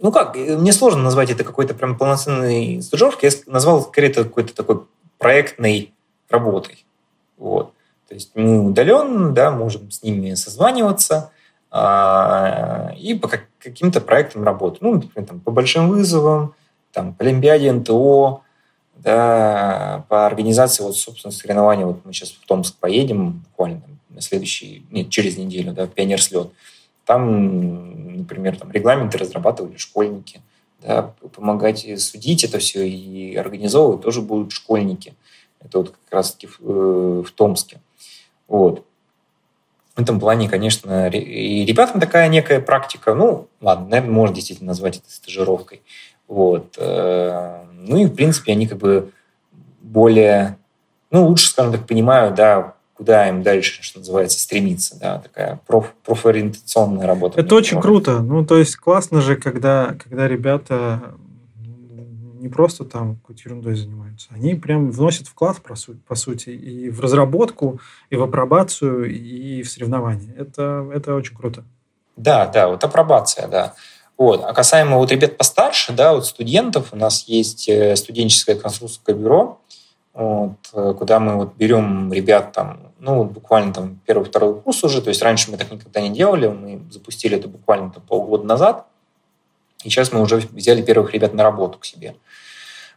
ну 0.00 0.12
как, 0.12 0.36
мне 0.36 0.72
сложно 0.72 1.02
назвать 1.02 1.30
это 1.30 1.44
какой-то 1.44 1.74
прям 1.74 1.96
полноценной 1.98 2.82
стажировкой. 2.82 3.30
Я 3.30 3.52
назвал 3.52 3.82
скорее 3.82 4.08
это 4.08 4.24
какой-то 4.24 4.54
такой 4.54 4.82
проектной 5.18 5.92
работой. 6.30 6.86
Вот. 7.36 7.72
То 8.08 8.14
есть 8.14 8.30
мы 8.34 8.64
удаленно, 8.64 9.32
да, 9.32 9.50
можем 9.50 9.90
с 9.90 10.02
ними 10.02 10.34
созваниваться, 10.34 11.30
и 11.70 13.14
по 13.14 13.30
каким-то 13.58 14.00
проектам 14.00 14.42
работать. 14.42 14.80
Ну, 14.80 14.94
например, 14.94 15.28
там, 15.28 15.40
по 15.40 15.50
большим 15.50 15.88
вызовам, 15.88 16.54
там, 16.92 17.12
по 17.14 17.24
Олимпиаде 17.24 17.70
НТО, 17.72 18.40
да, 18.96 20.04
по 20.08 20.26
организации, 20.26 20.82
вот, 20.82 20.96
собственно, 20.96 21.32
соревнований. 21.32 21.84
Вот 21.84 22.04
мы 22.04 22.12
сейчас 22.12 22.30
в 22.30 22.44
Томск 22.46 22.76
поедем 22.78 23.44
буквально 23.50 23.82
на 24.08 24.20
следующий, 24.20 24.84
нет, 24.90 25.10
через 25.10 25.36
неделю, 25.36 25.72
да, 25.72 25.86
в 25.86 25.90
Пионер 25.90 26.20
слет. 26.20 26.50
Там, 27.04 28.16
например, 28.18 28.58
там 28.58 28.72
регламенты 28.72 29.18
разрабатывали 29.18 29.76
школьники, 29.76 30.40
да, 30.82 31.14
помогать 31.34 31.86
судить 32.00 32.44
это 32.44 32.58
все 32.58 32.88
и 32.88 33.36
организовывать 33.36 34.02
тоже 34.02 34.22
будут 34.22 34.52
школьники. 34.52 35.14
Это 35.60 35.78
вот 35.78 35.90
как 35.90 36.12
раз-таки 36.12 36.46
в, 36.46 36.58
э, 36.60 37.22
в 37.26 37.30
Томске. 37.32 37.80
Вот. 38.46 38.84
В 39.98 40.00
этом 40.00 40.20
плане, 40.20 40.48
конечно, 40.48 41.08
и 41.08 41.64
ребятам 41.64 42.00
такая 42.00 42.28
некая 42.28 42.60
практика, 42.60 43.14
ну, 43.14 43.48
ладно, 43.60 43.88
наверное, 43.88 44.14
можно 44.14 44.32
действительно 44.32 44.68
назвать 44.68 44.98
это 44.98 45.10
стажировкой. 45.10 45.82
Вот. 46.28 46.76
Э, 46.78 47.64
ну 47.72 47.96
и, 47.96 48.04
в 48.04 48.14
принципе, 48.14 48.52
они 48.52 48.68
как 48.68 48.78
бы 48.78 49.10
более, 49.80 50.56
ну, 51.10 51.26
лучше, 51.26 51.48
скажем 51.48 51.72
так, 51.72 51.84
понимают, 51.84 52.36
да, 52.36 52.74
куда 52.94 53.28
им 53.28 53.42
дальше, 53.42 53.82
что 53.82 53.98
называется, 53.98 54.38
стремиться, 54.38 54.96
да, 55.00 55.18
такая 55.18 55.58
проф, 55.66 55.92
профориентационная 56.04 57.08
работа. 57.08 57.40
Это 57.40 57.56
очень 57.56 57.80
круто. 57.80 58.20
Ну, 58.20 58.46
то 58.46 58.56
есть 58.56 58.76
классно 58.76 59.20
же, 59.20 59.34
когда, 59.34 59.96
когда 60.00 60.28
ребята 60.28 61.16
не 62.38 62.48
просто 62.48 62.84
там 62.84 63.16
какой-то 63.16 63.42
ерундой 63.44 63.74
занимаются, 63.74 64.28
они 64.30 64.54
прям 64.54 64.90
вносят 64.90 65.26
вклад, 65.26 65.60
по 65.62 65.74
сути, 65.74 66.00
по 66.06 66.14
сути, 66.14 66.50
и 66.50 66.90
в 66.90 67.00
разработку, 67.00 67.80
и 68.10 68.16
в 68.16 68.22
апробацию, 68.22 69.04
и 69.10 69.62
в 69.62 69.70
соревнования. 69.70 70.34
Это, 70.36 70.88
это 70.94 71.14
очень 71.14 71.36
круто. 71.36 71.64
Да, 72.16 72.46
да, 72.46 72.68
вот 72.68 72.82
апробация, 72.82 73.48
да. 73.48 73.74
Вот. 74.16 74.42
А 74.44 74.52
касаемо 74.52 74.96
вот 74.96 75.12
ребят 75.12 75.36
постарше, 75.36 75.92
да, 75.92 76.12
вот 76.12 76.26
студентов, 76.26 76.88
у 76.92 76.96
нас 76.96 77.24
есть 77.28 77.68
э, 77.68 77.94
студенческое 77.94 78.56
конструкторское 78.56 79.14
бюро, 79.14 79.60
вот, 80.12 80.56
э, 80.72 80.94
куда 80.98 81.20
мы 81.20 81.36
вот 81.36 81.54
берем 81.54 82.12
ребят 82.12 82.52
там, 82.52 82.92
ну, 82.98 83.22
буквально 83.22 83.72
там 83.72 84.00
первый-второй 84.04 84.60
курс 84.60 84.82
уже, 84.82 85.00
то 85.00 85.10
есть 85.10 85.22
раньше 85.22 85.52
мы 85.52 85.56
так 85.56 85.70
никогда 85.70 86.00
не 86.00 86.10
делали, 86.10 86.48
мы 86.48 86.82
запустили 86.90 87.38
это 87.38 87.46
буквально 87.46 87.90
там 87.90 88.02
полгода 88.02 88.44
назад, 88.44 88.86
и 89.84 89.90
сейчас 89.90 90.12
мы 90.12 90.20
уже 90.20 90.42
взяли 90.52 90.82
первых 90.82 91.14
ребят 91.14 91.34
на 91.34 91.42
работу 91.42 91.78
к 91.78 91.84
себе. 91.84 92.14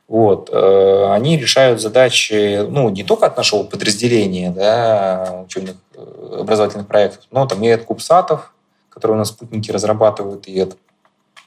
Вот. 0.08 0.50
Э, 0.52 1.14
они 1.14 1.38
решают 1.38 1.80
задачи, 1.80 2.66
ну, 2.68 2.90
не 2.90 3.04
только 3.04 3.28
от 3.28 3.38
нашего 3.38 3.64
подразделения, 3.64 4.50
да, 4.50 5.44
учебных 5.46 5.76
э, 5.96 6.38
образовательных 6.40 6.88
проектов, 6.88 7.26
но 7.32 7.46
там 7.46 7.64
и 7.64 7.70
от 7.70 7.86
кубсатов, 7.86 8.54
которые 8.90 9.16
у 9.16 9.20
нас 9.20 9.30
спутники 9.30 9.72
разрабатывают, 9.72 10.48
и 10.48 10.60
от 10.60 10.76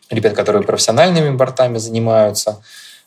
ребят, 0.08 0.34
которые 0.34 0.62
профессиональными 0.62 1.34
бортами 1.36 1.78
занимаются. 1.78 2.62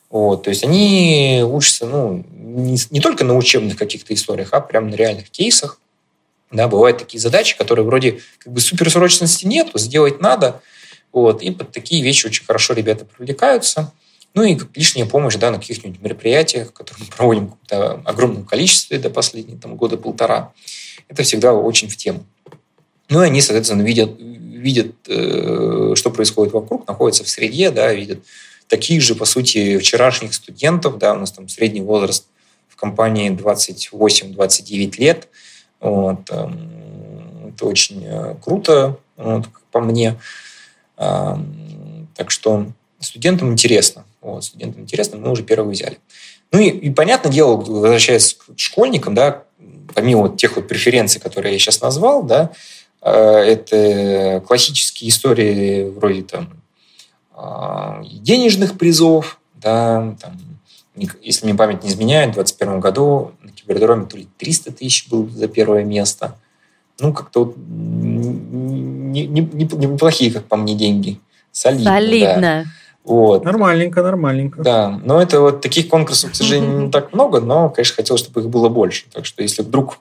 Вот. 0.09 0.43
То 0.43 0.49
есть 0.49 0.63
они 0.63 1.43
учатся 1.45 1.86
ну, 1.86 2.23
не, 2.30 2.78
не 2.91 2.99
только 2.99 3.23
на 3.23 3.36
учебных 3.36 3.78
каких-то 3.78 4.13
историях, 4.13 4.49
а 4.51 4.59
прямо 4.59 4.89
на 4.89 4.95
реальных 4.95 5.30
кейсах. 5.30 5.80
Да, 6.51 6.67
бывают 6.67 6.97
такие 6.97 7.19
задачи, 7.19 7.57
которые 7.57 7.86
вроде 7.86 8.19
как 8.38 8.53
бы 8.53 8.61
суперсрочности 8.61 9.45
нет, 9.45 9.69
сделать 9.73 10.19
надо– 10.19 10.61
вот. 11.12 11.41
И 11.41 11.51
под 11.51 11.72
такие 11.72 12.03
вещи 12.03 12.28
очень 12.28 12.45
хорошо 12.45 12.74
ребята 12.74 13.05
привлекаются. 13.05 13.91
Ну 14.34 14.43
и 14.43 14.58
лишняя 14.76 15.05
помощь 15.05 15.36
да, 15.36 15.51
на 15.51 15.58
каких-нибудь 15.58 16.01
мероприятиях, 16.01 16.74
которые 16.74 17.05
мы 17.05 17.12
проводим 17.16 17.53
в 17.70 18.01
огромном 18.05 18.45
количестве 18.45 18.99
до 18.99 19.10
последнего 19.10 19.60
там, 19.60 19.76
года 19.76 19.97
полтора. 19.97 20.53
Это 21.08 21.24
всегда 21.24 21.53
очень 21.53 21.89
в 21.89 21.97
тему. 21.97 22.26
Ну 23.10 23.24
и 23.24 23.26
они, 23.26 23.41
соответственно, 23.41 23.82
видят, 23.84 24.12
видят 24.20 24.93
э, 25.08 25.93
что 25.95 26.10
происходит 26.12 26.53
вокруг, 26.53 26.88
находятся 26.88 27.24
в 27.24 27.30
среде, 27.30 27.72
да, 27.72 27.93
видят 27.93 28.20
таких 28.68 29.01
же, 29.01 29.16
по 29.16 29.26
сути, 29.26 29.78
вчерашних 29.78 30.34
студентов, 30.34 30.97
да, 30.97 31.14
у 31.14 31.20
нас 31.20 31.32
там 31.32 31.47
средний 31.47 31.82
возраст 31.82 32.28
в 32.68 32.76
компании 32.76 33.32
28-29 33.32 34.99
лет. 34.99 35.30
Вот, 35.80 36.30
э, 36.30 36.49
это 37.49 37.66
очень 37.66 38.03
э, 38.05 38.36
круто, 38.43 38.99
вот, 39.16 39.45
по 39.72 39.80
мне. 39.80 40.20
Так 40.97 42.31
что 42.31 42.67
студентам 42.99 43.51
интересно. 43.51 44.05
Вот, 44.21 44.43
студентам 44.43 44.81
интересно, 44.81 45.17
мы 45.17 45.31
уже 45.31 45.43
первых 45.43 45.73
взяли. 45.73 45.99
Ну 46.51 46.59
и, 46.59 46.69
и 46.69 46.89
понятное 46.89 47.31
дело, 47.31 47.55
возвращаясь 47.55 48.33
к 48.33 48.57
школьникам, 48.57 49.13
да, 49.13 49.43
помимо 49.93 50.23
вот 50.23 50.37
тех 50.37 50.55
вот 50.55 50.67
преференций, 50.67 51.21
которые 51.21 51.53
я 51.53 51.59
сейчас 51.59 51.81
назвал, 51.81 52.23
да, 52.23 52.51
э, 53.01 53.11
это 53.11 54.43
классические 54.47 55.09
истории 55.09 55.89
вроде 55.89 56.23
там 56.23 56.61
а, 57.39 58.03
денежных 58.03 58.77
призов, 58.77 59.39
да, 59.55 60.15
там, 60.19 60.39
если 61.21 61.45
мне 61.45 61.55
память 61.55 61.83
не 61.83 61.89
изменяет, 61.89 62.31
в 62.31 62.33
2021 62.33 62.79
году 62.79 63.33
на 63.43 63.51
кибердроме 63.51 64.05
то 64.05 64.17
ли 64.17 64.27
300 64.37 64.71
тысяч 64.71 65.07
был 65.09 65.29
за 65.29 65.47
первое 65.47 65.83
место. 65.83 66.35
Ну, 66.99 67.13
как-то 67.13 67.45
вот 67.45 67.55
не, 67.57 69.27
не, 69.27 69.41
не, 69.41 69.63
неплохие, 69.63 70.31
как 70.31 70.45
по 70.45 70.55
мне, 70.55 70.75
деньги. 70.75 71.19
Солидно. 71.51 71.91
Солидно. 71.91 72.41
Да. 72.41 72.65
Вот. 73.03 73.45
Нормальненько, 73.45 74.03
нормальненько. 74.03 74.61
Да, 74.61 74.99
но 75.03 75.21
это 75.21 75.39
вот 75.39 75.61
таких 75.61 75.87
конкурсов, 75.87 76.31
к 76.31 76.35
сожалению, 76.35 76.85
не 76.85 76.91
так 76.91 77.13
много, 77.13 77.39
но, 77.39 77.69
конечно, 77.69 77.95
хотелось, 77.95 78.21
чтобы 78.21 78.41
их 78.41 78.49
было 78.49 78.69
больше. 78.69 79.05
Так 79.13 79.25
что 79.25 79.41
если 79.41 79.61
вдруг 79.61 79.99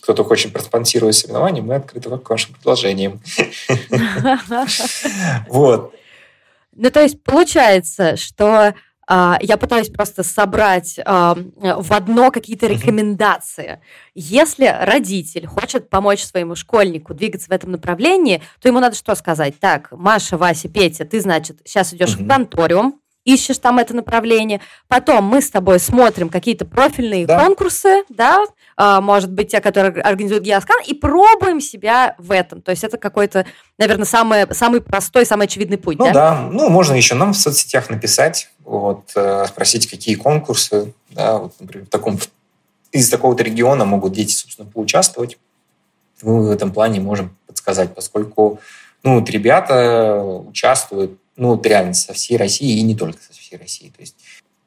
кто-то 0.00 0.22
хочет 0.22 0.52
проспонсировать 0.52 1.16
соревнования, 1.16 1.62
мы 1.62 1.76
открыты 1.76 2.10
к 2.18 2.30
вашим 2.30 2.54
предложениям. 2.54 3.20
Вот. 5.48 5.94
Ну, 6.76 6.90
то 6.90 7.00
есть 7.00 7.22
получается, 7.22 8.16
что 8.16 8.74
я 9.08 9.56
пытаюсь 9.58 9.88
просто 9.88 10.22
собрать 10.22 10.98
а, 11.04 11.34
в 11.34 11.92
одно 11.92 12.30
какие-то 12.30 12.66
рекомендации. 12.66 13.80
Если 14.14 14.66
родитель 14.66 15.46
хочет 15.46 15.90
помочь 15.90 16.22
своему 16.22 16.54
школьнику 16.54 17.14
двигаться 17.14 17.48
в 17.48 17.52
этом 17.52 17.72
направлении, 17.72 18.42
то 18.60 18.68
ему 18.68 18.80
надо 18.80 18.96
что 18.96 19.14
сказать? 19.14 19.58
Так, 19.60 19.92
Маша, 19.92 20.36
Вася, 20.36 20.68
Петя, 20.68 21.04
ты, 21.04 21.20
значит, 21.20 21.60
сейчас 21.64 21.92
идешь 21.92 22.16
в 22.16 22.26
конториум, 22.26 23.00
ищешь 23.24 23.58
там 23.58 23.78
это 23.78 23.94
направление. 23.94 24.60
Потом 24.88 25.24
мы 25.24 25.40
с 25.40 25.50
тобой 25.50 25.78
смотрим 25.78 26.28
какие-то 26.28 26.64
профильные 26.64 27.26
да. 27.26 27.38
конкурсы, 27.38 28.04
да, 28.08 28.44
а, 28.76 29.00
может 29.00 29.30
быть, 29.30 29.50
те, 29.50 29.60
которые 29.60 30.02
организует 30.02 30.42
Геоскан, 30.42 30.82
и 30.86 30.94
пробуем 30.94 31.60
себя 31.60 32.14
в 32.18 32.32
этом. 32.32 32.60
То 32.60 32.70
есть 32.70 32.84
это 32.84 32.98
какой-то, 32.98 33.46
наверное, 33.78 34.04
самый, 34.04 34.52
самый 34.54 34.80
простой, 34.80 35.26
самый 35.26 35.44
очевидный 35.44 35.78
путь, 35.78 35.98
ну, 35.98 36.06
да? 36.06 36.12
да, 36.12 36.40
ну, 36.50 36.68
можно 36.68 36.94
еще 36.94 37.14
нам 37.14 37.32
в 37.32 37.36
соцсетях 37.36 37.90
написать, 37.90 38.50
вот, 38.64 39.10
э, 39.14 39.46
спросить, 39.48 39.88
какие 39.88 40.16
конкурсы, 40.16 40.92
да, 41.10 41.38
вот, 41.38 41.54
например, 41.60 41.86
в 41.86 41.90
таком, 41.90 42.18
из 42.92 43.08
такого-то 43.08 43.42
региона 43.42 43.84
могут 43.84 44.12
дети, 44.12 44.32
собственно, 44.32 44.68
поучаствовать. 44.68 45.38
Мы 46.22 46.48
в 46.48 46.50
этом 46.50 46.72
плане 46.72 47.00
можем 47.00 47.36
подсказать, 47.46 47.94
поскольку 47.94 48.60
ну, 49.02 49.20
вот 49.20 49.28
ребята 49.28 50.22
участвуют 50.24 51.18
ну, 51.36 51.48
вот 51.48 51.66
реально 51.66 51.94
со 51.94 52.12
всей 52.12 52.36
России 52.36 52.78
и 52.78 52.82
не 52.82 52.94
только 52.94 53.20
со 53.22 53.32
всей 53.32 53.58
России. 53.58 53.88
То 53.88 54.00
есть, 54.00 54.16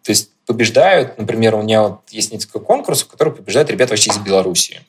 то 0.03 0.11
есть 0.11 0.31
побеждают, 0.45 1.17
например, 1.17 1.55
у 1.55 1.61
меня 1.61 1.83
вот 1.83 2.01
есть 2.09 2.31
несколько 2.31 2.59
конкурсов, 2.59 3.07
которые 3.07 3.35
побеждают 3.35 3.69
ребята 3.69 3.91
вообще 3.91 4.11
из 4.11 4.17
Белоруссии. 4.17 4.81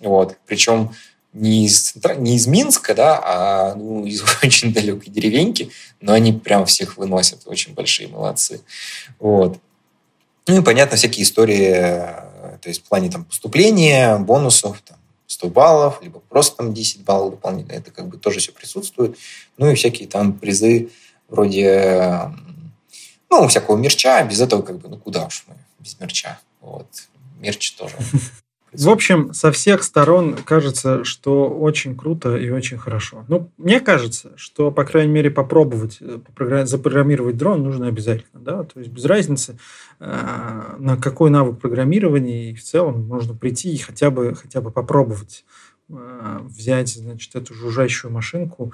Вот. 0.00 0.36
Причем 0.46 0.94
не 1.32 1.66
из, 1.66 1.94
не 2.18 2.36
из 2.36 2.46
Минска, 2.46 2.94
да, 2.94 3.20
а 3.22 3.74
ну, 3.74 4.04
из 4.06 4.22
очень 4.42 4.72
далекой 4.72 5.12
деревеньки, 5.12 5.70
но 6.00 6.12
они 6.12 6.32
прям 6.32 6.66
всех 6.66 6.96
выносят, 6.96 7.42
очень 7.46 7.74
большие 7.74 8.08
молодцы. 8.08 8.60
Вот. 9.18 9.58
Ну 10.46 10.58
и, 10.58 10.62
понятно, 10.62 10.96
всякие 10.96 11.24
истории, 11.24 11.72
э, 11.74 12.58
то 12.60 12.68
есть 12.68 12.84
в 12.84 12.88
плане 12.88 13.10
там, 13.10 13.24
поступления, 13.24 14.18
бонусов, 14.18 14.80
там, 14.82 14.98
100 15.26 15.48
баллов, 15.48 16.02
либо 16.02 16.20
просто 16.20 16.58
там 16.58 16.74
10 16.74 17.02
баллов 17.02 17.32
дополнительно, 17.32 17.72
это 17.72 17.90
как 17.90 18.08
бы 18.08 18.18
тоже 18.18 18.40
все 18.40 18.52
присутствует. 18.52 19.16
Ну 19.56 19.70
и 19.70 19.74
всякие 19.74 20.06
там 20.06 20.34
призы 20.34 20.90
вроде 21.34 22.32
ну, 23.30 23.48
всякого 23.48 23.76
мерча, 23.76 24.24
без 24.24 24.40
этого 24.40 24.62
как 24.62 24.78
бы, 24.78 24.88
ну, 24.88 24.96
куда 24.96 25.26
уж 25.26 25.44
мы 25.48 25.54
без 25.80 25.98
мерча. 26.00 26.38
Вот. 26.60 26.86
Мерч 27.40 27.72
тоже. 27.72 27.94
В 28.72 28.88
общем, 28.88 29.32
со 29.32 29.52
всех 29.52 29.84
сторон 29.84 30.34
кажется, 30.34 31.04
что 31.04 31.48
очень 31.48 31.96
круто 31.96 32.36
и 32.36 32.50
очень 32.50 32.76
хорошо. 32.76 33.24
Ну, 33.28 33.50
мне 33.56 33.80
кажется, 33.80 34.32
что, 34.36 34.72
по 34.72 34.84
крайней 34.84 35.12
мере, 35.12 35.30
попробовать 35.30 35.98
э, 36.00 36.64
запрограммировать 36.66 37.36
дрон 37.36 37.62
нужно 37.62 37.86
обязательно. 37.86 38.40
Да? 38.40 38.64
То 38.64 38.80
есть 38.80 38.90
без 38.90 39.04
разницы, 39.04 39.58
э, 40.00 40.76
на 40.78 40.96
какой 40.96 41.30
навык 41.30 41.60
программирования, 41.60 42.50
и 42.50 42.54
в 42.54 42.64
целом 42.64 43.06
можно 43.06 43.34
прийти 43.34 43.72
и 43.72 43.78
хотя 43.78 44.10
бы, 44.10 44.34
хотя 44.34 44.60
бы 44.60 44.72
попробовать 44.72 45.44
э, 45.88 46.38
взять, 46.42 46.88
значит, 46.88 47.36
эту 47.36 47.54
жужжащую 47.54 48.10
машинку 48.10 48.72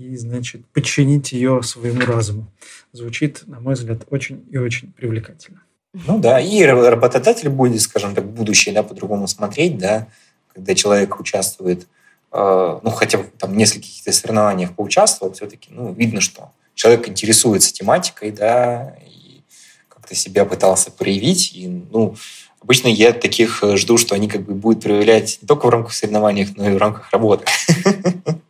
и, 0.00 0.16
значит, 0.16 0.66
подчинить 0.66 1.32
ее 1.32 1.62
своему 1.62 2.00
разуму. 2.00 2.46
Звучит, 2.92 3.42
на 3.46 3.60
мой 3.60 3.74
взгляд, 3.74 4.06
очень 4.10 4.44
и 4.50 4.56
очень 4.56 4.92
привлекательно. 4.92 5.62
Ну 5.92 6.18
да, 6.18 6.40
и 6.40 6.62
работодатель 6.64 7.48
будет, 7.48 7.80
скажем 7.82 8.14
так, 8.14 8.24
будущее, 8.24 8.74
да, 8.74 8.82
по-другому 8.82 9.26
смотреть, 9.26 9.76
да, 9.76 10.06
когда 10.54 10.74
человек 10.74 11.18
участвует, 11.18 11.86
э, 12.32 12.80
ну, 12.82 12.90
хотя 12.90 13.18
бы 13.18 13.24
там 13.38 13.52
в 13.52 13.56
нескольких 13.56 14.14
соревнованиях 14.14 14.74
поучаствовал, 14.74 15.32
все-таки, 15.34 15.68
ну, 15.72 15.92
видно, 15.92 16.20
что 16.20 16.52
человек 16.74 17.08
интересуется 17.08 17.72
тематикой, 17.72 18.30
да, 18.30 18.96
и 19.04 19.42
как-то 19.88 20.14
себя 20.14 20.44
пытался 20.44 20.90
проявить, 20.92 21.52
и, 21.54 21.66
ну, 21.68 22.14
обычно 22.62 22.88
я 22.88 23.12
таких 23.12 23.62
э, 23.64 23.76
жду, 23.76 23.98
что 23.98 24.14
они 24.14 24.28
как 24.28 24.42
бы 24.42 24.54
будут 24.54 24.84
проявлять 24.84 25.40
не 25.42 25.48
только 25.48 25.66
в 25.66 25.70
рамках 25.70 25.92
соревнований, 25.92 26.48
но 26.56 26.70
и 26.70 26.74
в 26.74 26.78
рамках 26.78 27.10
работы. 27.10 27.44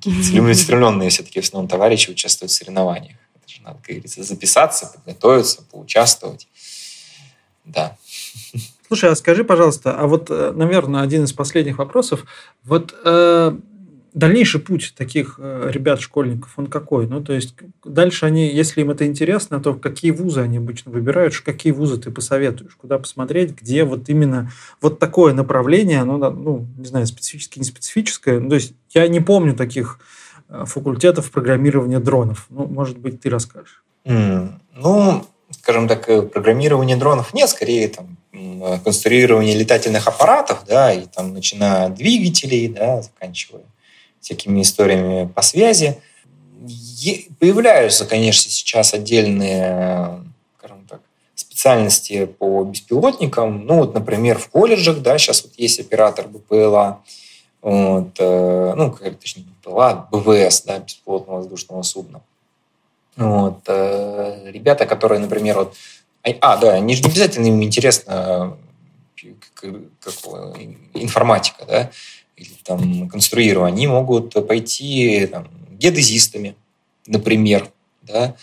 Такие 0.00 0.22
целеустремленные 0.22 1.10
все-таки 1.10 1.40
в 1.40 1.44
основном 1.44 1.68
товарищи 1.68 2.10
участвуют 2.10 2.50
в 2.50 2.54
соревнованиях. 2.54 3.16
Это 3.34 3.52
же 3.52 3.62
надо, 3.62 3.78
как 3.78 3.88
говорится, 3.88 4.22
записаться, 4.22 4.86
подготовиться, 4.86 5.62
поучаствовать. 5.70 6.48
Да. 7.64 7.96
Слушай, 8.86 9.10
а 9.10 9.16
скажи, 9.16 9.44
пожалуйста, 9.44 9.92
а 9.98 10.06
вот, 10.06 10.30
э, 10.30 10.52
наверное, 10.54 11.02
один 11.02 11.24
из 11.24 11.32
последних 11.32 11.78
вопросов. 11.78 12.24
Вот 12.64 12.94
э, 13.04 13.58
дальнейший 14.14 14.60
путь 14.60 14.94
таких 14.96 15.36
э, 15.38 15.70
ребят, 15.72 16.00
школьников, 16.00 16.52
он 16.56 16.66
какой? 16.66 17.06
Ну, 17.06 17.22
то 17.22 17.32
есть 17.32 17.54
дальше 17.84 18.26
они, 18.26 18.48
если 18.48 18.80
им 18.80 18.90
это 18.90 19.06
интересно, 19.06 19.60
то 19.60 19.74
какие 19.74 20.10
вузы 20.10 20.40
они 20.40 20.58
обычно 20.58 20.90
выбирают, 20.92 21.38
какие 21.40 21.72
вузы 21.72 21.98
ты 21.98 22.10
посоветуешь, 22.10 22.74
куда 22.76 22.98
посмотреть, 22.98 23.60
где 23.60 23.84
вот 23.84 24.08
именно 24.08 24.50
вот 24.80 24.98
такое 24.98 25.34
направление, 25.34 26.00
оно, 26.00 26.16
ну, 26.30 26.66
не 26.76 26.86
знаю, 26.86 27.06
специфическое, 27.06 27.62
не 27.62 27.68
специфическое. 27.68 28.40
Ну, 28.40 28.48
то 28.48 28.54
есть 28.56 28.74
я 28.90 29.06
не 29.08 29.20
помню 29.20 29.54
таких 29.54 30.00
э, 30.48 30.64
факультетов 30.66 31.30
программирования 31.30 32.00
дронов. 32.00 32.46
Ну, 32.50 32.66
может 32.66 32.98
быть, 32.98 33.20
ты 33.20 33.30
расскажешь. 33.30 33.82
Mm. 34.04 34.52
Ну, 34.76 35.24
скажем 35.50 35.88
так, 35.88 36.08
э, 36.08 36.22
программирование 36.22 36.96
дронов 36.96 37.34
нет, 37.34 37.48
скорее 37.48 37.88
там 37.88 38.16
конструирование 38.84 39.56
летательных 39.56 40.06
аппаратов, 40.06 40.64
да, 40.66 40.92
и 40.92 41.06
там 41.06 41.32
начиная 41.32 41.86
от 41.86 41.94
двигателей, 41.94 42.68
да, 42.68 43.02
заканчивая 43.02 43.62
всякими 44.20 44.62
историями 44.62 45.26
по 45.26 45.42
связи. 45.42 45.98
Появляются, 47.38 48.04
конечно, 48.04 48.50
сейчас 48.50 48.92
отдельные, 48.92 50.20
скажем 50.58 50.84
так, 50.88 51.00
специальности 51.34 52.26
по 52.26 52.64
беспилотникам. 52.64 53.66
Ну, 53.66 53.76
вот, 53.76 53.94
например, 53.94 54.38
в 54.38 54.48
колледжах, 54.48 55.00
да, 55.00 55.18
сейчас 55.18 55.44
вот 55.44 55.52
есть 55.56 55.80
оператор 55.80 56.26
БПЛА, 56.28 57.00
вот, 57.62 58.16
э, 58.18 58.74
ну, 58.76 58.92
как 58.92 59.18
точнее, 59.18 59.44
БПЛА, 59.60 60.08
БВС, 60.10 60.62
да, 60.62 60.78
беспилотного 60.78 61.38
воздушного 61.38 61.82
судна. 61.82 62.20
Вот, 63.16 63.62
э, 63.66 64.50
ребята, 64.50 64.86
которые, 64.86 65.18
например, 65.18 65.56
вот, 65.58 65.74
а, 66.22 66.30
а 66.40 66.56
да, 66.56 66.76
же 66.76 66.82
не 66.82 66.94
обязательно 66.94 67.46
им 67.46 67.62
интересно 67.62 68.56
как, 69.60 69.72
как, 70.00 70.14
информатика, 70.94 71.64
да, 71.66 71.90
или 72.38 72.50
там 72.64 73.08
конструирование, 73.08 73.74
они 73.74 73.86
могут 73.86 74.34
пойти 74.46 75.26
там, 75.26 75.48
геодезистами, 75.72 76.54
например, 77.06 77.70
да, 78.02 78.36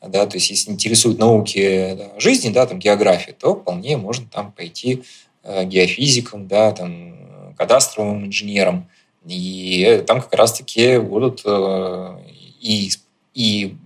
да, 0.00 0.26
то 0.26 0.36
есть 0.36 0.50
если 0.50 0.70
интересуют 0.70 1.18
науки 1.18 1.94
да, 1.96 2.18
жизни, 2.18 2.50
да, 2.50 2.66
там 2.66 2.78
география, 2.78 3.32
то 3.32 3.54
вполне 3.54 3.96
можно 3.96 4.26
там 4.26 4.52
пойти 4.52 5.02
э, 5.44 5.64
геофизиком, 5.64 6.48
да, 6.48 6.72
там 6.72 7.54
кадастровым 7.56 8.26
инженером, 8.26 8.88
и 9.26 10.02
там 10.06 10.20
как 10.20 10.34
раз-таки 10.34 10.98
будут 10.98 11.42
э, 11.44 12.18
и, 12.60 12.90
и 13.34 13.76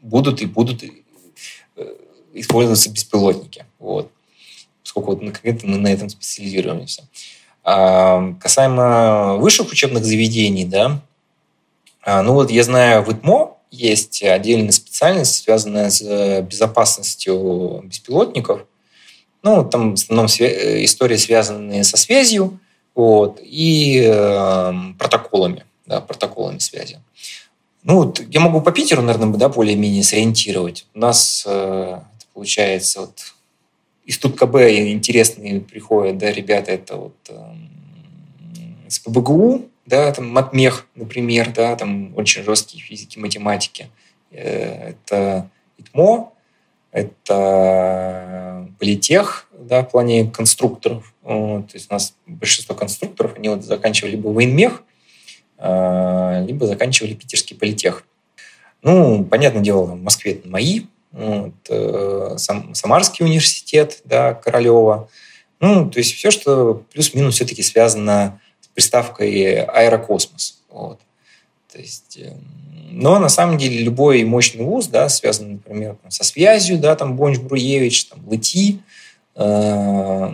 будут 0.00 0.42
и 0.42 0.46
будут 0.46 0.84
э, 0.84 0.90
использоваться 2.34 2.90
беспилотники, 2.90 3.66
вот, 3.80 4.12
поскольку 4.82 5.16
вот 5.16 5.22
мы 5.22 5.76
на 5.76 5.88
этом 5.88 6.08
специализируемся. 6.08 7.08
А, 7.70 8.32
касаемо 8.40 9.36
высших 9.36 9.70
учебных 9.70 10.02
заведений, 10.02 10.64
да, 10.64 11.02
а, 12.00 12.22
ну 12.22 12.32
вот 12.32 12.50
я 12.50 12.64
знаю, 12.64 13.02
в 13.02 13.12
ИТМО 13.12 13.58
есть 13.70 14.22
отдельная 14.22 14.72
специальность, 14.72 15.44
связанная 15.44 15.90
с 15.90 16.00
э, 16.00 16.40
безопасностью 16.40 17.82
беспилотников. 17.84 18.64
Ну, 19.42 19.68
там 19.68 19.90
в 19.90 19.94
основном 20.00 20.28
истории, 20.28 21.16
связанные 21.16 21.84
со 21.84 21.98
связью 21.98 22.58
вот, 22.94 23.38
и 23.42 24.02
э, 24.02 24.72
протоколами, 24.98 25.66
да, 25.84 26.00
протоколами 26.00 26.60
связи. 26.60 26.98
Ну, 27.82 27.96
вот 27.96 28.22
я 28.30 28.40
могу 28.40 28.62
по 28.62 28.72
Питеру, 28.72 29.02
наверное, 29.02 29.36
да, 29.36 29.50
более-менее 29.50 30.04
сориентировать. 30.04 30.86
У 30.94 31.00
нас 31.00 31.44
э, 31.46 32.00
получается 32.32 33.00
вот 33.00 33.34
из 34.08 34.16
ТУТКБ 34.16 34.56
интересные 34.56 35.60
приходят, 35.60 36.16
да, 36.16 36.32
ребята, 36.32 36.72
это 36.72 36.96
вот 36.96 37.16
э, 37.28 37.34
с 38.88 38.98
ПБГУ, 39.00 39.68
да, 39.84 40.10
там 40.12 40.30
Матмех, 40.30 40.86
например, 40.94 41.52
да, 41.52 41.76
там 41.76 42.16
очень 42.16 42.42
жесткие 42.42 42.82
физики, 42.82 43.18
математики. 43.18 43.88
Э, 44.30 44.92
это 44.92 45.50
ИТМО, 45.76 46.32
это 46.90 48.66
политех, 48.78 49.46
да, 49.52 49.82
в 49.82 49.90
плане 49.90 50.30
конструкторов. 50.30 51.12
Вот, 51.22 51.68
то 51.68 51.76
есть 51.76 51.90
у 51.90 51.92
нас 51.92 52.14
большинство 52.26 52.74
конструкторов, 52.74 53.36
они 53.36 53.50
вот 53.50 53.62
заканчивали 53.62 54.12
либо 54.12 54.28
военмех, 54.28 54.84
э, 55.58 56.44
либо 56.46 56.66
заканчивали 56.66 57.12
питерский 57.12 57.54
политех. 57.54 58.04
Ну, 58.80 59.22
понятное 59.22 59.62
дело, 59.62 59.82
в 59.82 60.02
Москве 60.02 60.32
это 60.32 60.48
мои, 60.48 60.84
вот, 61.12 61.54
э, 61.68 62.34
Сам, 62.36 62.74
Самарский 62.74 63.24
университет, 63.24 64.00
да, 64.04 64.34
Королева. 64.34 65.08
Ну, 65.60 65.90
то 65.90 65.98
есть 65.98 66.14
все, 66.14 66.30
что 66.30 66.84
плюс-минус 66.92 67.34
все-таки 67.34 67.62
связано 67.62 68.40
с 68.60 68.68
приставкой 68.68 69.64
аэрокосмос. 69.64 70.60
Вот. 70.70 71.00
То 71.72 71.78
есть, 71.78 72.18
э, 72.18 72.34
но 72.90 73.18
на 73.18 73.28
самом 73.28 73.58
деле 73.58 73.82
любой 73.82 74.24
мощный 74.24 74.64
вуз, 74.64 74.86
да, 74.86 75.08
связанный, 75.08 75.54
например, 75.54 75.96
там, 76.02 76.10
со 76.10 76.24
связью, 76.24 76.78
да, 76.78 76.96
там 76.96 77.16
Бонч 77.16 77.38
Бруевич, 77.38 78.06
там, 78.06 78.26
ЛТИ, 78.28 78.80
э, 79.34 80.32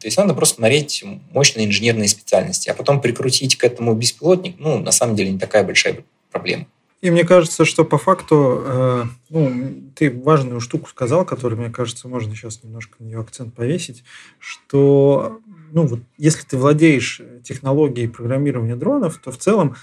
то 0.00 0.06
есть 0.06 0.16
надо 0.16 0.32
просто 0.32 0.56
смотреть 0.56 1.04
мощные 1.32 1.66
инженерные 1.66 2.08
специальности, 2.08 2.70
а 2.70 2.74
потом 2.74 3.02
прикрутить 3.02 3.56
к 3.56 3.64
этому 3.64 3.94
беспилотник, 3.94 4.56
ну, 4.58 4.78
на 4.78 4.92
самом 4.92 5.14
деле 5.14 5.30
не 5.30 5.38
такая 5.38 5.62
большая 5.62 5.98
проблема. 6.30 6.66
И 7.00 7.10
мне 7.10 7.24
кажется, 7.24 7.64
что 7.64 7.84
по 7.84 7.96
факту, 7.96 8.62
э, 8.62 9.04
ну, 9.30 9.90
ты 9.94 10.10
важную 10.10 10.60
штуку 10.60 10.88
сказал, 10.88 11.24
которую, 11.24 11.60
мне 11.60 11.70
кажется, 11.70 12.08
можно 12.08 12.34
сейчас 12.34 12.62
немножко 12.62 12.96
на 12.98 13.06
нее 13.06 13.20
акцент 13.20 13.54
повесить, 13.54 14.04
что, 14.38 15.40
ну, 15.72 15.86
вот 15.86 16.00
если 16.18 16.42
ты 16.44 16.58
владеешь 16.58 17.22
технологией 17.42 18.08
программирования 18.08 18.76
дронов, 18.76 19.16
то 19.16 19.32
в 19.32 19.38
целом 19.38 19.76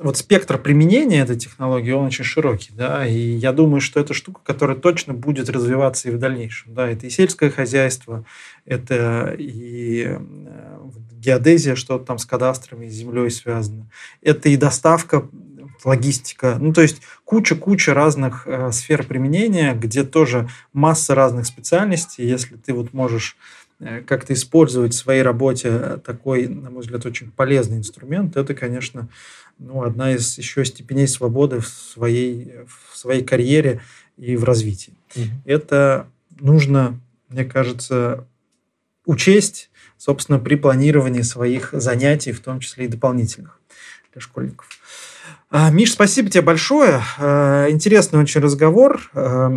вот 0.00 0.16
спектр 0.16 0.58
применения 0.58 1.20
этой 1.20 1.36
технологии, 1.36 1.92
он 1.92 2.06
очень 2.06 2.24
широкий, 2.24 2.72
да, 2.74 3.06
и 3.06 3.18
я 3.18 3.52
думаю, 3.52 3.80
что 3.80 4.00
это 4.00 4.14
штука, 4.14 4.40
которая 4.42 4.76
точно 4.76 5.12
будет 5.12 5.50
развиваться 5.50 6.08
и 6.08 6.12
в 6.12 6.18
дальнейшем, 6.18 6.74
да, 6.74 6.88
это 6.88 7.06
и 7.06 7.10
сельское 7.10 7.50
хозяйство, 7.50 8.24
это 8.64 9.34
и 9.38 10.06
э, 10.06 10.20
геодезия, 11.12 11.74
что 11.74 11.98
там 11.98 12.16
с 12.16 12.24
кадастрами, 12.24 12.88
с 12.88 12.92
землей 12.92 13.30
связано, 13.30 13.90
это 14.22 14.48
и 14.48 14.56
доставка 14.56 15.28
логистика. 15.84 16.56
Ну, 16.60 16.72
то 16.72 16.82
есть 16.82 17.00
куча-куча 17.24 17.94
разных 17.94 18.46
э, 18.46 18.72
сфер 18.72 19.04
применения, 19.04 19.74
где 19.74 20.04
тоже 20.04 20.48
масса 20.72 21.14
разных 21.14 21.46
специальностей. 21.46 22.26
Если 22.26 22.56
ты 22.56 22.72
вот 22.72 22.92
можешь 22.92 23.36
э, 23.78 24.02
как-то 24.02 24.32
использовать 24.32 24.94
в 24.94 24.96
своей 24.96 25.22
работе 25.22 26.00
такой, 26.04 26.46
на 26.48 26.70
мой 26.70 26.82
взгляд, 26.82 27.06
очень 27.06 27.30
полезный 27.30 27.78
инструмент, 27.78 28.36
это, 28.36 28.54
конечно, 28.54 29.08
ну, 29.58 29.82
одна 29.82 30.12
из 30.12 30.38
еще 30.38 30.64
степеней 30.64 31.06
свободы 31.06 31.60
в 31.60 31.68
своей, 31.68 32.52
в 32.66 32.96
своей 32.96 33.22
карьере 33.22 33.80
и 34.16 34.36
в 34.36 34.44
развитии. 34.44 34.94
Mm-hmm. 35.14 35.28
Это 35.44 36.06
нужно, 36.40 37.00
мне 37.28 37.44
кажется, 37.44 38.26
учесть, 39.04 39.70
собственно, 39.96 40.38
при 40.38 40.54
планировании 40.54 41.22
своих 41.22 41.70
занятий, 41.72 42.32
в 42.32 42.40
том 42.40 42.60
числе 42.60 42.86
и 42.86 42.88
дополнительных 42.88 43.60
для 44.12 44.20
школьников. 44.20 44.68
А, 45.50 45.68
Миш, 45.70 45.92
спасибо 45.92 46.30
тебе 46.30 46.42
большое. 46.42 47.02
А, 47.18 47.68
интересный 47.68 48.20
очень 48.20 48.40
разговор. 48.40 49.10
А, 49.14 49.52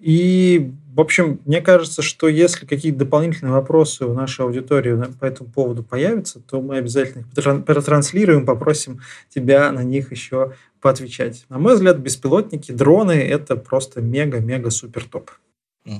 и, 0.00 0.72
в 0.94 1.00
общем, 1.00 1.40
мне 1.46 1.62
кажется, 1.62 2.02
что 2.02 2.28
если 2.28 2.66
какие-то 2.66 2.98
дополнительные 2.98 3.52
вопросы 3.52 4.04
у 4.04 4.12
нашей 4.12 4.44
аудитории 4.44 5.10
по 5.18 5.24
этому 5.24 5.48
поводу 5.48 5.82
появятся, 5.82 6.40
то 6.40 6.60
мы 6.60 6.76
обязательно 6.76 7.22
их 7.22 7.64
протранслируем, 7.64 8.44
попросим 8.44 9.00
тебя 9.34 9.72
на 9.72 9.82
них 9.82 10.12
еще 10.12 10.52
поотвечать. 10.82 11.46
На 11.48 11.58
мой 11.58 11.74
взгляд, 11.74 11.96
беспилотники, 11.98 12.70
дроны– 12.70 13.12
это 13.12 13.56
просто 13.56 14.02
мега-мега-супер 14.02 15.04
топ. 15.04 15.30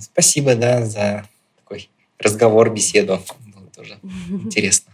Спасибо, 0.01 0.57
да, 0.57 0.85
за 0.85 1.25
такой 1.57 1.89
разговор, 2.19 2.71
беседу. 2.71 3.19
Было 3.55 3.67
тоже 3.75 3.99
интересно. 4.29 4.93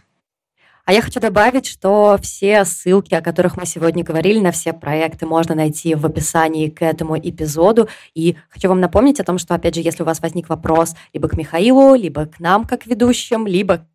А 0.91 0.93
я 0.93 1.01
хочу 1.01 1.21
добавить, 1.21 1.67
что 1.67 2.19
все 2.21 2.65
ссылки, 2.65 3.13
о 3.13 3.21
которых 3.21 3.55
мы 3.55 3.65
сегодня 3.65 4.03
говорили, 4.03 4.41
на 4.41 4.51
все 4.51 4.73
проекты 4.73 5.25
можно 5.25 5.55
найти 5.55 5.95
в 5.95 6.05
описании 6.05 6.67
к 6.67 6.81
этому 6.81 7.17
эпизоду. 7.17 7.87
И 8.13 8.35
хочу 8.49 8.67
вам 8.67 8.81
напомнить 8.81 9.21
о 9.21 9.23
том, 9.23 9.37
что, 9.37 9.55
опять 9.55 9.75
же, 9.75 9.79
если 9.79 10.03
у 10.03 10.05
вас 10.05 10.19
возник 10.19 10.49
вопрос 10.49 10.93
либо 11.13 11.29
к 11.29 11.37
Михаилу, 11.37 11.95
либо 11.95 12.25
к 12.25 12.41
нам 12.41 12.65
как 12.65 12.87
ведущим, 12.87 13.47
либо 13.47 13.87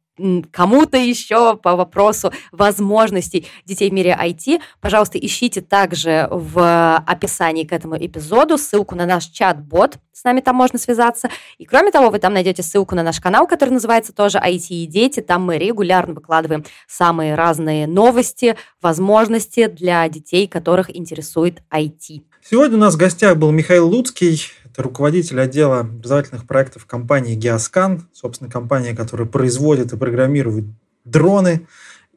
кому-то 0.50 0.96
еще 0.96 1.56
по 1.56 1.76
вопросу 1.76 2.32
возможностей 2.52 3.46
детей 3.64 3.90
в 3.90 3.92
мире 3.92 4.16
IT, 4.18 4.60
пожалуйста, 4.80 5.18
ищите 5.18 5.60
также 5.60 6.28
в 6.30 6.96
описании 7.06 7.64
к 7.64 7.72
этому 7.72 7.96
эпизоду 7.96 8.58
ссылку 8.58 8.94
на 8.94 9.06
наш 9.06 9.26
чат-бот, 9.26 9.98
с 10.12 10.24
нами 10.24 10.40
там 10.40 10.56
можно 10.56 10.78
связаться. 10.78 11.28
И 11.58 11.66
кроме 11.66 11.90
того, 11.90 12.08
вы 12.08 12.18
там 12.18 12.32
найдете 12.32 12.62
ссылку 12.62 12.94
на 12.94 13.02
наш 13.02 13.20
канал, 13.20 13.46
который 13.46 13.70
называется 13.70 14.14
тоже 14.14 14.38
IT 14.38 14.68
и 14.70 14.86
дети. 14.86 15.20
Там 15.20 15.44
мы 15.44 15.58
регулярно 15.58 16.14
выкладываем 16.14 16.64
самые 16.88 17.34
разные 17.34 17.86
новости, 17.86 18.56
возможности 18.80 19.66
для 19.66 20.08
детей, 20.08 20.48
которых 20.48 20.94
интересует 20.96 21.62
IT. 21.70 22.22
Сегодня 22.48 22.76
у 22.78 22.80
нас 22.80 22.94
в 22.94 22.96
гостях 22.96 23.36
был 23.36 23.50
Михаил 23.50 23.88
Луцкий, 23.88 24.40
это 24.76 24.82
руководитель 24.82 25.40
отдела 25.40 25.80
образовательных 25.80 26.46
проектов 26.46 26.84
компании 26.84 27.34
Геоскан, 27.34 28.06
собственно, 28.12 28.50
компания, 28.50 28.94
которая 28.94 29.26
производит 29.26 29.94
и 29.94 29.96
программирует 29.96 30.66
дроны. 31.06 31.66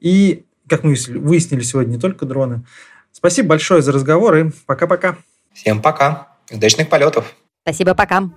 И, 0.01 0.45
как 0.67 0.83
мы 0.83 0.93
выяснили 1.07 1.61
сегодня, 1.61 1.93
не 1.93 1.99
только 1.99 2.25
дроны. 2.25 2.65
Спасибо 3.13 3.49
большое 3.49 3.81
за 3.81 3.93
разговор 3.93 4.35
и 4.35 4.51
пока-пока. 4.65 5.17
Всем 5.53 5.81
пока. 5.81 6.35
Удачных 6.51 6.89
полетов. 6.89 7.33
Спасибо, 7.63 7.95
пока. 7.95 8.29